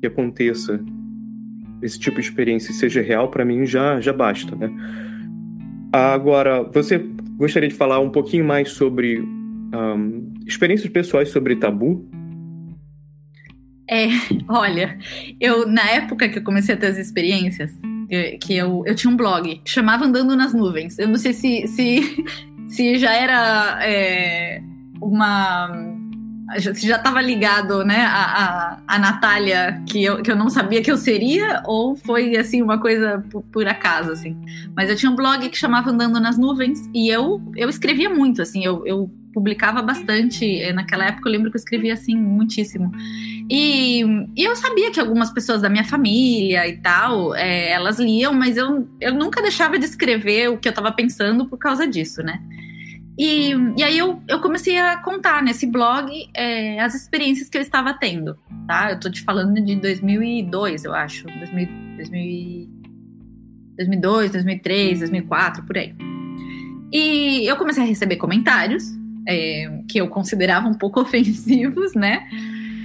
que 0.00 0.06
aconteça 0.06 0.80
esse 1.80 1.98
tipo 1.98 2.20
de 2.20 2.26
experiência 2.26 2.72
e 2.72 2.74
seja 2.74 3.02
real, 3.02 3.30
para 3.30 3.44
mim 3.44 3.66
já, 3.66 4.00
já 4.00 4.12
basta, 4.12 4.56
né? 4.56 4.70
Agora, 5.92 6.62
você 6.62 6.98
gostaria 7.36 7.68
de 7.68 7.74
falar 7.74 8.00
um 8.00 8.10
pouquinho 8.10 8.44
mais 8.44 8.70
sobre 8.70 9.22
um, 9.76 10.34
experiências 10.46 10.90
pessoais 10.90 11.30
sobre 11.30 11.56
tabu? 11.56 12.08
É, 13.88 14.06
olha, 14.48 14.98
eu 15.40 15.66
na 15.66 15.88
época 15.90 16.28
que 16.28 16.38
eu 16.38 16.44
comecei 16.44 16.74
a 16.74 16.78
ter 16.78 16.86
as 16.86 16.98
experiências, 16.98 17.72
que 18.40 18.56
eu, 18.56 18.82
eu 18.86 18.94
tinha 18.94 19.12
um 19.12 19.16
blog 19.16 19.60
chamava 19.64 20.04
Andando 20.04 20.36
nas 20.36 20.54
Nuvens. 20.54 20.98
Eu 20.98 21.08
não 21.08 21.16
sei 21.16 21.32
se, 21.32 21.66
se, 21.68 22.24
se 22.68 22.98
já 22.98 23.12
era 23.12 23.78
é, 23.82 24.62
uma. 25.00 25.92
Se 26.60 26.86
já 26.86 26.96
estava 26.96 27.22
ligado, 27.22 27.84
né, 27.84 28.04
a, 28.04 28.22
a, 28.22 28.78
a 28.86 28.98
Natália, 28.98 29.82
que 29.88 30.04
eu, 30.04 30.22
que 30.22 30.30
eu 30.30 30.36
não 30.36 30.50
sabia 30.50 30.82
que 30.82 30.92
eu 30.92 30.96
seria, 30.98 31.62
ou 31.64 31.96
foi, 31.96 32.36
assim, 32.36 32.60
uma 32.60 32.78
coisa 32.78 33.24
por, 33.30 33.42
por, 33.44 33.66
acaso, 33.66 34.12
assim. 34.12 34.36
Mas 34.76 34.90
eu 34.90 34.94
tinha 34.94 35.10
um 35.10 35.16
blog 35.16 35.48
que 35.48 35.56
chamava 35.56 35.90
Andando 35.90 36.20
nas 36.20 36.36
Nuvens, 36.36 36.78
e 36.94 37.08
eu, 37.08 37.42
eu 37.56 37.68
escrevia 37.70 38.10
muito, 38.10 38.42
assim, 38.42 38.62
eu, 38.62 38.86
eu 38.86 39.10
publicava 39.34 39.82
bastante. 39.82 40.44
Eh, 40.62 40.72
naquela 40.72 41.06
época 41.06 41.28
eu 41.28 41.32
lembro 41.32 41.50
que 41.50 41.56
eu 41.56 41.58
escrevia, 41.58 41.92
assim, 41.92 42.16
muitíssimo. 42.16 42.92
E, 43.50 44.02
e, 44.34 44.42
eu 44.42 44.54
sabia 44.54 44.90
que 44.90 45.00
algumas 45.00 45.30
pessoas 45.30 45.60
da 45.60 45.68
minha 45.68 45.84
família 45.84 46.66
e 46.66 46.78
tal, 46.78 47.34
é, 47.34 47.72
elas 47.72 47.98
liam, 47.98 48.32
mas 48.32 48.56
eu, 48.56 48.88
eu 49.00 49.12
nunca 49.12 49.42
deixava 49.42 49.78
de 49.78 49.84
escrever 49.84 50.48
o 50.48 50.56
que 50.56 50.68
eu 50.68 50.70
estava 50.70 50.90
pensando 50.92 51.46
por 51.46 51.58
causa 51.58 51.86
disso, 51.86 52.22
né? 52.22 52.40
E, 53.18 53.52
e 53.76 53.82
aí 53.82 53.98
eu, 53.98 54.22
eu 54.26 54.40
comecei 54.40 54.78
a 54.78 54.96
contar 54.96 55.42
nesse 55.42 55.66
blog 55.66 56.10
é, 56.34 56.80
as 56.80 56.94
experiências 56.94 57.48
que 57.48 57.58
eu 57.58 57.62
estava 57.62 57.92
tendo, 57.92 58.36
tá? 58.66 58.92
Eu 58.92 59.00
tô 59.00 59.10
te 59.10 59.20
falando 59.22 59.60
de 59.60 59.76
2002, 59.76 60.84
eu 60.84 60.94
acho. 60.94 61.26
2000, 61.26 61.68
2000, 61.96 62.68
2002, 63.76 64.30
2003, 64.32 64.98
2004, 65.00 65.64
por 65.64 65.76
aí. 65.76 65.94
E 66.92 67.44
eu 67.46 67.56
comecei 67.56 67.82
a 67.82 67.86
receber 67.86 68.16
comentários 68.16 68.84
é, 69.26 69.80
que 69.88 69.98
eu 69.98 70.08
considerava 70.08 70.68
um 70.68 70.74
pouco 70.74 71.00
ofensivos, 71.02 71.94
né? 71.94 72.26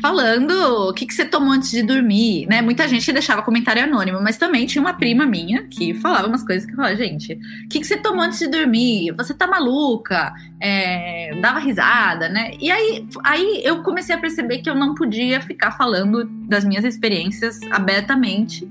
falando 0.02 0.52
o 0.90 0.94
que, 0.94 1.06
que 1.06 1.14
você 1.14 1.26
tomou 1.26 1.54
antes 1.54 1.72
de 1.72 1.84
dormir, 1.84 2.48
né? 2.48 2.62
Muita 2.62 2.88
gente 2.88 3.12
deixava 3.12 3.42
comentário 3.42 3.84
anônimo, 3.84 4.22
mas 4.22 4.38
também 4.38 4.66
tinha 4.66 4.82
uma 4.82 4.94
prima 4.94 5.26
minha 5.26 5.64
que 5.68 5.94
falava 5.94 6.28
umas 6.28 6.44
coisas 6.44 6.66
que 6.66 6.76
falava, 6.76 6.96
gente, 6.96 7.34
o 7.34 7.70
que, 7.70 7.80
que 7.80 7.86
você 7.86 7.98
tomou 7.98 8.22
antes 8.22 8.40
de 8.40 8.48
dormir? 8.48 9.14
Você 9.18 9.34
tá 9.34 9.48
maluca? 9.48 10.34
É, 10.60 11.38
dava 11.42 11.60
risada, 11.60 12.30
né? 12.30 12.52
E 12.60 12.72
aí, 12.72 13.08
aí 13.24 13.62
eu 13.64 13.84
comecei 13.84 14.16
a 14.16 14.20
perceber 14.20 14.60
que 14.60 14.70
eu 14.70 14.76
não 14.76 14.96
podia 14.96 15.42
ficar 15.42 15.72
falando 15.72 16.26
das 16.48 16.64
minhas 16.64 16.86
experiências 16.86 17.60
abertamente, 17.72 18.68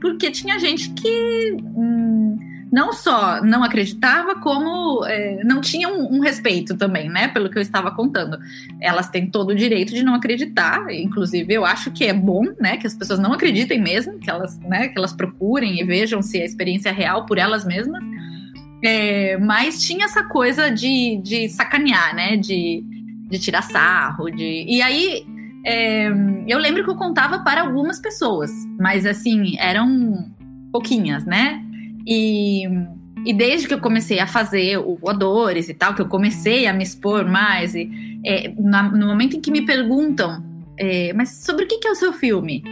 porque 0.00 0.30
tinha 0.30 0.58
gente 0.58 0.90
que. 0.90 1.56
Hum, 1.62 2.38
não 2.72 2.92
só 2.92 3.42
não 3.42 3.64
acreditava, 3.64 4.36
como 4.36 5.04
é, 5.04 5.42
não 5.44 5.60
tinha 5.60 5.88
um, 5.88 6.16
um, 6.16 6.20
respeito 6.20 6.76
também, 6.76 7.08
né? 7.08 7.28
Pelo 7.28 7.50
que 7.50 7.58
eu 7.58 7.62
estava 7.62 7.90
contando. 7.90 8.38
Elas 8.80 9.08
têm 9.08 9.28
todo 9.28 9.50
o 9.50 9.54
direito 9.54 9.92
de 9.92 10.04
não 10.04 10.14
acreditar, 10.14 10.92
inclusive 10.92 11.52
eu 11.52 11.64
acho 11.64 11.90
que 11.90 12.04
é 12.04 12.12
bom, 12.12 12.44
né? 12.60 12.76
Que 12.76 12.86
as 12.86 12.94
pessoas 12.94 13.18
não 13.18 13.32
acreditem 13.32 13.80
mesmo, 13.80 14.18
que 14.18 14.30
elas, 14.30 14.58
né, 14.60 14.88
que 14.88 14.98
elas 14.98 15.12
procurem 15.12 15.80
e 15.80 15.84
vejam 15.84 16.22
se 16.22 16.40
a 16.40 16.44
experiência 16.44 16.90
é 16.90 16.92
real 16.92 17.26
por 17.26 17.38
elas 17.38 17.64
mesmas. 17.64 18.04
É, 18.82 19.36
mas 19.38 19.82
tinha 19.82 20.04
essa 20.04 20.22
coisa 20.24 20.70
de, 20.70 21.20
de 21.22 21.48
sacanear, 21.48 22.14
né? 22.14 22.36
De, 22.36 22.84
de 23.28 23.38
tirar 23.38 23.62
sarro, 23.62 24.30
de. 24.30 24.64
E 24.68 24.80
aí 24.80 25.24
é, 25.66 26.08
eu 26.46 26.58
lembro 26.58 26.84
que 26.84 26.90
eu 26.90 26.96
contava 26.96 27.40
para 27.40 27.62
algumas 27.62 27.98
pessoas, 27.98 28.50
mas 28.78 29.04
assim, 29.04 29.58
eram 29.58 30.30
pouquinhas, 30.72 31.24
né? 31.24 31.64
E, 32.06 32.64
e 33.24 33.32
desde 33.32 33.68
que 33.68 33.74
eu 33.74 33.80
comecei 33.80 34.18
a 34.18 34.26
fazer 34.26 34.78
o 34.78 34.96
voadores 34.96 35.68
e 35.68 35.74
tal, 35.74 35.94
que 35.94 36.02
eu 36.02 36.08
comecei 36.08 36.66
a 36.66 36.72
me 36.72 36.82
expor 36.82 37.26
mais, 37.26 37.74
e, 37.74 37.90
é, 38.24 38.52
na, 38.58 38.82
no 38.82 39.06
momento 39.06 39.36
em 39.36 39.40
que 39.40 39.50
me 39.50 39.62
perguntam, 39.62 40.42
é, 40.76 41.12
mas 41.12 41.44
sobre 41.44 41.64
o 41.64 41.68
que, 41.68 41.78
que 41.78 41.88
é 41.88 41.90
o 41.90 41.94
seu 41.96 42.12
filme? 42.12 42.62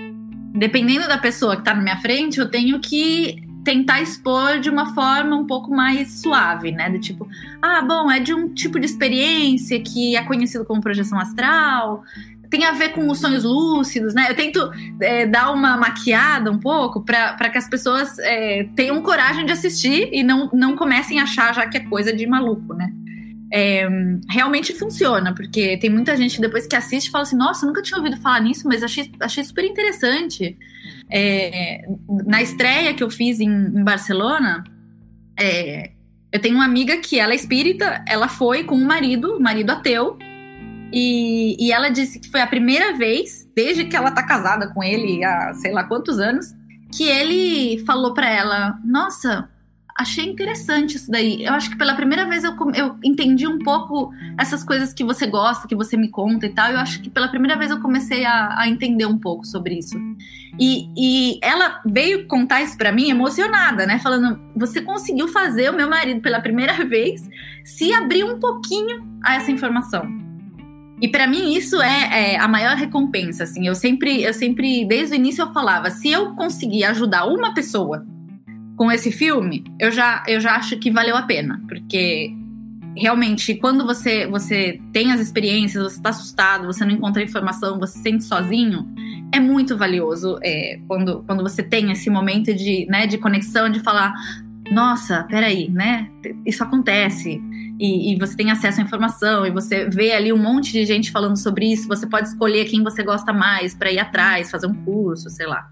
Dependendo 0.55 1.07
da 1.07 1.19
pessoa 1.19 1.55
que 1.55 1.61
está 1.61 1.75
na 1.75 1.83
minha 1.83 1.99
frente, 1.99 2.39
eu 2.39 2.51
tenho 2.51 2.81
que 2.81 3.47
tentar 3.65 4.01
expor 4.01 4.61
de 4.61 4.71
uma 4.71 4.95
forma 4.95 5.37
um 5.37 5.47
pouco 5.47 5.71
mais 5.71 6.23
suave, 6.23 6.73
né? 6.73 6.89
Do 6.89 6.99
tipo, 6.99 7.29
ah, 7.61 7.83
bom, 7.83 8.11
é 8.11 8.19
de 8.19 8.33
um 8.33 8.49
tipo 8.49 8.81
de 8.81 8.87
experiência 8.87 9.79
que 9.81 10.17
é 10.17 10.23
conhecido 10.23 10.65
como 10.65 10.81
projeção 10.81 11.19
astral, 11.19 12.03
tem 12.51 12.65
a 12.65 12.73
ver 12.73 12.91
com 12.91 13.11
os 13.11 13.19
sonhos 13.19 13.45
lúcidos, 13.45 14.15
né? 14.15 14.27
Eu 14.31 14.35
tento 14.35 14.71
é, 15.01 15.27
dar 15.27 15.53
uma 15.53 15.77
maquiada 15.77 16.51
um 16.51 16.59
pouco 16.59 17.05
para 17.05 17.51
que 17.51 17.59
as 17.59 17.69
pessoas 17.69 18.19
é, 18.19 18.65
tenham 18.75 19.01
coragem 19.03 19.45
de 19.45 19.53
assistir 19.53 20.09
e 20.13 20.23
não, 20.23 20.51
não 20.53 20.77
comecem 20.77 21.21
a 21.21 21.25
achar 21.25 21.55
já 21.55 21.67
que 21.67 21.77
é 21.77 21.81
coisa 21.81 22.13
de 22.13 22.27
maluco, 22.27 22.75
né? 22.75 22.91
É, 23.51 23.89
realmente 24.29 24.75
funciona, 24.75 25.35
porque 25.35 25.79
tem 25.79 25.89
muita 25.89 26.15
gente 26.17 26.39
depois 26.39 26.67
que 26.67 26.77
assiste 26.77 27.11
fala 27.11 27.23
assim: 27.23 27.37
Nossa, 27.37 27.67
nunca 27.67 27.83
tinha 27.83 27.97
ouvido 27.97 28.17
falar 28.19 28.41
nisso, 28.41 28.67
mas 28.67 28.83
achei, 28.83 29.11
achei 29.21 29.43
super 29.45 29.65
interessante. 29.65 30.57
É, 31.11 31.83
na 32.27 32.43
estreia 32.43 32.93
que 32.93 33.03
eu 33.03 33.11
fiz 33.11 33.41
em, 33.41 33.49
em 33.49 33.85
Barcelona, 33.85 34.65
é, 35.39 35.93
eu 36.31 36.41
tenho 36.41 36.57
uma 36.57 36.65
amiga 36.65 36.99
que 36.99 37.19
ela 37.19 37.33
é 37.33 37.37
espírita, 37.37 38.05
ela 38.07 38.29
foi 38.29 38.65
com 38.65 38.75
o 38.75 38.85
marido, 38.85 39.37
o 39.37 39.41
marido 39.41 39.71
ateu, 39.71 40.19
e, 40.93 41.57
e 41.59 41.73
ela 41.73 41.89
disse 41.89 42.19
que 42.19 42.31
foi 42.31 42.41
a 42.41 42.47
primeira 42.47 42.97
vez, 42.97 43.49
desde 43.55 43.85
que 43.85 43.97
ela 43.97 44.11
tá 44.11 44.23
casada 44.23 44.73
com 44.73 44.83
ele 44.83 45.25
há 45.25 45.53
sei 45.55 45.73
lá 45.73 45.85
quantos 45.85 46.19
anos, 46.19 46.55
que 46.93 47.05
ele 47.05 47.85
falou 47.85 48.15
para 48.15 48.29
ela: 48.29 48.79
Nossa, 48.85 49.49
achei 49.99 50.25
interessante 50.25 50.97
isso 50.97 51.11
daí. 51.11 51.45
Eu 51.45 51.53
acho 51.53 51.71
que 51.71 51.77
pela 51.77 51.95
primeira 51.95 52.27
vez 52.27 52.45
eu, 52.45 52.55
eu 52.75 52.97
entendi 53.05 53.47
um 53.47 53.59
pouco 53.59 54.13
essas 54.39 54.65
coisas 54.65 54.95
que 54.95 55.05
você 55.05 55.27
gosta, 55.27 55.69
que 55.69 55.75
você 55.75 55.97
me 55.97 56.09
conta 56.09 56.47
e 56.47 56.55
tal. 56.55 56.71
Eu 56.71 56.79
acho 56.79 57.03
que 57.03 57.11
pela 57.11 57.29
primeira 57.29 57.59
vez 57.59 57.71
eu 57.71 57.81
comecei 57.81 58.25
a, 58.25 58.61
a 58.61 58.69
entender 58.69 59.07
um 59.07 59.19
pouco 59.19 59.45
sobre 59.45 59.75
isso. 59.79 59.99
E, 60.59 60.89
e 60.97 61.39
ela 61.43 61.81
veio 61.85 62.27
contar 62.27 62.63
isso 62.63 62.79
para 62.79 62.93
mim 62.93 63.11
emocionada, 63.11 63.87
né? 63.87 63.99
Falando: 63.99 64.41
Você 64.57 64.81
conseguiu 64.81 65.29
fazer 65.29 65.71
o 65.71 65.77
meu 65.77 65.89
marido 65.91 66.21
pela 66.21 66.41
primeira 66.41 66.73
vez 66.87 67.29
se 67.65 67.93
abrir 67.93 68.25
um 68.25 68.39
pouquinho 68.39 69.07
a 69.23 69.35
essa 69.35 69.51
informação. 69.51 70.28
E 71.01 71.09
para 71.09 71.27
mim 71.27 71.55
isso 71.55 71.81
é, 71.81 72.35
é, 72.35 72.39
a 72.39 72.49
maior 72.49 72.77
recompensa, 72.77 73.45
assim. 73.45 73.67
Eu 73.67 73.75
sempre, 73.75 74.23
eu 74.23 74.35
sempre, 74.35 74.85
desde 74.85 75.15
o 75.15 75.17
início 75.17 75.43
eu 75.43 75.53
falava, 75.53 75.91
se 75.91 76.11
eu 76.11 76.35
conseguir 76.35 76.85
ajudar 76.85 77.27
uma 77.27 77.55
pessoa 77.55 78.05
com 78.77 78.91
esse 78.91 79.11
filme, 79.11 79.65
eu 79.79 79.91
já, 79.91 80.23
eu 80.27 80.41
já 80.41 80.55
acho 80.57 80.79
que 80.79 80.91
valeu 80.91 81.17
a 81.17 81.23
pena, 81.23 81.61
porque 81.69 82.33
realmente 82.97 83.55
quando 83.55 83.85
você 83.87 84.27
você 84.27 84.81
tem 84.93 85.13
as 85.13 85.21
experiências, 85.21 85.83
você 85.83 85.97
está 85.97 86.11
assustado, 86.11 86.67
você 86.67 86.85
não 86.85 86.93
encontra 86.93 87.23
informação, 87.23 87.79
você 87.79 87.97
se 87.97 88.03
sente 88.03 88.25
sozinho, 88.25 88.89
é 89.33 89.41
muito 89.41 89.77
valioso 89.77 90.39
é, 90.43 90.81
quando, 90.87 91.23
quando 91.27 91.43
você 91.43 91.63
tem 91.63 91.91
esse 91.93 92.09
momento 92.11 92.55
de, 92.55 92.87
né, 92.89 93.07
de 93.07 93.19
conexão, 93.19 93.69
de 93.69 93.81
falar, 93.81 94.15
nossa, 94.71 95.25
peraí, 95.25 95.69
né? 95.71 96.09
Isso 96.45 96.63
acontece 96.63 97.41
e, 97.79 98.13
e, 98.13 98.19
você 98.19 98.37
tem 98.37 98.51
acesso 98.51 98.81
à 98.81 98.83
informação 98.83 99.47
e 99.47 99.51
você 99.51 99.89
vê 99.89 100.13
ali 100.13 100.33
um 100.33 100.39
monte 100.39 100.73
de 100.73 100.85
gente 100.85 101.13
falando 101.13 101.37
sobre 101.37 101.73
isso, 101.73 101.87
você 101.87 102.07
pode 102.07 102.29
escolher 102.29 102.65
quem 102.65 102.83
você 102.83 103.03
gosta 103.03 103.33
mais 103.33 103.75
para 103.75 103.93
ir 103.93 103.99
atrás, 103.99 104.51
fazer 104.51 104.67
um 104.67 104.75
curso, 104.85 105.31
sei 105.31 105.47
lá. 105.47 105.71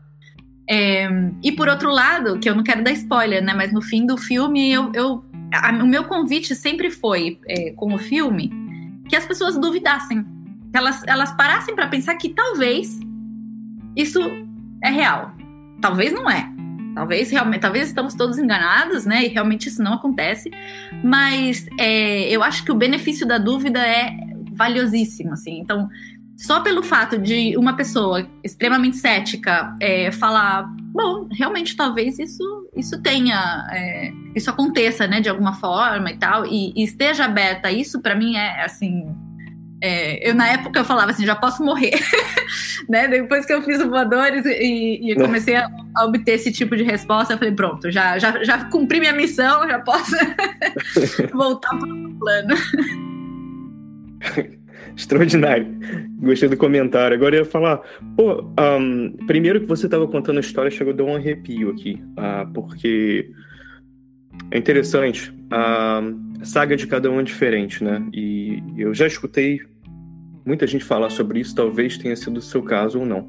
É, 0.69 1.09
e 1.43 1.53
por 1.53 1.69
outro 1.69 1.91
lado, 1.91 2.39
que 2.39 2.49
eu 2.49 2.55
não 2.55 2.63
quero 2.63 2.83
dar 2.83 2.93
spoiler, 2.93 3.43
né? 3.43 3.55
Mas 3.55 3.73
no 3.73 3.81
fim 3.81 4.05
do 4.05 4.17
filme, 4.17 4.73
eu, 4.73 4.91
eu 4.95 5.25
a, 5.53 5.71
o 5.73 5.87
meu 5.87 6.05
convite 6.05 6.55
sempre 6.55 6.91
foi, 6.91 7.39
é, 7.49 7.71
com 7.73 7.95
o 7.95 7.99
filme, 7.99 8.51
que 9.09 9.17
as 9.17 9.25
pessoas 9.25 9.57
duvidassem. 9.57 10.25
Que 10.73 10.79
elas, 10.79 11.03
elas 11.07 11.33
parassem 11.33 11.75
para 11.75 11.87
pensar 11.87 12.17
que 12.17 12.31
talvez 12.31 13.01
isso 13.95 14.21
é 14.83 14.91
real. 14.91 15.33
Talvez 15.81 16.13
não 16.13 16.29
é. 16.29 16.56
Talvez 16.97 17.31
realmente, 17.31 17.61
talvez 17.61 17.89
estamos 17.89 18.15
todos 18.15 18.39
enganados, 18.39 19.05
né? 19.05 19.27
E 19.27 19.29
realmente 19.29 19.69
isso 19.69 19.83
não 19.83 19.93
acontece. 19.93 20.51
Mas 21.05 21.67
é, 21.79 22.23
eu 22.31 22.43
acho 22.43 22.65
que 22.65 22.73
o 22.73 22.75
benefício 22.75 23.27
da 23.27 23.37
dúvida 23.37 23.87
é 23.87 24.17
valiosíssimo, 24.53 25.35
assim. 25.35 25.61
Então, 25.61 25.91
só 26.39 26.61
pelo 26.61 26.83
fato 26.83 27.19
de 27.19 27.55
uma 27.59 27.77
pessoa 27.77 28.27
extremamente 28.43 28.97
cética 28.97 29.77
é, 29.79 30.11
falar, 30.11 30.65
bom, 30.91 31.29
realmente 31.31 31.77
talvez 31.77 32.19
isso 32.19 32.43
isso 32.75 33.01
tenha, 33.03 33.67
é, 33.73 34.11
isso 34.35 34.49
aconteça, 34.49 35.07
né, 35.07 35.21
de 35.21 35.29
alguma 35.29 35.55
forma 35.55 36.11
e 36.11 36.17
tal, 36.17 36.47
e, 36.47 36.73
e 36.77 36.83
esteja 36.83 37.25
aberta, 37.25 37.73
isso 37.73 38.03
para 38.03 38.15
mim 38.15 38.37
é 38.37 38.65
assim 38.65 39.07
é, 39.81 40.29
eu, 40.29 40.35
na 40.35 40.49
época, 40.49 40.79
eu 40.79 40.85
falava 40.85 41.11
assim, 41.11 41.27
já 41.27 41.37
posso 41.37 41.63
morrer. 41.63 41.93
né? 42.89 43.09
Depois 43.09 43.45
que 43.45 43.53
eu 43.53 43.63
fiz 43.63 43.81
o 43.81 43.89
Voadores 43.89 44.45
e, 44.47 45.13
e 45.13 45.15
comecei 45.15 45.55
a, 45.57 45.67
a, 45.67 45.86
obter 46.05 46.33
esse 46.33 46.53
tipo 46.53 46.77
de 46.77 46.83
resposta, 46.83 47.35
eu 47.35 47.39
falei, 47.39 47.55
pronto, 47.55 47.91
já, 47.91 48.19
já, 48.19 48.43
já 48.43 48.65
cumpri 48.65 49.01
minha 49.01 49.13
missão, 49.13 49.67
já 49.69 49.79
posso 49.79 50.17
voltar 51.33 51.77
para 51.77 51.95
o 51.95 52.15
plano. 52.19 52.55
Extraordinário. 54.97 55.67
Gostei 56.19 56.49
do 56.49 56.57
comentário. 56.57 57.15
Agora 57.15 57.37
eu 57.37 57.41
ia 57.41 57.45
falar, 57.45 57.83
pô, 58.17 58.43
um, 58.79 59.13
primeiro 59.27 59.61
que 59.61 59.67
você 59.67 59.87
estava 59.87 60.07
contando 60.09 60.39
a 60.39 60.41
história, 60.41 60.71
chegou 60.71 60.95
a 60.95 60.97
dar 60.97 61.05
um 61.05 61.15
arrepio 61.15 61.71
aqui, 61.71 62.03
uh, 62.13 62.51
porque 62.53 63.31
é 64.51 64.59
interessante. 64.59 65.35
A 65.51 66.03
saga 66.43 66.77
de 66.77 66.87
cada 66.87 67.11
um 67.11 67.21
é 67.21 67.23
diferente, 67.23 67.85
né? 67.85 68.03
E 68.13 68.63
eu 68.77 68.95
já 68.95 69.07
escutei 69.07 69.61
muita 70.47 70.67
gente 70.67 70.85
falar 70.85 71.11
sobre 71.11 71.41
isso, 71.41 71.55
talvez 71.55 71.99
tenha 71.99 72.17
sido 72.17 72.39
o 72.39 72.43
seu 72.43 72.63
caso 72.63 73.01
ou 73.01 73.07
não. 73.07 73.29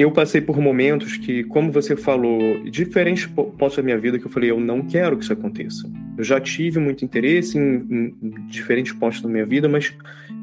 Eu 0.00 0.10
passei 0.10 0.40
por 0.40 0.58
momentos 0.58 1.18
que, 1.18 1.44
como 1.44 1.70
você 1.70 1.94
falou, 1.94 2.64
diferentes 2.64 3.26
pontos 3.26 3.76
da 3.76 3.82
minha 3.82 3.98
vida 3.98 4.18
que 4.18 4.24
eu 4.24 4.30
falei, 4.30 4.50
eu 4.50 4.58
não 4.58 4.80
quero 4.80 5.14
que 5.14 5.24
isso 5.24 5.32
aconteça. 5.34 5.92
Eu 6.16 6.24
já 6.24 6.40
tive 6.40 6.80
muito 6.80 7.04
interesse 7.04 7.58
em, 7.58 8.14
em, 8.22 8.46
diferentes 8.46 8.94
pontos 8.94 9.20
da 9.20 9.28
minha 9.28 9.44
vida, 9.44 9.68
mas 9.68 9.94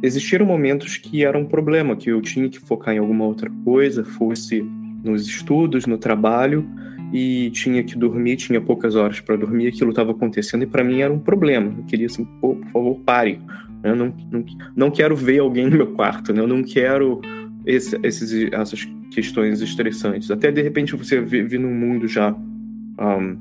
existiram 0.03 0.45
momentos 0.45 0.97
que 0.97 1.25
era 1.25 1.35
um 1.35 1.43
problema, 1.43 1.95
que 1.95 2.11
eu 2.11 2.21
tinha 2.21 2.47
que 2.47 2.59
focar 2.59 2.93
em 2.93 2.99
alguma 2.99 3.25
outra 3.25 3.49
coisa, 3.65 4.03
fosse 4.03 4.63
nos 5.03 5.27
estudos, 5.27 5.87
no 5.87 5.97
trabalho, 5.97 6.63
e 7.11 7.49
tinha 7.49 7.83
que 7.83 7.97
dormir, 7.97 8.35
tinha 8.35 8.61
poucas 8.61 8.95
horas 8.95 9.19
para 9.19 9.37
dormir, 9.37 9.69
aquilo 9.69 9.89
estava 9.89 10.11
acontecendo 10.11 10.65
e 10.65 10.67
para 10.67 10.83
mim 10.83 11.01
era 11.01 11.11
um 11.11 11.17
problema. 11.17 11.73
Eu 11.75 11.83
queria 11.85 12.05
assim, 12.05 12.25
Pô, 12.39 12.53
por 12.57 12.69
favor, 12.69 12.99
pare. 13.03 13.41
Eu 13.83 13.95
não, 13.95 14.13
não, 14.31 14.45
não 14.75 14.91
quero 14.91 15.15
ver 15.15 15.39
alguém 15.39 15.65
no 15.65 15.77
meu 15.77 15.87
quarto, 15.93 16.31
né? 16.31 16.41
eu 16.41 16.47
não 16.47 16.61
quero 16.61 17.21
esse, 17.65 17.97
esses, 18.03 18.51
essas 18.53 18.87
questões 19.11 19.61
estressantes. 19.61 20.29
Até 20.31 20.51
de 20.51 20.61
repente 20.61 20.95
você 20.95 21.21
vive 21.21 21.57
num 21.57 21.73
mundo 21.73 22.07
já 22.07 22.31
um, 22.31 23.37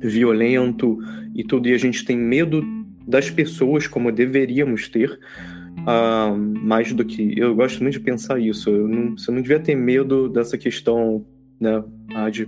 violento 0.00 0.98
e 1.34 1.44
tudo, 1.44 1.68
e 1.68 1.74
a 1.74 1.78
gente 1.78 2.04
tem 2.04 2.16
medo 2.16 2.64
das 3.06 3.30
pessoas 3.30 3.86
como 3.86 4.12
deveríamos 4.12 4.88
ter. 4.88 5.18
Uh, 5.78 6.36
mais 6.36 6.92
do 6.92 7.04
que. 7.04 7.38
Eu 7.38 7.54
gosto 7.54 7.82
muito 7.82 7.94
de 7.94 8.00
pensar 8.00 8.38
isso. 8.38 8.70
Não, 8.70 9.16
você 9.16 9.30
não 9.30 9.40
devia 9.40 9.60
ter 9.60 9.76
medo 9.76 10.28
dessa 10.28 10.58
questão 10.58 11.24
né, 11.58 11.82
de 12.30 12.46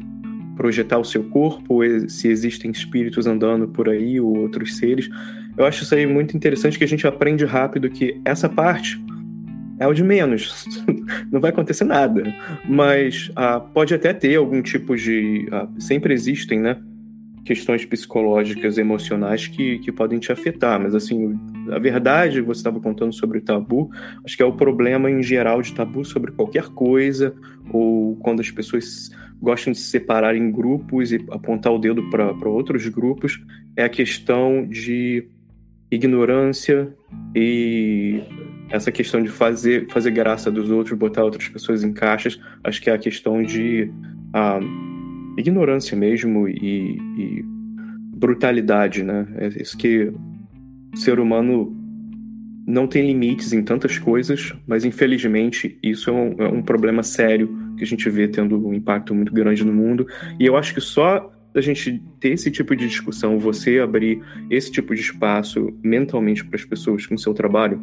projetar 0.56 0.98
o 0.98 1.04
seu 1.04 1.24
corpo, 1.24 1.80
se 2.08 2.28
existem 2.28 2.70
espíritos 2.70 3.26
andando 3.26 3.68
por 3.68 3.88
aí 3.88 4.20
ou 4.20 4.36
outros 4.36 4.76
seres. 4.76 5.08
Eu 5.56 5.64
acho 5.64 5.84
isso 5.84 5.94
aí 5.94 6.06
muito 6.06 6.36
interessante 6.36 6.76
que 6.76 6.84
a 6.84 6.88
gente 6.88 7.06
aprende 7.06 7.44
rápido 7.44 7.88
que 7.88 8.20
essa 8.24 8.48
parte 8.48 9.02
é 9.80 9.86
o 9.86 9.94
de 9.94 10.04
menos, 10.04 10.66
não 11.32 11.40
vai 11.40 11.50
acontecer 11.50 11.84
nada. 11.84 12.22
Mas 12.68 13.32
ah, 13.34 13.58
pode 13.58 13.94
até 13.94 14.12
ter 14.12 14.36
algum 14.36 14.60
tipo 14.60 14.94
de. 14.94 15.48
Ah, 15.50 15.66
sempre 15.78 16.12
existem, 16.12 16.60
né? 16.60 16.76
Questões 17.46 17.86
psicológicas, 17.86 18.76
emocionais 18.76 19.46
que, 19.46 19.78
que 19.78 19.90
podem 19.90 20.18
te 20.18 20.30
afetar, 20.30 20.78
mas 20.78 20.94
assim, 20.94 21.34
a 21.70 21.78
verdade, 21.78 22.42
você 22.42 22.60
estava 22.60 22.78
contando 22.78 23.14
sobre 23.14 23.38
o 23.38 23.40
tabu, 23.40 23.90
acho 24.22 24.36
que 24.36 24.42
é 24.42 24.46
o 24.46 24.52
problema 24.52 25.10
em 25.10 25.22
geral 25.22 25.62
de 25.62 25.74
tabu 25.74 26.04
sobre 26.04 26.32
qualquer 26.32 26.68
coisa, 26.68 27.34
ou 27.72 28.14
quando 28.16 28.40
as 28.40 28.50
pessoas 28.50 29.10
gostam 29.40 29.72
de 29.72 29.78
se 29.78 29.88
separar 29.88 30.36
em 30.36 30.50
grupos 30.52 31.12
e 31.12 31.24
apontar 31.30 31.72
o 31.72 31.78
dedo 31.78 32.08
para 32.10 32.48
outros 32.48 32.86
grupos, 32.88 33.42
é 33.74 33.84
a 33.84 33.88
questão 33.88 34.66
de 34.68 35.26
ignorância 35.90 36.94
e 37.34 38.22
essa 38.70 38.92
questão 38.92 39.22
de 39.22 39.28
fazer, 39.28 39.88
fazer 39.90 40.10
graça 40.10 40.50
dos 40.50 40.70
outros, 40.70 40.96
botar 40.96 41.24
outras 41.24 41.48
pessoas 41.48 41.82
em 41.82 41.92
caixas, 41.92 42.40
acho 42.62 42.80
que 42.80 42.88
é 42.88 42.94
a 42.94 42.98
questão 42.98 43.42
de 43.42 43.90
ah, 44.32 44.60
ignorância 45.36 45.96
mesmo 45.96 46.48
e, 46.48 46.96
e, 47.18 47.44
brutalidade, 48.16 49.02
né? 49.02 49.26
É 49.36 49.48
isso 49.62 49.76
que 49.76 50.12
o 50.92 50.96
ser 50.96 51.18
humano 51.18 51.76
não 52.66 52.86
tem 52.86 53.06
limites 53.06 53.52
em 53.52 53.62
tantas 53.62 53.98
coisas, 53.98 54.52
mas 54.66 54.84
infelizmente 54.84 55.78
isso 55.82 56.10
é 56.10 56.12
um, 56.12 56.34
é 56.38 56.48
um 56.48 56.62
problema 56.62 57.02
sério 57.02 57.48
que 57.76 57.82
a 57.82 57.86
gente 57.86 58.08
vê 58.10 58.28
tendo 58.28 58.66
um 58.66 58.74
impacto 58.74 59.14
muito 59.14 59.32
grande 59.32 59.64
no 59.64 59.72
mundo. 59.72 60.06
E 60.38 60.46
eu 60.46 60.56
acho 60.56 60.74
que 60.74 60.80
só 60.80 61.32
a 61.54 61.60
gente 61.60 62.00
ter 62.20 62.30
esse 62.30 62.50
tipo 62.50 62.76
de 62.76 62.86
discussão, 62.86 63.38
você 63.38 63.80
abrir 63.80 64.22
esse 64.48 64.70
tipo 64.70 64.94
de 64.94 65.00
espaço 65.00 65.72
mentalmente 65.82 66.44
para 66.44 66.56
as 66.56 66.64
pessoas 66.64 67.06
com 67.06 67.14
o 67.14 67.18
seu 67.18 67.34
trabalho, 67.34 67.80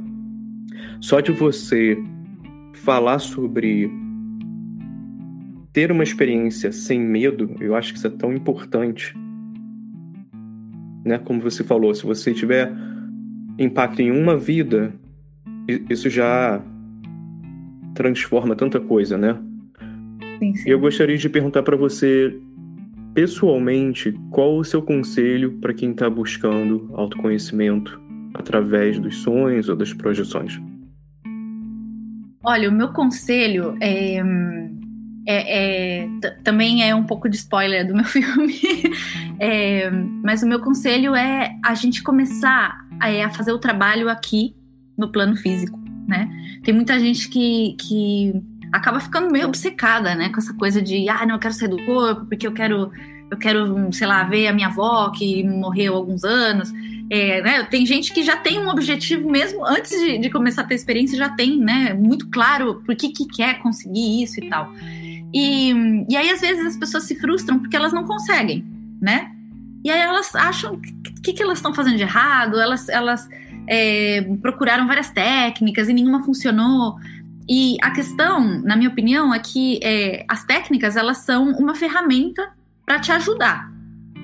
só 1.00 1.20
de 1.20 1.32
você 1.32 1.98
falar 2.74 3.20
sobre 3.20 3.90
ter 5.74 5.92
uma 5.92 6.04
experiência 6.04 6.72
sem 6.72 7.00
medo, 7.00 7.56
eu 7.60 7.76
acho 7.76 7.92
que 7.92 8.00
isso 8.00 8.08
é 8.08 8.10
tão 8.10 8.34
importante. 8.34 9.14
Né? 11.06 11.20
Como 11.20 11.40
você 11.40 11.64
falou, 11.64 11.94
se 11.94 12.06
você 12.06 12.34
tiver 12.34 12.72
impacto 13.60 14.02
em 14.02 14.12
uma 14.12 14.36
vida, 14.36 14.94
isso 15.90 16.10
já 16.10 16.62
transforma 17.94 18.56
tanta 18.56 18.80
coisa, 18.80 19.18
né? 19.18 19.38
Sim, 20.40 20.56
sim. 20.56 20.70
Eu 20.70 20.80
gostaria 20.80 21.18
de 21.18 21.30
perguntar 21.30 21.64
para 21.64 21.76
você, 21.76 22.40
pessoalmente, 23.14 24.14
qual 24.30 24.58
o 24.58 24.64
seu 24.64 24.82
conselho 24.82 25.54
para 25.60 25.74
quem 25.74 25.92
está 25.92 26.10
buscando 26.10 26.90
autoconhecimento 26.94 28.00
através 28.34 29.00
dos 29.00 29.18
sonhos 29.18 29.70
ou 29.70 29.76
das 29.76 29.94
projeções? 29.94 30.60
Olha, 32.48 32.70
o 32.70 32.72
meu 32.72 32.94
conselho 32.94 33.76
é, 33.82 34.22
é, 35.28 36.06
é 36.06 36.08
também 36.46 36.82
é 36.82 36.96
um 36.96 37.04
pouco 37.04 37.28
de 37.28 37.36
spoiler 37.36 37.86
do 37.86 37.94
meu 37.94 38.06
filme, 38.08 38.58
é, 39.38 39.92
mas 40.24 40.44
o 40.44 40.48
meu 40.48 40.62
conselho 40.62 41.14
é 41.14 41.58
a 41.62 41.74
gente 41.76 42.02
começar 42.02 42.88
a, 43.02 43.26
a 43.26 43.30
fazer 43.32 43.52
o 43.52 43.60
trabalho 43.60 44.08
aqui 44.08 44.56
no 44.98 45.12
plano 45.12 45.36
físico, 45.36 45.78
né? 46.08 46.30
Tem 46.64 46.74
muita 46.74 46.98
gente 46.98 47.28
que, 47.28 47.76
que 47.78 48.42
acaba 48.72 49.02
ficando 49.02 49.30
meio 49.30 49.48
obcecada, 49.48 50.16
né, 50.16 50.30
com 50.30 50.38
essa 50.38 50.54
coisa 50.54 50.82
de, 50.82 51.10
ah, 51.10 51.26
não, 51.26 51.36
eu 51.36 51.40
quero 51.40 51.54
sair 51.54 51.68
do 51.68 51.86
corpo 51.86 52.28
porque 52.28 52.48
eu 52.48 52.54
quero, 52.54 52.94
eu 53.30 53.38
quero, 53.38 53.92
sei 53.92 54.08
lá, 54.08 54.24
ver 54.24 54.48
a 54.48 54.54
minha 54.54 54.68
avó 54.68 55.10
que 55.12 55.44
morreu 55.44 55.94
há 55.94 55.98
alguns 55.98 56.24
anos. 56.24 56.72
É, 57.10 57.42
né, 57.42 57.64
tem 57.64 57.86
gente 57.86 58.14
que 58.14 58.22
já 58.22 58.36
tem 58.36 58.60
um 58.60 58.70
objetivo 58.70 59.30
mesmo 59.30 59.66
antes 59.66 59.92
de, 59.92 60.18
de, 60.18 60.30
começar 60.30 60.64
a 60.64 60.66
ter 60.66 60.76
experiência, 60.76 61.18
já 61.18 61.30
tem, 61.30 61.58
né, 61.58 61.94
muito 61.94 62.28
claro 62.30 62.82
por 62.86 62.96
que, 62.98 63.10
que 63.10 63.26
quer 63.26 63.60
conseguir 63.62 64.24
isso 64.24 64.44
e 64.44 64.50
tal. 64.50 64.74
E, 65.34 65.72
e 66.10 66.18
aí, 66.18 66.30
às 66.30 66.42
vezes, 66.42 66.66
as 66.66 66.78
pessoas 66.78 67.04
se 67.04 67.16
frustram 67.16 67.60
porque 67.60 67.76
elas 67.76 67.94
não 67.94 68.06
conseguem, 68.06 68.66
né? 69.02 69.32
E 69.84 69.90
aí 69.90 70.00
elas 70.00 70.36
acham 70.36 70.74
o 70.74 70.82
que, 71.22 71.34
que 71.34 71.42
elas 71.44 71.60
estão 71.60 71.74
fazendo 71.74 71.96
de 71.96 72.04
errado, 72.04 72.60
elas, 72.60 72.90
elas 72.90 73.28
é, 73.68 74.22
procuraram 74.42 74.88
várias 74.88 75.10
técnicas 75.10 75.88
e 75.88 75.94
nenhuma 75.94 76.24
funcionou. 76.24 76.96
E 77.48 77.78
a 77.82 77.92
questão, 77.92 78.62
na 78.64 78.76
minha 78.76 78.90
opinião, 78.90 79.34
é 79.34 79.40
que 79.40 79.80
é, 79.82 80.26
as 80.28 80.44
técnicas 80.44 80.98
elas 80.98 81.20
são 81.20 81.52
uma 81.52 81.74
ferramenta 81.74 82.57
para 82.88 83.02
te 83.02 83.12
ajudar, 83.12 83.70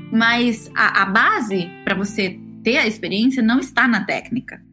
mas 0.10 0.72
a, 0.74 1.02
a 1.02 1.06
base 1.06 1.70
para 1.84 1.94
você 1.94 2.40
ter 2.64 2.78
a 2.78 2.88
experiência 2.88 3.44
não 3.44 3.60
está 3.60 3.90
na 3.90 4.06
técnica, 4.06 4.64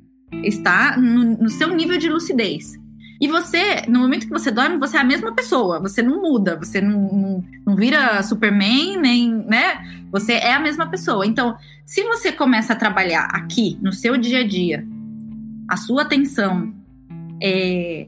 está 0.45 0.97
no, 0.97 1.37
no 1.37 1.51
seu 1.51 1.75
nível 1.75 1.99
de 1.99 2.09
lucidez. 2.09 2.79
E 3.21 3.27
você, 3.27 3.83
no 3.89 3.99
momento 3.99 4.29
que 4.29 4.33
você 4.33 4.51
dorme, 4.51 4.79
você 4.79 4.97
é 4.97 5.01
a 5.01 5.05
mesma 5.05 5.35
pessoa, 5.35 5.81
você 5.81 6.03
não 6.03 6.23
muda, 6.23 6.57
você 6.57 6.81
não, 6.81 7.01
não, 7.13 7.45
não, 7.67 7.77
vira 7.77 8.23
Superman, 8.23 8.97
nem, 8.97 9.29
né? 9.45 10.07
Você 10.11 10.35
é 10.35 10.55
a 10.55 10.61
mesma 10.61 10.87
pessoa. 10.87 11.27
Então, 11.27 11.55
se 11.85 12.03
você 12.05 12.33
começa 12.33 12.73
a 12.73 12.77
trabalhar 12.77 13.25
aqui, 13.25 13.77
no 13.83 13.93
seu 13.93 14.17
dia 14.17 14.39
a 14.39 14.47
dia, 14.47 14.87
a 15.69 15.77
sua 15.77 16.03
atenção 16.03 16.73
é, 17.43 18.07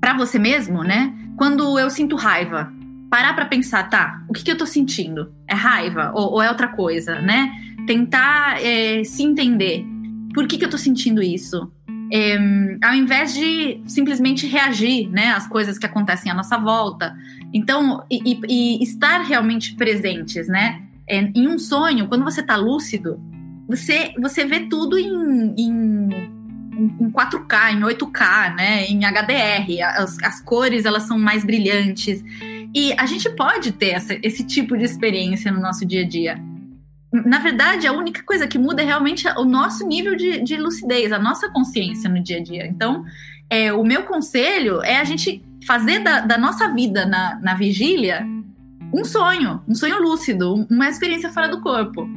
para 0.00 0.14
você 0.16 0.38
mesmo, 0.38 0.84
né? 0.84 1.12
Quando 1.36 1.78
eu 1.78 1.90
sinto 1.90 2.14
raiva, 2.14 2.72
parar 3.10 3.34
para 3.34 3.46
pensar, 3.46 3.88
tá, 3.88 4.22
o 4.28 4.32
que, 4.32 4.44
que 4.44 4.50
eu 4.50 4.58
tô 4.58 4.66
sentindo? 4.66 5.34
É 5.46 5.54
raiva 5.54 6.12
ou, 6.14 6.32
ou 6.34 6.42
é 6.42 6.48
outra 6.48 6.68
coisa, 6.68 7.20
né? 7.20 7.50
Tentar 7.86 8.62
é, 8.62 9.02
se 9.04 9.22
entender. 9.22 9.84
Por 10.34 10.46
que, 10.46 10.58
que 10.58 10.64
eu 10.64 10.70
tô 10.70 10.78
sentindo 10.78 11.22
isso? 11.22 11.72
É, 12.12 12.38
ao 12.82 12.94
invés 12.94 13.34
de 13.34 13.82
simplesmente 13.86 14.46
reagir 14.46 15.08
né, 15.10 15.32
às 15.32 15.46
coisas 15.46 15.78
que 15.78 15.84
acontecem 15.86 16.30
à 16.30 16.34
nossa 16.34 16.56
volta. 16.56 17.14
Então, 17.52 18.04
e, 18.10 18.40
e 18.48 18.82
estar 18.82 19.22
realmente 19.22 19.74
presentes, 19.74 20.48
né? 20.48 20.82
É, 21.08 21.20
em 21.34 21.48
um 21.48 21.58
sonho, 21.58 22.06
quando 22.06 22.24
você 22.24 22.40
está 22.40 22.56
lúcido, 22.56 23.18
você, 23.66 24.12
você 24.18 24.44
vê 24.44 24.60
tudo 24.60 24.98
em, 24.98 25.54
em, 25.58 26.08
em 27.00 27.10
4K, 27.10 27.72
em 27.72 27.80
8K, 27.80 28.54
né? 28.54 28.84
Em 28.86 29.00
HDR. 29.04 29.82
As, 29.96 30.18
as 30.22 30.40
cores, 30.40 30.84
elas 30.84 31.04
são 31.04 31.18
mais 31.18 31.44
brilhantes. 31.44 32.22
E 32.74 32.92
a 32.98 33.06
gente 33.06 33.28
pode 33.30 33.72
ter 33.72 33.90
essa, 33.90 34.18
esse 34.22 34.44
tipo 34.44 34.76
de 34.76 34.84
experiência 34.84 35.50
no 35.50 35.60
nosso 35.60 35.86
dia 35.86 36.02
a 36.02 36.06
dia. 36.06 36.38
Na 37.12 37.38
verdade, 37.38 37.86
a 37.86 37.92
única 37.92 38.22
coisa 38.22 38.46
que 38.46 38.58
muda 38.58 38.82
é 38.82 38.84
realmente 38.84 39.26
o 39.38 39.44
nosso 39.44 39.86
nível 39.86 40.14
de, 40.14 40.42
de 40.42 40.56
lucidez, 40.56 41.10
a 41.10 41.18
nossa 41.18 41.48
consciência 41.48 42.08
no 42.10 42.22
dia 42.22 42.38
a 42.38 42.42
dia. 42.42 42.66
Então, 42.66 43.04
é, 43.48 43.72
o 43.72 43.82
meu 43.82 44.02
conselho 44.02 44.82
é 44.82 44.98
a 44.98 45.04
gente 45.04 45.42
fazer 45.66 46.00
da, 46.00 46.20
da 46.20 46.36
nossa 46.36 46.68
vida 46.68 47.06
na, 47.06 47.38
na 47.40 47.54
vigília 47.54 48.26
um 48.92 49.04
sonho, 49.04 49.62
um 49.66 49.74
sonho 49.74 50.00
lúcido, 50.00 50.66
uma 50.70 50.88
experiência 50.88 51.30
fora 51.30 51.48
do 51.48 51.60
corpo. 51.60 52.08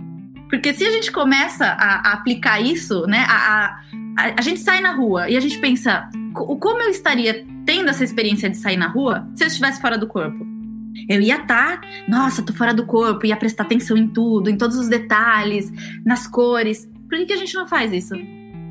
Porque 0.52 0.74
se 0.74 0.86
a 0.86 0.92
gente 0.92 1.14
começa 1.14 1.66
a, 1.66 2.10
a 2.10 2.14
aplicar 2.14 2.60
isso, 2.60 3.08
né, 3.08 3.26
a, 3.28 3.80
a, 4.18 4.34
a, 4.38 4.42
gente 4.42 4.60
sai 4.60 4.82
na 4.82 4.92
rua 4.92 5.30
e 5.30 5.38
a 5.38 5.40
gente 5.40 5.58
pensa, 5.60 6.10
como 6.34 6.82
eu 6.82 6.90
estaria 6.90 7.48
tendo 7.66 7.90
essa 7.90 8.04
experiência 8.04 8.50
de 8.50 8.58
sair 8.58 8.76
na 8.76 8.88
rua 8.88 9.26
se 9.34 9.46
eu 9.46 9.48
estivesse 9.48 9.80
fora 9.80 9.98
do 9.98 10.08
corpo? 10.08 10.46
Eu 11.08 11.22
ia 11.22 11.38
estar, 11.38 11.80
tá, 11.80 11.88
nossa, 12.06 12.44
tô 12.44 12.52
fora 12.52 12.74
do 12.74 12.86
corpo, 12.86 13.26
ia 13.26 13.38
prestar 13.38 13.64
atenção 13.64 13.96
em 13.96 14.10
tudo, 14.10 14.50
em 14.50 14.58
todos 14.58 14.78
os 14.78 14.90
detalhes, 14.90 15.72
nas 16.06 16.28
cores. 16.28 16.86
Por 17.08 17.18
que, 17.18 17.28
que 17.28 17.34
a 17.34 17.38
gente 17.38 17.56
não 17.56 17.66
faz 17.66 17.94
isso? 17.94 18.14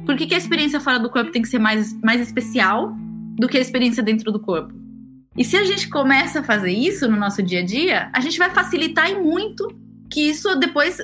Por 0.04 0.16
que, 0.16 0.26
que 0.26 0.34
a 0.34 0.38
experiência 0.38 0.80
fora 0.80 0.98
do 0.98 1.08
corpo 1.08 1.32
tem 1.32 1.40
que 1.40 1.48
ser 1.48 1.58
mais, 1.58 1.98
mais 2.02 2.20
especial 2.20 2.94
do 3.38 3.48
que 3.48 3.56
a 3.56 3.60
experiência 3.60 4.02
dentro 4.02 4.30
do 4.30 4.38
corpo? 4.38 4.74
E 5.34 5.44
se 5.44 5.56
a 5.56 5.64
gente 5.64 5.88
começa 5.88 6.40
a 6.40 6.42
fazer 6.42 6.72
isso 6.72 7.10
no 7.10 7.16
nosso 7.16 7.42
dia 7.42 7.60
a 7.60 7.64
dia, 7.64 8.10
a 8.12 8.20
gente 8.20 8.38
vai 8.38 8.50
facilitar 8.50 9.10
e 9.10 9.18
muito 9.18 9.66
que 10.10 10.28
isso 10.28 10.54
depois 10.56 10.98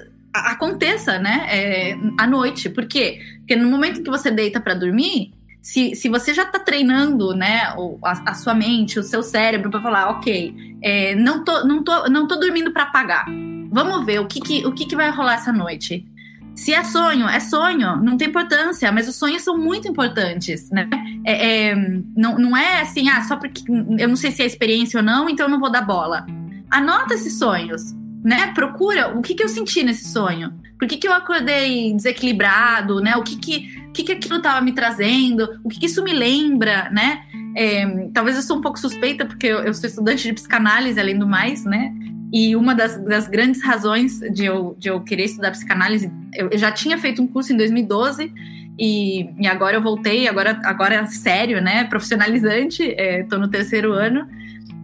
aconteça, 0.52 1.18
né? 1.18 1.46
É, 1.48 1.98
à 2.18 2.26
noite. 2.26 2.68
Por 2.68 2.86
quê? 2.86 3.20
Porque 3.38 3.56
no 3.56 3.70
momento 3.70 4.02
que 4.02 4.10
você 4.10 4.30
deita 4.30 4.60
para 4.60 4.74
dormir, 4.74 5.32
se, 5.66 5.96
se 5.96 6.08
você 6.08 6.32
já 6.32 6.44
está 6.44 6.60
treinando, 6.60 7.34
né, 7.34 7.74
a, 8.04 8.30
a, 8.30 8.34
sua 8.34 8.54
mente, 8.54 9.00
o 9.00 9.02
seu 9.02 9.20
cérebro 9.20 9.68
para 9.68 9.82
falar, 9.82 10.10
ok, 10.10 10.54
é, 10.80 11.16
não, 11.16 11.44
tô, 11.44 11.64
não, 11.66 11.82
tô, 11.82 12.08
não 12.08 12.28
tô 12.28 12.36
dormindo 12.36 12.70
para 12.72 12.84
apagar. 12.84 13.26
Vamos 13.70 14.06
ver 14.06 14.20
o 14.20 14.26
que, 14.26 14.40
que, 14.40 14.64
o 14.64 14.72
que, 14.72 14.86
que 14.86 14.94
vai 14.94 15.10
rolar 15.10 15.34
essa 15.34 15.52
noite. 15.52 16.06
Se 16.54 16.72
é 16.72 16.84
sonho, 16.84 17.28
é 17.28 17.40
sonho, 17.40 17.96
não 17.96 18.16
tem 18.16 18.28
importância, 18.28 18.90
mas 18.92 19.08
os 19.08 19.16
sonhos 19.16 19.42
são 19.42 19.58
muito 19.58 19.88
importantes, 19.88 20.70
né? 20.70 20.88
É, 21.24 21.70
é, 21.70 21.74
não, 22.16 22.38
não 22.38 22.56
é 22.56 22.80
assim, 22.80 23.08
ah, 23.08 23.20
só 23.22 23.36
porque 23.36 23.62
eu 23.98 24.08
não 24.08 24.16
sei 24.16 24.30
se 24.30 24.42
é 24.42 24.46
experiência 24.46 25.00
ou 25.00 25.04
não, 25.04 25.28
então 25.28 25.46
eu 25.46 25.50
não 25.50 25.58
vou 25.58 25.70
dar 25.70 25.82
bola. 25.82 26.24
Anota 26.70 27.14
esses 27.14 27.38
sonhos, 27.38 27.92
né? 28.26 28.48
Procura 28.52 29.16
o 29.16 29.22
que, 29.22 29.36
que 29.36 29.42
eu 29.44 29.48
senti 29.48 29.84
nesse 29.84 30.08
sonho. 30.08 30.52
Por 30.76 30.88
que, 30.88 30.96
que 30.96 31.06
eu 31.06 31.12
acordei 31.12 31.94
desequilibrado, 31.94 33.00
né? 33.00 33.16
O 33.16 33.22
que 33.22 33.36
que, 33.36 33.86
o 33.88 33.92
que, 33.92 34.02
que 34.02 34.10
aquilo 34.10 34.38
estava 34.38 34.60
me 34.60 34.72
trazendo? 34.72 35.60
O 35.62 35.68
que, 35.68 35.78
que 35.78 35.86
isso 35.86 36.02
me 36.02 36.12
lembra, 36.12 36.90
né? 36.90 37.22
É, 37.54 37.86
talvez 38.12 38.34
eu 38.34 38.42
sou 38.42 38.58
um 38.58 38.60
pouco 38.60 38.80
suspeita, 38.80 39.24
porque 39.24 39.46
eu, 39.46 39.60
eu, 39.60 39.72
sou 39.72 39.88
estudante 39.88 40.24
de 40.24 40.32
psicanálise, 40.32 40.98
além 40.98 41.16
do 41.16 41.24
mais, 41.24 41.64
né? 41.64 41.94
E 42.32 42.56
uma 42.56 42.74
das, 42.74 43.00
das 43.04 43.28
grandes 43.28 43.62
razões 43.62 44.18
de 44.18 44.44
eu, 44.44 44.74
de 44.76 44.88
eu 44.88 45.00
querer 45.02 45.26
estudar 45.26 45.52
psicanálise, 45.52 46.10
eu, 46.34 46.48
eu 46.50 46.58
já 46.58 46.72
tinha 46.72 46.98
feito 46.98 47.22
um 47.22 47.28
curso 47.28 47.52
em 47.52 47.56
2012 47.56 48.32
e, 48.76 49.30
e 49.38 49.46
agora 49.46 49.76
eu 49.76 49.80
voltei, 49.80 50.26
agora, 50.26 50.60
agora 50.64 50.96
é 50.96 51.06
sério, 51.06 51.62
né? 51.62 51.84
Profissionalizante, 51.84 52.82
estou 52.82 53.38
é, 53.38 53.40
no 53.40 53.46
terceiro 53.46 53.92
ano. 53.92 54.26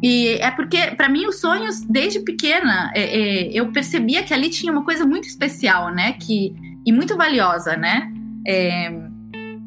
E 0.03 0.31
é 0.41 0.51
porque, 0.51 0.89
para 0.97 1.09
mim, 1.09 1.27
os 1.27 1.39
sonhos, 1.39 1.81
desde 1.81 2.19
pequena, 2.21 2.91
é, 2.93 3.03
é, 3.03 3.53
eu 3.53 3.71
percebia 3.71 4.25
que 4.25 4.35
ali 4.35 4.51
tinha 4.51 4.73
uma 4.73 4.85
coisa 4.85 5.07
muito 5.07 5.29
especial, 5.29 5.95
né? 5.95 6.15
Que, 6.15 6.53
e 6.85 6.93
muito 6.93 7.17
valiosa, 7.17 7.77
né? 7.77 8.13
É, 8.45 8.93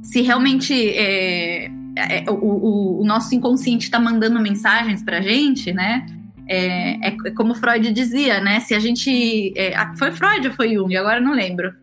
se 0.04 0.22
realmente 0.22 0.74
é, 0.74 1.72
é, 1.96 2.26
o, 2.30 2.34
o, 2.34 3.02
o, 3.02 3.06
nosso 3.06 3.34
inconsciente 3.34 3.86
está 3.86 3.98
mandando 3.98 4.38
mensagens 4.42 5.02
para 5.02 5.22
gente, 5.22 5.72
né? 5.72 6.06
É, 6.48 7.08
é, 7.08 7.12
como 7.32 7.56
Freud 7.56 7.94
dizia, 7.94 8.42
né? 8.42 8.60
Se 8.60 8.76
a 8.76 8.80
gente. 8.80 9.54
Foi 9.98 10.12
Freud 10.12 10.48
ou 10.50 10.54
foi 10.54 10.74
Jung? 10.74 10.96
Agora 10.98 11.22
não 11.22 11.32
lembro. 11.32 11.74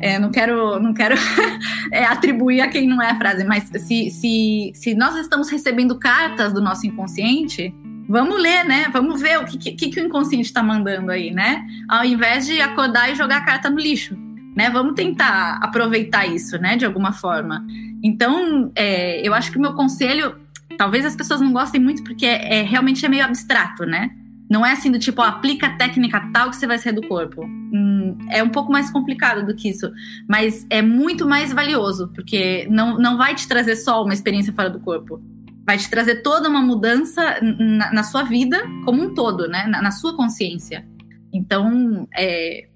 É, 0.00 0.18
não 0.18 0.30
quero, 0.30 0.80
não 0.80 0.94
quero 0.94 1.14
é, 1.92 2.04
atribuir 2.04 2.62
a 2.62 2.68
quem 2.68 2.88
não 2.88 3.02
é 3.02 3.10
a 3.10 3.18
frase, 3.18 3.44
mas 3.44 3.64
se, 3.64 4.08
se, 4.08 4.72
se 4.74 4.94
nós 4.94 5.14
estamos 5.16 5.50
recebendo 5.50 5.98
cartas 5.98 6.54
do 6.54 6.60
nosso 6.62 6.86
inconsciente, 6.86 7.74
vamos 8.10 8.42
ler, 8.42 8.64
né? 8.64 8.86
Vamos 8.92 9.20
ver 9.20 9.38
o 9.38 9.44
que, 9.44 9.56
que, 9.56 9.88
que 9.88 10.00
o 10.00 10.04
inconsciente 10.04 10.46
está 10.46 10.62
mandando 10.62 11.12
aí, 11.12 11.30
né? 11.30 11.64
Ao 11.88 12.04
invés 12.04 12.44
de 12.44 12.60
acordar 12.60 13.10
e 13.10 13.14
jogar 13.14 13.38
a 13.38 13.44
carta 13.44 13.70
no 13.70 13.78
lixo, 13.78 14.16
né? 14.56 14.68
Vamos 14.68 14.94
tentar 14.94 15.58
aproveitar 15.62 16.26
isso, 16.26 16.58
né? 16.58 16.76
De 16.76 16.84
alguma 16.84 17.12
forma. 17.12 17.64
Então, 18.02 18.72
é, 18.74 19.26
eu 19.26 19.32
acho 19.32 19.52
que 19.52 19.58
o 19.58 19.60
meu 19.60 19.74
conselho 19.74 20.34
talvez 20.76 21.04
as 21.04 21.14
pessoas 21.14 21.40
não 21.40 21.52
gostem 21.52 21.80
muito 21.80 22.02
porque 22.02 22.26
é, 22.26 22.60
é, 22.60 22.62
realmente 22.62 23.04
é 23.04 23.08
meio 23.08 23.24
abstrato, 23.24 23.84
né? 23.84 24.10
Não 24.50 24.66
é 24.66 24.72
assim 24.72 24.90
do 24.90 24.98
tipo, 24.98 25.22
ó, 25.22 25.26
aplica 25.26 25.68
a 25.68 25.76
técnica 25.76 26.28
tal 26.32 26.50
que 26.50 26.56
você 26.56 26.66
vai 26.66 26.78
sair 26.78 26.92
do 26.92 27.06
corpo. 27.06 27.44
Hum, 27.44 28.18
é 28.28 28.42
um 28.42 28.48
pouco 28.48 28.72
mais 28.72 28.90
complicado 28.90 29.46
do 29.46 29.54
que 29.54 29.68
isso. 29.68 29.88
Mas 30.28 30.66
é 30.68 30.82
muito 30.82 31.28
mais 31.28 31.52
valioso, 31.52 32.08
porque 32.12 32.66
não, 32.68 32.98
não 32.98 33.16
vai 33.16 33.36
te 33.36 33.46
trazer 33.46 33.76
só 33.76 34.02
uma 34.02 34.12
experiência 34.12 34.52
fora 34.52 34.68
do 34.68 34.80
corpo. 34.80 35.22
Vai 35.70 35.78
te 35.78 35.88
trazer 35.88 36.16
toda 36.16 36.48
uma 36.48 36.60
mudança 36.60 37.38
na, 37.40 37.92
na 37.92 38.02
sua 38.02 38.24
vida 38.24 38.60
como 38.84 39.04
um 39.04 39.14
todo, 39.14 39.46
né? 39.46 39.68
Na, 39.68 39.80
na 39.80 39.92
sua 39.92 40.16
consciência. 40.16 40.84
Então, 41.32 42.08
é, 42.12 42.66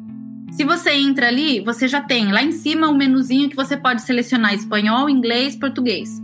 Se 0.55 0.63
você 0.63 0.93
entra 0.93 1.27
ali, 1.27 1.59
você 1.59 1.89
já 1.89 2.01
tem 2.01 2.31
lá 2.31 2.41
em 2.41 2.53
cima 2.53 2.89
um 2.89 2.97
menuzinho 2.97 3.49
que 3.49 3.57
você 3.57 3.77
pode 3.77 4.03
selecionar 4.03 4.55
espanhol, 4.55 5.11
inglês, 5.11 5.57
português. 5.57 6.23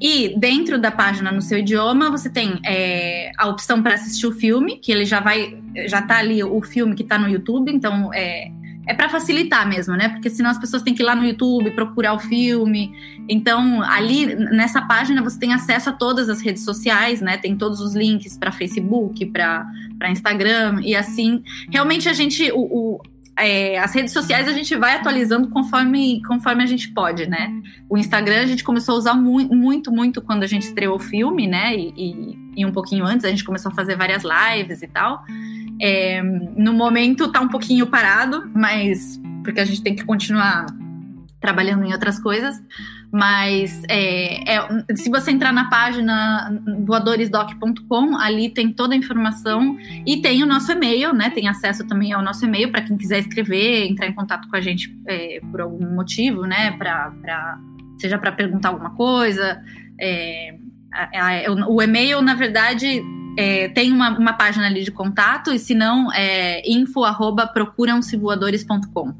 E 0.00 0.38
dentro 0.38 0.80
da 0.80 0.92
página 0.92 1.32
no 1.32 1.42
seu 1.42 1.58
idioma, 1.58 2.12
você 2.12 2.30
tem 2.30 2.60
é, 2.64 3.32
a 3.36 3.48
opção 3.48 3.82
para 3.82 3.94
assistir 3.94 4.28
o 4.28 4.32
filme, 4.32 4.76
que 4.76 4.92
ele 4.92 5.04
já 5.04 5.18
vai, 5.18 5.60
já 5.88 6.00
tá 6.00 6.18
ali 6.18 6.44
o 6.44 6.62
filme 6.62 6.94
que 6.94 7.02
está 7.02 7.18
no 7.18 7.28
YouTube, 7.28 7.72
então 7.72 8.14
é, 8.14 8.52
é 8.86 8.94
para 8.94 9.08
facilitar 9.08 9.68
mesmo, 9.68 9.96
né? 9.96 10.08
Porque 10.10 10.30
senão 10.30 10.48
as 10.48 10.58
pessoas 10.58 10.82
têm 10.82 10.94
que 10.94 11.02
ir 11.02 11.06
lá 11.06 11.16
no 11.16 11.24
YouTube 11.24 11.72
procurar 11.72 12.14
o 12.14 12.20
filme. 12.20 12.94
Então, 13.28 13.82
ali 13.82 14.26
nessa 14.26 14.80
página 14.80 15.20
você 15.22 15.40
tem 15.40 15.52
acesso 15.52 15.90
a 15.90 15.92
todas 15.92 16.28
as 16.28 16.40
redes 16.40 16.64
sociais, 16.64 17.20
né? 17.20 17.36
Tem 17.36 17.56
todos 17.56 17.80
os 17.80 17.96
links 17.96 18.38
para 18.38 18.52
Facebook, 18.52 19.26
para 19.26 19.66
Instagram 20.08 20.82
e 20.84 20.94
assim. 20.94 21.42
Realmente 21.68 22.08
a 22.08 22.12
gente, 22.12 22.48
o, 22.52 22.60
o 22.60 23.00
é, 23.36 23.78
as 23.78 23.94
redes 23.94 24.12
sociais 24.12 24.46
a 24.48 24.52
gente 24.52 24.74
vai 24.76 24.96
atualizando 24.96 25.48
conforme, 25.48 26.22
conforme 26.26 26.62
a 26.62 26.66
gente 26.66 26.92
pode, 26.92 27.26
né? 27.26 27.50
O 27.88 27.96
Instagram 27.96 28.42
a 28.42 28.46
gente 28.46 28.62
começou 28.62 28.94
a 28.94 28.98
usar 28.98 29.14
muito, 29.14 29.54
muito, 29.54 29.92
muito 29.92 30.20
quando 30.20 30.42
a 30.42 30.46
gente 30.46 30.62
estreou 30.62 30.96
o 30.96 30.98
filme, 30.98 31.46
né? 31.46 31.74
E, 31.74 31.92
e, 31.96 32.38
e 32.58 32.66
um 32.66 32.72
pouquinho 32.72 33.04
antes 33.04 33.24
a 33.24 33.30
gente 33.30 33.44
começou 33.44 33.72
a 33.72 33.74
fazer 33.74 33.96
várias 33.96 34.22
lives 34.22 34.82
e 34.82 34.88
tal. 34.88 35.24
É, 35.80 36.22
no 36.22 36.74
momento 36.74 37.24
está 37.24 37.40
um 37.40 37.48
pouquinho 37.48 37.86
parado, 37.86 38.50
mas 38.54 39.20
porque 39.42 39.60
a 39.60 39.64
gente 39.64 39.82
tem 39.82 39.94
que 39.94 40.04
continuar 40.04 40.66
trabalhando 41.40 41.84
em 41.84 41.92
outras 41.92 42.18
coisas. 42.20 42.62
Mas 43.12 43.82
é, 43.88 44.56
é, 44.56 44.68
se 44.94 45.10
você 45.10 45.32
entrar 45.32 45.52
na 45.52 45.68
página 45.68 46.62
voadoresdoc.com, 46.84 48.16
ali 48.16 48.48
tem 48.50 48.72
toda 48.72 48.94
a 48.94 48.96
informação 48.96 49.76
e 50.06 50.22
tem 50.22 50.42
o 50.44 50.46
nosso 50.46 50.70
e-mail, 50.70 51.12
né? 51.12 51.28
Tem 51.30 51.48
acesso 51.48 51.86
também 51.86 52.12
ao 52.12 52.22
nosso 52.22 52.44
e-mail 52.44 52.70
para 52.70 52.82
quem 52.82 52.96
quiser 52.96 53.18
escrever, 53.18 53.86
entrar 53.88 54.06
em 54.06 54.14
contato 54.14 54.48
com 54.48 54.54
a 54.54 54.60
gente 54.60 54.96
é, 55.08 55.40
por 55.50 55.60
algum 55.60 55.92
motivo, 55.92 56.42
né? 56.42 56.70
Pra, 56.72 57.12
pra 57.20 57.58
seja 57.98 58.16
para 58.16 58.32
perguntar 58.32 58.68
alguma 58.68 58.90
coisa. 58.90 59.60
É, 60.00 60.54
a, 60.92 61.48
a, 61.48 61.68
o, 61.68 61.82
e-mail, 61.82 62.22
na 62.22 62.34
verdade, 62.34 63.02
é, 63.36 63.68
tem 63.68 63.92
uma, 63.92 64.16
uma, 64.16 64.32
página 64.32 64.66
ali 64.66 64.82
de 64.82 64.90
contato, 64.90 65.52
e 65.52 65.58
se 65.58 65.74
não, 65.74 66.12
é 66.12 66.62
info 66.68 67.04
arroba 67.04 67.46
procuram-se-voadores.com. 67.46 69.14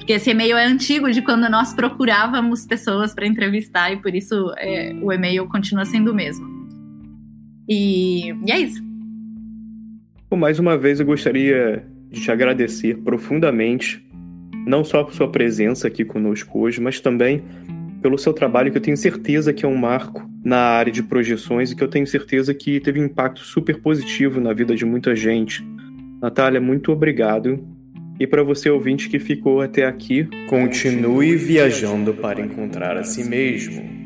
Porque 0.00 0.14
esse 0.14 0.30
e-mail 0.30 0.56
é 0.56 0.64
antigo 0.64 1.10
de 1.10 1.20
quando 1.20 1.48
nós 1.50 1.74
procurávamos 1.74 2.64
pessoas 2.64 3.14
para 3.14 3.26
entrevistar, 3.26 3.92
e 3.92 3.98
por 3.98 4.14
isso 4.14 4.50
é, 4.56 4.94
o 5.02 5.12
e-mail 5.12 5.46
continua 5.46 5.84
sendo 5.84 6.10
o 6.10 6.14
mesmo. 6.14 6.48
E, 7.68 8.30
e 8.46 8.50
é 8.50 8.58
isso. 8.58 8.82
Mais 10.34 10.58
uma 10.58 10.76
vez 10.78 11.00
eu 11.00 11.06
gostaria 11.06 11.84
de 12.08 12.18
te 12.18 12.32
agradecer 12.32 12.96
profundamente, 12.98 14.02
não 14.66 14.82
só 14.82 15.04
por 15.04 15.12
sua 15.12 15.30
presença 15.30 15.86
aqui 15.86 16.02
conosco 16.02 16.60
hoje, 16.60 16.80
mas 16.80 16.98
também 16.98 17.44
pelo 18.00 18.16
seu 18.16 18.32
trabalho, 18.32 18.72
que 18.72 18.78
eu 18.78 18.82
tenho 18.82 18.96
certeza 18.96 19.52
que 19.52 19.66
é 19.66 19.68
um 19.68 19.76
marco 19.76 20.26
na 20.42 20.56
área 20.56 20.90
de 20.90 21.02
projeções 21.02 21.70
e 21.70 21.76
que 21.76 21.84
eu 21.84 21.88
tenho 21.88 22.06
certeza 22.06 22.54
que 22.54 22.80
teve 22.80 22.98
um 22.98 23.04
impacto 23.04 23.40
super 23.40 23.82
positivo 23.82 24.40
na 24.40 24.54
vida 24.54 24.74
de 24.74 24.86
muita 24.86 25.14
gente. 25.14 25.62
Natália, 26.22 26.58
muito 26.58 26.90
obrigado. 26.90 27.62
E 28.20 28.26
para 28.26 28.42
você 28.42 28.68
ouvinte 28.68 29.08
que 29.08 29.18
ficou 29.18 29.62
até 29.62 29.86
aqui, 29.86 30.28
continue 30.46 31.36
viajando 31.36 32.12
para 32.12 32.42
encontrar 32.42 32.98
a 32.98 33.02
si 33.02 33.24
mesmo. 33.24 33.98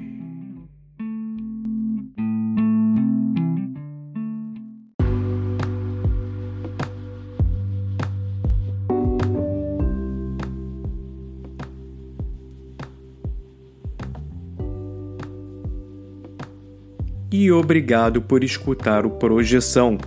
e 17.37 17.51
obrigado 17.51 18.23
por 18.23 18.45
escutar 18.45 19.05
o 19.05 19.11
Projeção. 19.11 19.99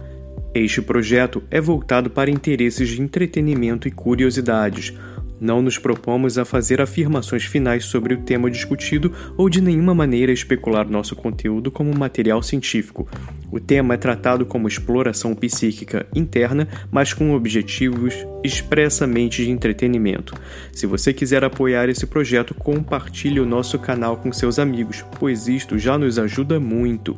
Este 0.64 0.82
projeto 0.82 1.44
é 1.52 1.62
voltado 1.62 2.10
para 2.10 2.32
interesses 2.32 2.90
de 2.90 3.02
entretenimento 3.02 3.88
e 3.88 3.92
curiosidades 3.92 4.94
não 5.40 5.62
nos 5.62 5.78
propomos 5.78 6.38
a 6.38 6.46
fazer 6.46 6.82
afirmações 6.82 7.44
finais 7.44 7.86
sobre 7.86 8.14
o 8.14 8.22
tema 8.22 8.50
discutido 8.50 9.14
ou 9.38 9.50
de 9.50 9.62
nenhuma 9.62 9.94
maneira 9.94 10.32
especular 10.32 10.90
nosso 10.90 11.16
conteúdo 11.16 11.70
como 11.70 11.96
material 11.96 12.42
científico. 12.42 13.08
O 13.52 13.60
tema 13.60 13.94
é 13.94 13.98
tratado 13.98 14.46
como 14.46 14.68
exploração 14.68 15.36
psíquica 15.36 16.08
interna, 16.16 16.68
mas 16.92 17.14
com 17.14 17.34
objetivos 17.34 18.16
expressamente 18.44 19.46
de 19.46 19.52
entretenimento. 19.52 20.34
Se 20.72 20.88
você 20.88 21.14
quiser 21.14 21.44
apoiar 21.44 21.88
esse 21.88 22.06
projeto, 22.08 22.54
compartilhe 22.54 23.40
o 23.40 23.46
nosso 23.46 23.78
canal 23.78 24.18
com 24.18 24.34
seus 24.34 24.58
amigos, 24.58 25.06
pois 25.20 25.48
isto 25.48 25.78
já 25.78 25.98
nos 25.98 26.18
ajuda 26.18 26.60
muito. 26.60 27.18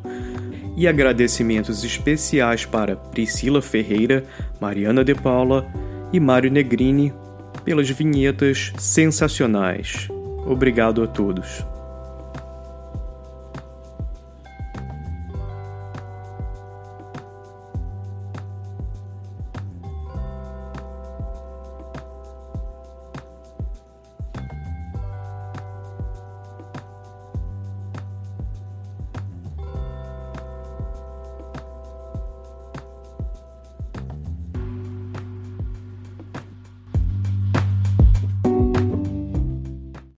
E 0.80 0.88
agradecimentos 0.88 1.84
especiais 1.84 2.66
para 2.66 2.96
Priscila 2.96 3.62
Ferreira, 3.62 4.24
Mariana 4.62 5.04
De 5.04 5.14
Paula 5.14 5.68
e 6.14 6.22
Mário 6.22 6.50
Negrini 6.50 7.14
pelas 7.66 7.90
vinhetas 7.90 8.72
sensacionais. 8.78 10.08
Obrigado 10.48 11.04
a 11.04 11.08
todos. 11.08 11.66